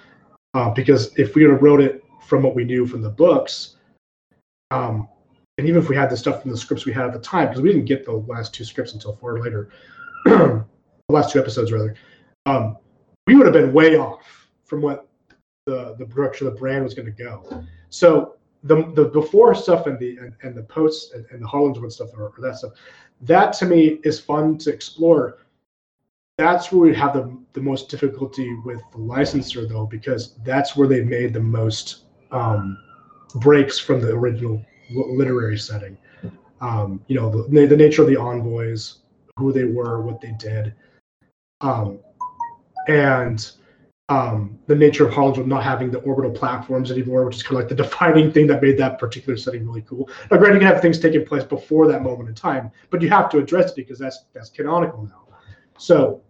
Uh, 0.53 0.69
because 0.69 1.17
if 1.17 1.35
we 1.35 1.45
wrote 1.45 1.81
it 1.81 2.03
from 2.25 2.43
what 2.43 2.55
we 2.55 2.63
knew 2.63 2.85
from 2.85 3.01
the 3.01 3.09
books, 3.09 3.75
um, 4.71 5.07
and 5.61 5.69
even 5.69 5.79
if 5.79 5.89
we 5.89 5.95
had 5.95 6.09
the 6.09 6.17
stuff 6.17 6.41
from 6.41 6.49
the 6.49 6.57
scripts 6.57 6.87
we 6.87 6.91
had 6.91 7.05
at 7.05 7.13
the 7.13 7.19
time, 7.19 7.47
because 7.47 7.61
we 7.61 7.71
didn't 7.71 7.85
get 7.85 8.03
the 8.03 8.13
last 8.13 8.51
two 8.51 8.63
scripts 8.63 8.93
until 8.93 9.15
far 9.17 9.39
later, 9.39 9.69
the 10.25 10.65
last 11.07 11.31
two 11.31 11.39
episodes 11.39 11.71
rather, 11.71 11.93
um, 12.47 12.77
we 13.27 13.35
would 13.35 13.45
have 13.45 13.53
been 13.53 13.71
way 13.71 13.95
off 13.95 14.49
from 14.65 14.81
what 14.81 15.07
the 15.67 15.95
the 15.99 16.05
of 16.05 16.39
the 16.39 16.59
brand 16.59 16.83
was 16.83 16.95
going 16.95 17.05
to 17.05 17.11
go. 17.11 17.63
So 17.89 18.37
the 18.63 18.91
the 18.95 19.05
before 19.05 19.53
stuff 19.53 19.85
and 19.85 19.99
the 19.99 20.17
and, 20.17 20.33
and 20.41 20.55
the 20.55 20.63
posts 20.63 21.13
and, 21.13 21.27
and 21.29 21.43
the 21.43 21.47
Harlan's 21.47 21.77
World 21.77 21.93
stuff 21.93 22.09
or, 22.17 22.33
or 22.35 22.41
that 22.41 22.57
stuff, 22.57 22.71
that 23.21 23.53
to 23.53 23.67
me 23.67 23.99
is 24.03 24.19
fun 24.19 24.57
to 24.59 24.73
explore. 24.73 25.37
That's 26.39 26.71
where 26.71 26.89
we 26.89 26.95
have 26.95 27.13
the 27.13 27.37
the 27.53 27.61
most 27.61 27.87
difficulty 27.87 28.51
with 28.65 28.81
the 28.93 28.97
licensor 28.97 29.67
though, 29.67 29.85
because 29.85 30.33
that's 30.43 30.75
where 30.75 30.87
they 30.87 31.03
made 31.03 31.35
the 31.35 31.39
most 31.39 32.05
um, 32.31 32.79
breaks 33.35 33.77
from 33.77 34.01
the 34.01 34.09
original 34.09 34.65
literary 34.93 35.57
setting. 35.57 35.97
Um, 36.59 37.03
you 37.07 37.15
know, 37.15 37.29
the, 37.29 37.65
the 37.67 37.77
nature 37.77 38.03
of 38.03 38.07
the 38.07 38.17
envoys, 38.17 38.99
who 39.37 39.51
they 39.51 39.65
were, 39.65 40.01
what 40.01 40.21
they 40.21 40.33
did, 40.37 40.75
um, 41.61 41.99
and 42.87 43.51
um, 44.11 44.59
the 44.67 44.75
nature 44.75 45.07
of 45.07 45.15
World 45.15 45.47
not 45.47 45.63
having 45.63 45.89
the 45.89 45.99
orbital 45.99 46.31
platforms 46.31 46.91
anymore, 46.91 47.25
which 47.25 47.37
is 47.37 47.43
kind 47.43 47.55
of 47.55 47.59
like 47.61 47.69
the 47.69 47.75
defining 47.83 48.31
thing 48.31 48.45
that 48.47 48.61
made 48.61 48.77
that 48.77 48.99
particular 48.99 49.37
setting 49.37 49.65
really 49.65 49.83
cool. 49.83 50.09
Now, 50.29 50.37
granted, 50.37 50.55
you 50.55 50.59
can 50.59 50.73
have 50.73 50.81
things 50.81 50.99
taking 50.99 51.25
place 51.25 51.45
before 51.45 51.87
that 51.87 52.03
moment 52.03 52.27
in 52.27 52.35
time, 52.35 52.71
but 52.89 53.01
you 53.01 53.09
have 53.09 53.29
to 53.29 53.37
address 53.37 53.71
it 53.71 53.75
because 53.77 53.97
that's 53.97 54.25
that's 54.33 54.49
canonical 54.49 55.03
now. 55.03 55.33
So, 55.77 56.21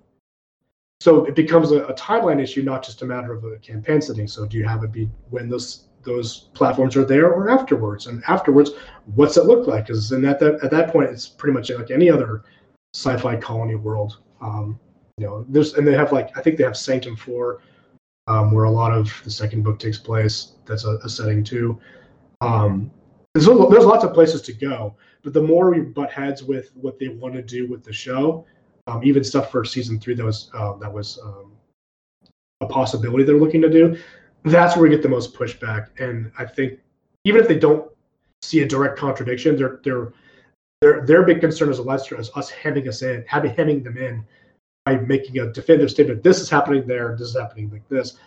so 0.99 1.25
it 1.25 1.35
becomes 1.35 1.71
a, 1.71 1.85
a 1.85 1.93
timeline 1.95 2.41
issue, 2.41 2.61
not 2.61 2.83
just 2.83 3.01
a 3.01 3.05
matter 3.05 3.33
of 3.33 3.43
a 3.43 3.57
campaign 3.57 4.01
setting. 4.01 4.27
So, 4.27 4.45
do 4.45 4.57
you 4.57 4.65
have 4.65 4.83
it 4.83 4.91
be 4.91 5.09
when 5.31 5.49
those 5.49 5.87
those 6.03 6.49
platforms 6.53 6.95
are 6.95 7.05
there 7.05 7.31
or 7.31 7.49
afterwards? 7.49 8.07
And 8.07 8.23
afterwards, 8.27 8.71
what's 9.15 9.37
it 9.37 9.45
look 9.45 9.67
like? 9.67 9.87
Because 9.87 10.09
then 10.09 10.25
at 10.25 10.39
that 10.39 10.63
at 10.63 10.71
that 10.71 10.91
point, 10.91 11.09
it's 11.09 11.27
pretty 11.27 11.53
much 11.53 11.69
like 11.69 11.91
any 11.91 12.09
other 12.09 12.43
sci-fi 12.93 13.35
colony 13.37 13.75
world. 13.75 14.19
Um, 14.41 14.79
you 15.17 15.25
know, 15.25 15.45
there's 15.49 15.75
and 15.75 15.87
they 15.87 15.93
have 15.93 16.11
like 16.11 16.35
I 16.37 16.41
think 16.41 16.57
they 16.57 16.63
have 16.63 16.77
Sanction 16.77 17.15
Four 17.15 17.61
um, 18.27 18.51
where 18.51 18.65
a 18.65 18.71
lot 18.71 18.93
of 18.93 19.11
the 19.23 19.31
second 19.31 19.63
book 19.63 19.79
takes 19.79 19.97
place. 19.97 20.53
That's 20.65 20.85
a, 20.85 20.97
a 21.03 21.09
setting 21.09 21.43
too. 21.43 21.79
Um, 22.41 22.91
there's, 23.33 23.45
there's 23.45 23.85
lots 23.85 24.03
of 24.03 24.13
places 24.13 24.41
to 24.43 24.53
go, 24.53 24.95
but 25.23 25.33
the 25.33 25.41
more 25.41 25.69
we 25.69 25.81
butt 25.81 26.11
heads 26.11 26.43
with 26.43 26.71
what 26.75 26.99
they 26.99 27.09
want 27.09 27.33
to 27.35 27.41
do 27.41 27.67
with 27.67 27.83
the 27.83 27.93
show, 27.93 28.45
um, 28.87 29.03
even 29.03 29.23
stuff 29.23 29.51
for 29.51 29.63
season 29.63 29.99
three 29.99 30.15
that 30.15 30.25
was 30.25 30.49
uh, 30.53 30.73
that 30.77 30.91
was 30.91 31.19
um, 31.23 31.53
a 32.61 32.65
possibility 32.65 33.23
they're 33.23 33.37
looking 33.37 33.61
to 33.61 33.69
do, 33.69 33.97
that's 34.43 34.75
where 34.75 34.83
we 34.83 34.89
get 34.89 35.01
the 35.01 35.09
most 35.09 35.33
pushback. 35.33 35.87
And 35.99 36.31
I 36.37 36.45
think 36.45 36.79
even 37.23 37.41
if 37.41 37.47
they 37.47 37.59
don't 37.59 37.89
see 38.41 38.61
a 38.61 38.67
direct 38.67 38.97
contradiction, 38.97 39.55
their 39.55 39.79
their 39.83 40.13
their 40.81 41.05
their 41.05 41.23
big 41.23 41.41
concern 41.41 41.69
as 41.69 41.79
a 41.79 41.83
licensor 41.83 42.19
is 42.19 42.31
us 42.35 42.49
hemming 42.49 42.87
us 42.87 43.01
in, 43.01 43.23
having 43.27 43.53
hemming 43.53 43.83
them 43.83 43.97
in 43.97 44.25
by 44.85 44.97
making 44.97 45.39
a 45.39 45.51
definitive 45.51 45.91
statement. 45.91 46.23
This 46.23 46.39
is 46.39 46.49
happening 46.49 46.87
there. 46.87 47.15
This 47.17 47.29
is 47.29 47.37
happening 47.37 47.69
like 47.69 47.87
this. 47.87 48.17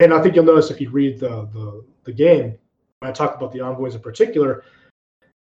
And 0.00 0.12
I 0.12 0.20
think 0.20 0.34
you'll 0.34 0.44
notice 0.44 0.70
if 0.70 0.80
you 0.80 0.90
read 0.90 1.20
the 1.20 1.46
the, 1.52 1.84
the 2.04 2.12
game, 2.12 2.58
when 2.98 3.10
I 3.10 3.12
talk 3.12 3.36
about 3.36 3.52
the 3.52 3.60
envoys 3.60 3.94
in 3.94 4.00
particular, 4.00 4.64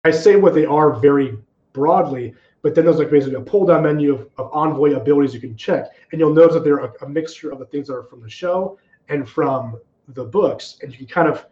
I 0.03 0.11
say 0.11 0.35
what 0.35 0.53
they 0.53 0.65
are 0.65 0.99
very 0.99 1.37
broadly, 1.73 2.35
but 2.61 2.75
then 2.75 2.85
there's 2.85 2.99
like 2.99 3.09
basically 3.09 3.35
a 3.35 3.41
pull 3.41 3.65
down 3.65 3.83
menu 3.83 4.13
of, 4.13 4.29
of 4.37 4.51
envoy 4.53 4.93
abilities 4.93 5.33
you 5.33 5.39
can 5.39 5.57
check. 5.57 5.85
And 6.11 6.19
you'll 6.19 6.33
notice 6.33 6.53
that 6.53 6.63
they're 6.63 6.85
a, 6.85 6.93
a 7.01 7.09
mixture 7.09 7.51
of 7.51 7.57
the 7.57 7.65
things 7.65 7.87
that 7.87 7.95
are 7.95 8.03
from 8.03 8.21
the 8.21 8.29
show 8.29 8.77
and 9.09 9.27
from 9.27 9.79
the 10.09 10.23
books. 10.23 10.77
And 10.81 10.91
you 10.91 10.97
can 10.97 11.07
kind 11.07 11.27
of 11.27 11.45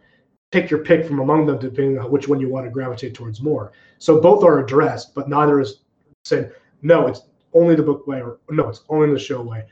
pick 0.52 0.70
your 0.70 0.84
pick 0.84 1.06
from 1.06 1.18
among 1.18 1.46
them 1.46 1.58
depending 1.58 1.98
on 1.98 2.10
which 2.10 2.28
one 2.28 2.40
you 2.40 2.48
want 2.48 2.66
to 2.66 2.70
gravitate 2.70 3.14
towards 3.14 3.40
more. 3.42 3.72
So 3.98 4.20
both 4.20 4.44
are 4.44 4.60
addressed, 4.62 5.14
but 5.14 5.28
neither 5.28 5.60
is 5.60 5.80
saying, 6.24 6.50
no, 6.82 7.06
it's 7.06 7.22
only 7.54 7.74
the 7.74 7.82
book 7.82 8.06
way, 8.06 8.20
or 8.20 8.38
no, 8.50 8.68
it's 8.68 8.82
only 8.88 9.12
the 9.12 9.18
show 9.18 9.42
way. 9.42 9.64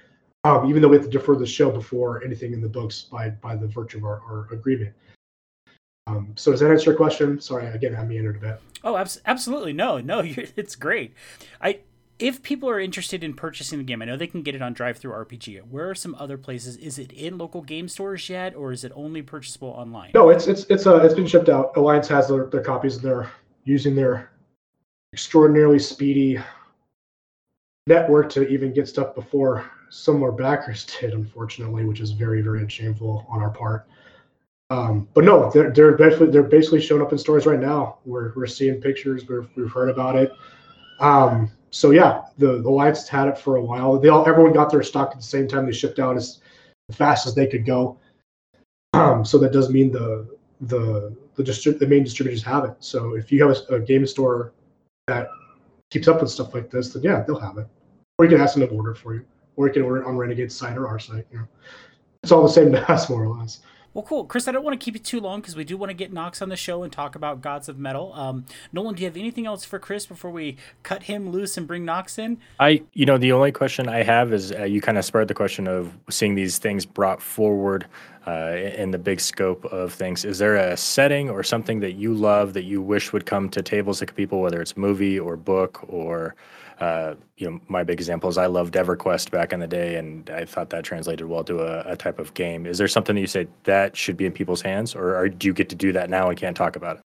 Um, 0.45 0.69
even 0.69 0.83
though 0.83 0.89
we 0.89 0.97
have 0.97 1.05
to 1.05 1.11
defer 1.11 1.37
the 1.37 1.47
show 1.47 1.71
before 1.71 2.25
anything 2.25 2.53
in 2.53 2.61
the 2.61 2.69
books 2.69 3.03
by 3.03 3.31
by 3.31 3.55
the 3.55 3.69
virtue 3.69 3.99
of 3.99 4.05
our, 4.05 4.21
our 4.29 4.49
agreement. 4.51 4.93
Um, 6.09 6.33
so 6.35 6.51
does 6.51 6.59
that 6.61 6.71
answer 6.71 6.91
your 6.91 6.97
question? 6.97 7.41
Sorry, 7.41 7.67
again, 7.67 7.95
I 7.95 8.05
meandered 8.05 8.37
a 8.37 8.41
bit. 8.41 8.61
Oh, 8.83 8.97
abs- 8.97 9.21
absolutely. 9.25 9.73
No, 9.73 9.99
no, 9.99 10.21
it's 10.25 10.75
great. 10.75 11.15
I 11.61 11.79
if 12.23 12.41
people 12.41 12.71
are 12.71 12.79
interested 12.79 13.25
in 13.25 13.35
purchasing 13.35 13.79
the 13.79 13.85
game, 13.85 14.01
I 14.01 14.05
know 14.05 14.17
they 14.17 14.29
can 14.29 14.43
get 14.43 14.55
it 14.55 14.63
on 14.63 14.77
DriveThruRPG. 14.77 15.63
Where 15.69 15.91
are 15.91 15.95
some 15.95 16.15
other 16.21 16.39
places? 16.39 16.77
Is 16.77 16.97
it 16.97 17.11
in 17.11 17.37
local 17.37 17.63
game 17.63 17.89
stores 17.89 18.29
yet, 18.29 18.55
or 18.55 18.71
is 18.71 18.85
it 18.85 18.93
only 18.95 19.23
purchasable 19.23 19.71
online? 19.71 20.13
No, 20.15 20.31
it's 20.31 20.47
it's 20.47 20.65
it's 20.71 20.87
uh, 20.87 21.03
it's 21.03 21.15
been 21.15 21.27
shipped 21.27 21.49
out. 21.49 21.77
Alliance 21.77 22.07
has 22.09 22.29
their, 22.29 22.47
their 22.47 22.63
copies, 22.63 22.95
and 22.95 23.05
they're 23.05 23.29
using 23.65 23.97
their 23.97 24.31
extraordinarily 25.13 25.81
speedy 25.81 26.39
network 27.89 28.31
to 28.31 28.47
even 28.47 28.73
get 28.73 28.87
stuff 28.87 29.17
before 29.17 29.69
some 29.91 30.19
more 30.19 30.31
backers 30.31 30.85
did, 31.01 31.15
unfortunately, 31.15 31.85
which 31.85 32.01
is 32.01 32.13
very, 32.13 32.41
very 32.41 32.69
shameful 32.69 33.27
on 33.29 33.43
our 33.43 33.51
part. 33.51 33.89
Um, 34.71 35.09
but 35.13 35.25
no, 35.25 35.51
they're 35.51 35.73
they're 35.73 35.97
basically 35.97 36.31
they're 36.31 36.45
basically 36.45 36.81
showing 36.81 37.03
up 37.03 37.11
in 37.11 37.19
stores 37.19 37.47
right 37.47 37.61
now. 37.61 37.99
We're 38.05 38.33
we're 38.37 38.47
seeing 38.47 38.81
pictures. 38.81 39.29
We've 39.29 39.49
we've 39.57 39.73
heard 39.73 39.91
about 39.91 40.15
it. 40.15 40.33
Um, 41.01 41.51
so 41.73 41.91
yeah, 41.91 42.23
the 42.39 42.61
the 42.61 42.69
Alliance 42.69 43.09
had 43.09 43.29
it 43.29 43.39
for 43.39 43.57
a 43.57 43.63
while. 43.63 43.99
They 43.99 44.09
all 44.09 44.29
everyone 44.29 44.53
got 44.53 44.71
their 44.71 44.83
stock 44.83 45.11
at 45.11 45.17
the 45.17 45.23
same 45.23 45.49
time. 45.49 45.67
They 45.67 45.73
shipped 45.73 45.99
out 45.99 46.17
as 46.17 46.41
fast 46.93 47.27
as 47.27 47.35
they 47.35 47.47
could 47.47 47.65
go. 47.65 47.99
Um, 48.93 49.25
so 49.25 49.39
that 49.39 49.53
does 49.53 49.71
mean 49.71 49.91
the 49.91 50.29
the 50.61 51.17
the, 51.37 51.77
the 51.81 51.87
main 51.87 52.05
distributors 52.05 52.43
have 52.43 52.65
it. 52.65 52.75
So 52.81 53.15
if 53.15 53.33
you 53.33 53.43
have 53.47 53.57
a, 53.71 53.77
a 53.77 53.81
game 53.81 54.07
store 54.07 54.53
that 55.07 55.29
keeps 55.91 56.09
up 56.09 56.21
with 56.21 56.31
stuff 56.31 56.53
like 56.53 56.71
this, 56.71 56.93
then 56.93 57.03
yeah, 57.03 57.23
they'll 57.23 57.41
have 57.41 57.57
it. 57.57 57.67
Or 58.19 58.27
you 58.27 58.31
can 58.31 58.41
ask 58.41 58.55
them 58.55 58.69
to 58.69 58.75
order 58.75 58.95
for 58.95 59.15
you, 59.15 59.25
or 59.57 59.67
you 59.67 59.73
can 59.73 59.83
order 59.83 60.03
it 60.03 60.07
on 60.07 60.17
Renegade's 60.17 60.55
site 60.55 60.77
or 60.77 60.87
our 60.87 60.99
site. 60.99 61.27
You 61.33 61.39
know, 61.39 61.49
it's 62.23 62.33
all 62.33 62.43
the 62.43 62.51
same 62.51 62.71
to 62.73 62.93
us, 62.93 63.09
more 63.09 63.25
or 63.25 63.39
less. 63.39 63.61
Well, 63.95 64.05
cool, 64.05 64.25
Chris. 64.25 64.49
I 64.49 64.53
don't 64.53 64.65
want 64.65 64.79
to 64.79 64.83
keep 64.83 64.97
it 64.97 65.05
too 65.05 65.21
long 65.21 65.41
because 65.41 65.55
we 65.55 65.65
do 65.65 65.77
want 65.77 65.91
to 65.91 65.95
get 65.95 66.13
Knox 66.13 66.41
on 66.41 66.49
the 66.49 66.57
show 66.57 66.83
and 66.83 66.91
talk 66.91 67.15
about 67.15 67.43
Gods 67.43 67.69
of 67.69 67.79
Metal. 67.79 68.15
Um, 68.15 68.47
Nolan, 68.73 68.95
do 68.95 69.03
you 69.03 69.07
have 69.07 69.19
anything 69.19 69.45
else 69.45 69.67
for 69.67 69.79
Chris 69.79 70.07
before 70.07 70.31
we 70.31 70.57
cut 70.83 71.03
him 71.03 71.31
loose 71.31 71.59
and 71.59 71.67
bring 71.67 71.85
Knox 71.85 72.19
in? 72.19 72.39
I, 72.59 72.83
you 72.95 73.05
know, 73.05 73.19
the 73.19 73.33
only 73.33 73.53
question 73.53 73.91
I 73.91 74.03
have 74.03 74.33
is 74.33 74.51
uh, 74.51 74.65
you 74.65 74.81
kind 74.81 74.97
of 74.97 75.05
spurred 75.05 75.29
the 75.29 75.35
question 75.35 75.69
of 75.69 75.93
seeing 76.09 76.35
these 76.35 76.57
things 76.57 76.87
brought 76.87 77.21
forward 77.21 77.87
uh, 78.27 78.55
in 78.77 78.93
the 78.93 78.99
big 78.99 79.21
scope 79.21 79.65
of 79.67 79.93
things. 79.93 80.25
Is 80.25 80.39
there 80.39 80.57
a 80.57 80.75
setting 80.75 81.29
or 81.29 81.43
something 81.43 81.81
that 81.81 81.93
you 81.93 82.15
love 82.15 82.55
that 82.55 82.65
you 82.65 82.81
wish 82.81 83.13
would 83.13 83.27
come 83.27 83.51
to 83.51 83.61
tables 83.61 84.01
of 84.01 84.15
people, 84.15 84.41
whether 84.41 84.63
it's 84.63 84.75
movie 84.75 85.19
or 85.19 85.37
book 85.37 85.85
or 85.89 86.35
uh, 86.81 87.15
you 87.37 87.51
know, 87.51 87.61
my 87.69 87.83
big 87.83 88.01
example 88.01 88.29
is 88.29 88.39
I 88.39 88.47
loved 88.47 88.75
EverQuest 88.75 89.31
back 89.31 89.53
in 89.53 89.61
the 89.61 89.67
day, 89.67 89.97
and 89.97 90.29
I 90.31 90.45
thought 90.45 90.71
that 90.71 90.85
translated 90.85 91.27
well 91.27 91.45
to 91.45 91.61
a, 91.61 91.93
a 91.93 91.97
type 91.97 92.19
of 92.19 92.35
game. 92.35 92.67
Is 92.67 92.79
there 92.79 92.89
something 92.89 93.15
that 93.15 93.21
you 93.21 93.27
say 93.27 93.47
that 93.65 93.97
should 93.97 94.17
be 94.17 94.27
in 94.27 94.33
people's 94.33 94.63
hands, 94.63 94.95
or, 94.95 95.17
or 95.17 95.29
do 95.29 95.47
you 95.47 95.55
get 95.55 95.69
to 95.71 95.77
do 95.77 95.93
that 95.93 96.11
now 96.11 96.29
and 96.29 96.39
can't 96.39 96.57
talk 96.57 96.77
about 96.77 96.97
it? 96.97 97.03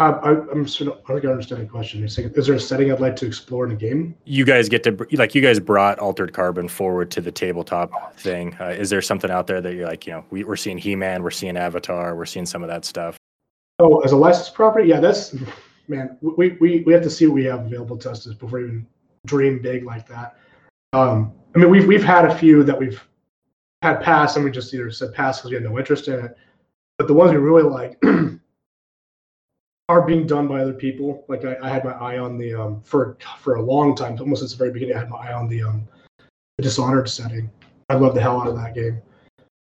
Uh, 0.00 0.18
I, 0.22 0.30
I'm 0.50 0.66
sort 0.66 0.92
of, 0.92 1.10
I 1.10 1.20
don't 1.20 1.32
understand 1.32 1.60
the 1.60 1.66
question. 1.66 2.02
Is 2.02 2.16
there 2.16 2.54
a 2.54 2.60
setting 2.60 2.90
I'd 2.90 3.00
like 3.00 3.16
to 3.16 3.26
explore 3.26 3.66
in 3.66 3.72
a 3.72 3.76
game? 3.76 4.14
You 4.24 4.46
guys 4.46 4.66
get 4.70 4.82
to 4.84 5.06
like 5.12 5.34
you 5.34 5.42
guys 5.42 5.60
brought 5.60 5.98
Altered 5.98 6.32
Carbon 6.32 6.68
forward 6.68 7.10
to 7.10 7.20
the 7.20 7.30
tabletop 7.30 8.16
thing. 8.16 8.56
Uh, 8.58 8.68
is 8.68 8.88
there 8.88 9.02
something 9.02 9.30
out 9.30 9.46
there 9.46 9.60
that 9.60 9.74
you're 9.74 9.86
like, 9.86 10.06
you 10.06 10.14
know, 10.14 10.24
we, 10.30 10.42
we're 10.42 10.56
seeing 10.56 10.78
He-Man, 10.78 11.22
we're 11.22 11.30
seeing 11.30 11.58
Avatar, 11.58 12.16
we're 12.16 12.24
seeing 12.24 12.46
some 12.46 12.62
of 12.62 12.70
that 12.70 12.86
stuff? 12.86 13.18
Oh, 13.78 14.00
as 14.00 14.12
a 14.12 14.16
licensed 14.16 14.54
property, 14.54 14.88
yeah, 14.88 15.00
that's 15.00 15.36
man, 15.90 16.16
we, 16.20 16.56
we, 16.60 16.82
we 16.86 16.92
have 16.92 17.02
to 17.02 17.10
see 17.10 17.26
what 17.26 17.34
we 17.34 17.44
have 17.44 17.66
available 17.66 17.98
to 17.98 18.10
us 18.10 18.24
before 18.24 18.60
we 18.60 18.64
even 18.64 18.86
dream 19.26 19.60
big 19.60 19.84
like 19.84 20.08
that. 20.08 20.36
Um, 20.92 21.34
I 21.54 21.58
mean, 21.58 21.70
we've 21.70 21.86
we've 21.86 22.04
had 22.04 22.24
a 22.24 22.34
few 22.34 22.62
that 22.64 22.78
we've 22.78 23.02
had 23.82 24.00
pass, 24.00 24.36
and 24.36 24.44
we 24.44 24.50
just 24.50 24.72
either 24.72 24.90
said 24.90 25.12
pass 25.12 25.38
because 25.38 25.50
we 25.50 25.56
had 25.56 25.64
no 25.64 25.78
interest 25.78 26.08
in 26.08 26.24
it. 26.24 26.36
But 26.96 27.08
the 27.08 27.14
ones 27.14 27.32
we 27.32 27.38
really 27.38 27.62
like 27.62 28.02
are 29.88 30.02
being 30.02 30.26
done 30.26 30.46
by 30.46 30.60
other 30.60 30.72
people. 30.72 31.24
Like 31.28 31.44
I, 31.44 31.56
I 31.62 31.68
had 31.68 31.84
my 31.84 31.92
eye 31.92 32.18
on 32.18 32.38
the 32.38 32.54
um, 32.54 32.82
for 32.82 33.18
for 33.38 33.56
a 33.56 33.62
long 33.62 33.94
time, 33.94 34.16
almost 34.20 34.40
since 34.40 34.52
the 34.52 34.58
very 34.58 34.70
beginning. 34.70 34.96
I 34.96 35.00
had 35.00 35.10
my 35.10 35.18
eye 35.18 35.32
on 35.32 35.48
the 35.48 35.62
um, 35.62 35.86
the 36.56 36.62
Dishonored 36.62 37.08
setting. 37.08 37.50
I 37.88 37.94
love 37.94 38.14
the 38.14 38.20
hell 38.20 38.40
out 38.40 38.48
of 38.48 38.56
that 38.56 38.74
game. 38.74 39.02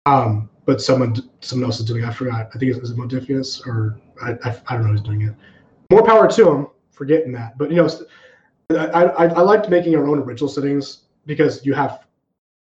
Um, 0.07 0.51
but 0.67 0.81
someone 0.83 1.15
someone 1.41 1.67
else 1.67 1.81
is 1.81 1.87
doing. 1.87 2.03
It. 2.03 2.09
I 2.09 2.13
forgot. 2.13 2.51
I 2.55 2.59
think 2.59 2.75
it's, 2.75 2.79
it's 2.79 2.99
Modiphius 2.99 3.67
or 3.67 4.01
I, 4.23 4.33
I, 4.49 4.61
I 4.69 4.75
don't 4.75 4.85
know 4.85 4.93
who's 4.93 5.03
doing 5.03 5.23
it 5.23 5.35
more 5.91 6.05
power 6.05 6.29
to 6.29 6.45
them 6.45 6.69
for 6.91 7.05
getting 7.05 7.33
that. 7.33 7.57
But 7.59 7.71
you 7.71 7.77
know, 7.77 7.89
I, 8.71 9.05
I, 9.05 9.25
I 9.27 9.41
liked 9.41 9.69
making 9.69 9.97
our 9.97 10.07
own 10.07 10.19
original 10.19 10.49
settings 10.49 11.05
because 11.27 11.65
you 11.65 11.75
have 11.75 12.07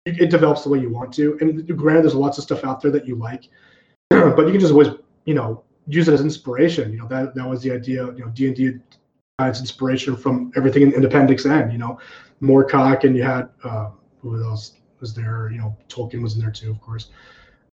it 0.05 0.31
develops 0.31 0.63
the 0.63 0.69
way 0.69 0.79
you 0.79 0.89
want 0.89 1.13
to. 1.15 1.37
And 1.41 1.67
granted, 1.77 2.05
there's 2.05 2.15
lots 2.15 2.39
of 2.39 2.45
stuff 2.45 2.65
out 2.65 2.81
there 2.81 2.93
that 2.93 3.07
you 3.09 3.17
like, 3.17 3.49
but 4.11 4.47
you 4.47 4.53
can 4.53 4.61
just 4.61 4.73
always 4.73 4.89
you 5.25 5.35
know 5.35 5.65
use 5.89 6.09
it 6.09 6.15
as 6.15 6.21
inspiration. 6.21 6.93
You 6.93 6.99
know 7.01 7.09
that 7.09 7.35
that 7.35 7.49
was 7.49 7.63
the 7.63 7.73
idea. 7.73 8.07
You 8.13 8.25
know 8.25 8.29
D 8.29 8.47
and 8.47 8.57
D 8.57 8.75
its 9.43 9.61
inspiration 9.61 10.17
from 10.17 10.51
everything 10.57 10.83
in, 10.83 10.95
in 10.95 11.05
Appendix 11.05 11.45
N. 11.45 11.71
You 11.71 11.79
know, 11.79 11.99
Moorcock 12.41 13.05
and 13.05 13.17
you 13.17 13.23
had 13.23 13.49
uh, 13.65 13.91
who 14.23 14.43
else 14.43 14.75
was 15.01 15.15
there? 15.15 15.51
You 15.51 15.59
know, 15.59 15.77
Tolkien 15.89 16.23
was 16.23 16.35
in 16.35 16.41
there 16.41 16.51
too, 16.51 16.71
of 16.71 16.81
course. 16.81 17.11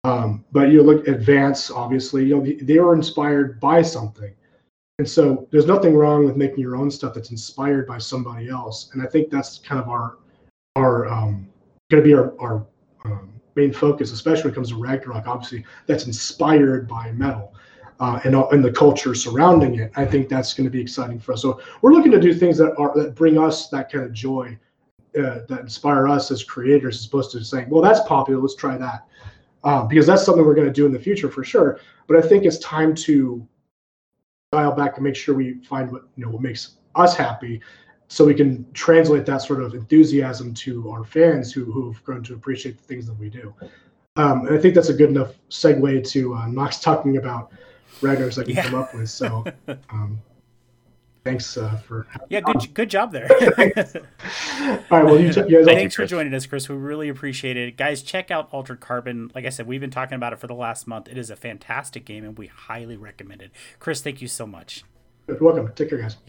Um, 0.03 0.45
but 0.51 0.69
you 0.69 0.83
look 0.83 1.07
advance, 1.07 1.71
obviously, 1.71 2.25
you 2.25 2.37
know, 2.37 2.55
they 2.61 2.79
were 2.79 2.93
inspired 2.93 3.59
by 3.59 3.81
something. 3.81 4.33
And 4.99 5.07
so 5.07 5.47
there's 5.51 5.67
nothing 5.67 5.95
wrong 5.95 6.25
with 6.25 6.37
making 6.37 6.59
your 6.59 6.75
own 6.75 6.89
stuff 6.89 7.13
that's 7.13 7.29
inspired 7.29 7.85
by 7.87 7.99
somebody 7.99 8.49
else. 8.49 8.89
And 8.93 9.01
I 9.01 9.05
think 9.05 9.29
that's 9.29 9.59
kind 9.59 9.79
of 9.79 9.89
our 9.89 10.17
our 10.75 11.07
um, 11.07 11.47
going 11.89 12.03
to 12.03 12.07
be 12.07 12.13
our, 12.13 12.33
our 12.39 12.65
um, 13.05 13.29
main 13.55 13.73
focus, 13.73 14.11
especially 14.11 14.43
when 14.43 14.51
it 14.51 14.55
comes 14.55 14.69
to 14.69 14.75
Ragnarok. 14.75 15.27
Obviously, 15.27 15.65
that's 15.85 16.05
inspired 16.05 16.87
by 16.87 17.11
metal 17.11 17.53
uh, 17.99 18.19
and 18.23 18.35
and 18.35 18.63
the 18.63 18.71
culture 18.71 19.15
surrounding 19.15 19.75
it. 19.75 19.91
I 19.95 20.05
think 20.05 20.29
that's 20.29 20.53
going 20.53 20.65
to 20.65 20.71
be 20.71 20.81
exciting 20.81 21.19
for 21.19 21.33
us. 21.33 21.41
So 21.41 21.59
we're 21.81 21.93
looking 21.93 22.11
to 22.11 22.19
do 22.19 22.33
things 22.33 22.57
that 22.57 22.75
are 22.77 22.93
that 22.95 23.15
bring 23.15 23.37
us 23.37 23.69
that 23.69 23.91
kind 23.91 24.05
of 24.05 24.13
joy, 24.13 24.57
uh, 25.17 25.39
that 25.47 25.59
inspire 25.59 26.07
us 26.07 26.31
as 26.31 26.43
creators, 26.43 26.99
as 26.99 27.05
opposed 27.05 27.31
to 27.31 27.43
saying, 27.43 27.69
"Well, 27.69 27.81
that's 27.81 28.01
popular, 28.01 28.39
let's 28.39 28.55
try 28.55 28.77
that," 28.77 29.05
uh, 29.63 29.83
because 29.83 30.05
that's 30.05 30.23
something 30.23 30.45
we're 30.45 30.55
going 30.55 30.67
to 30.67 30.73
do 30.73 30.85
in 30.85 30.91
the 30.91 30.99
future 30.99 31.29
for 31.29 31.43
sure. 31.43 31.79
But 32.07 32.17
I 32.17 32.27
think 32.27 32.45
it's 32.45 32.59
time 32.59 32.93
to 32.95 33.45
dial 34.51 34.71
back 34.71 34.95
and 34.95 35.03
make 35.03 35.15
sure 35.15 35.35
we 35.35 35.55
find 35.65 35.91
what 35.91 36.03
you 36.15 36.25
know 36.25 36.31
what 36.31 36.41
makes 36.41 36.77
us 36.95 37.15
happy 37.15 37.61
so 38.07 38.23
we 38.23 38.33
can 38.33 38.65
translate 38.71 39.25
that 39.25 39.41
sort 39.41 39.61
of 39.61 39.73
enthusiasm 39.73 40.53
to 40.53 40.89
our 40.89 41.03
fans 41.03 41.51
who 41.51 41.65
who've 41.65 42.01
grown 42.05 42.23
to 42.23 42.33
appreciate 42.33 42.77
the 42.77 42.83
things 42.83 43.05
that 43.05 43.19
we 43.19 43.29
do. 43.29 43.53
Um, 44.15 44.47
and 44.47 44.57
I 44.57 44.59
think 44.59 44.73
that's 44.73 44.89
a 44.89 44.93
good 44.93 45.09
enough 45.09 45.33
segue 45.49 46.09
to 46.09 46.33
uh, 46.33 46.47
Knox 46.47 46.79
talking 46.79 47.17
about 47.17 47.51
Ragnar's 48.01 48.39
I 48.39 48.45
can 48.45 48.55
yeah. 48.55 48.63
come 48.63 48.75
up 48.75 48.93
with. 48.95 49.09
So 49.09 49.43
um, 49.89 50.19
thanks 51.28 51.57
uh, 51.57 51.75
for 51.78 52.07
yeah, 52.30 52.41
good 52.41 52.57
on. 52.57 52.65
good 52.73 52.89
job 52.89 53.11
there. 53.11 53.28
All 53.32 54.67
right, 54.89 55.05
well, 55.05 55.19
you, 55.19 55.32
t- 55.32 55.41
you 55.47 55.63
guys 55.63 55.65
thanks 55.65 55.95
for 55.95 56.05
joining 56.05 56.34
us, 56.34 56.45
Chris. 56.45 56.69
We 56.69 56.75
really 56.75 57.09
appreciate 57.09 57.57
it, 57.57 57.78
guys. 57.78 58.01
Check 58.01 58.32
out 58.32 58.49
Altered 58.51 58.80
Carbon. 58.80 59.32
Like 59.36 59.45
I 59.45 59.49
said, 59.49 59.67
we've 59.67 59.82
been 59.82 59.91
talking 59.91 60.15
about 60.15 60.34
it 60.34 60.39
for 60.39 60.47
the 60.47 60.55
last 60.55 60.88
month. 60.88 61.07
It 61.07 61.17
is 61.17 61.30
a 61.30 61.36
fantastic 61.36 62.05
game, 62.05 62.23
and 62.23 62.38
we 62.38 62.47
highly 62.47 62.97
recommend 62.97 63.41
it. 63.41 63.51
Chris, 63.80 64.01
thank 64.01 64.21
you 64.21 64.28
so 64.28 64.45
much. 64.45 64.84
You're 65.28 65.38
welcome. 65.39 65.71
Take 65.75 65.89
care, 65.89 65.99
guys. 65.99 66.17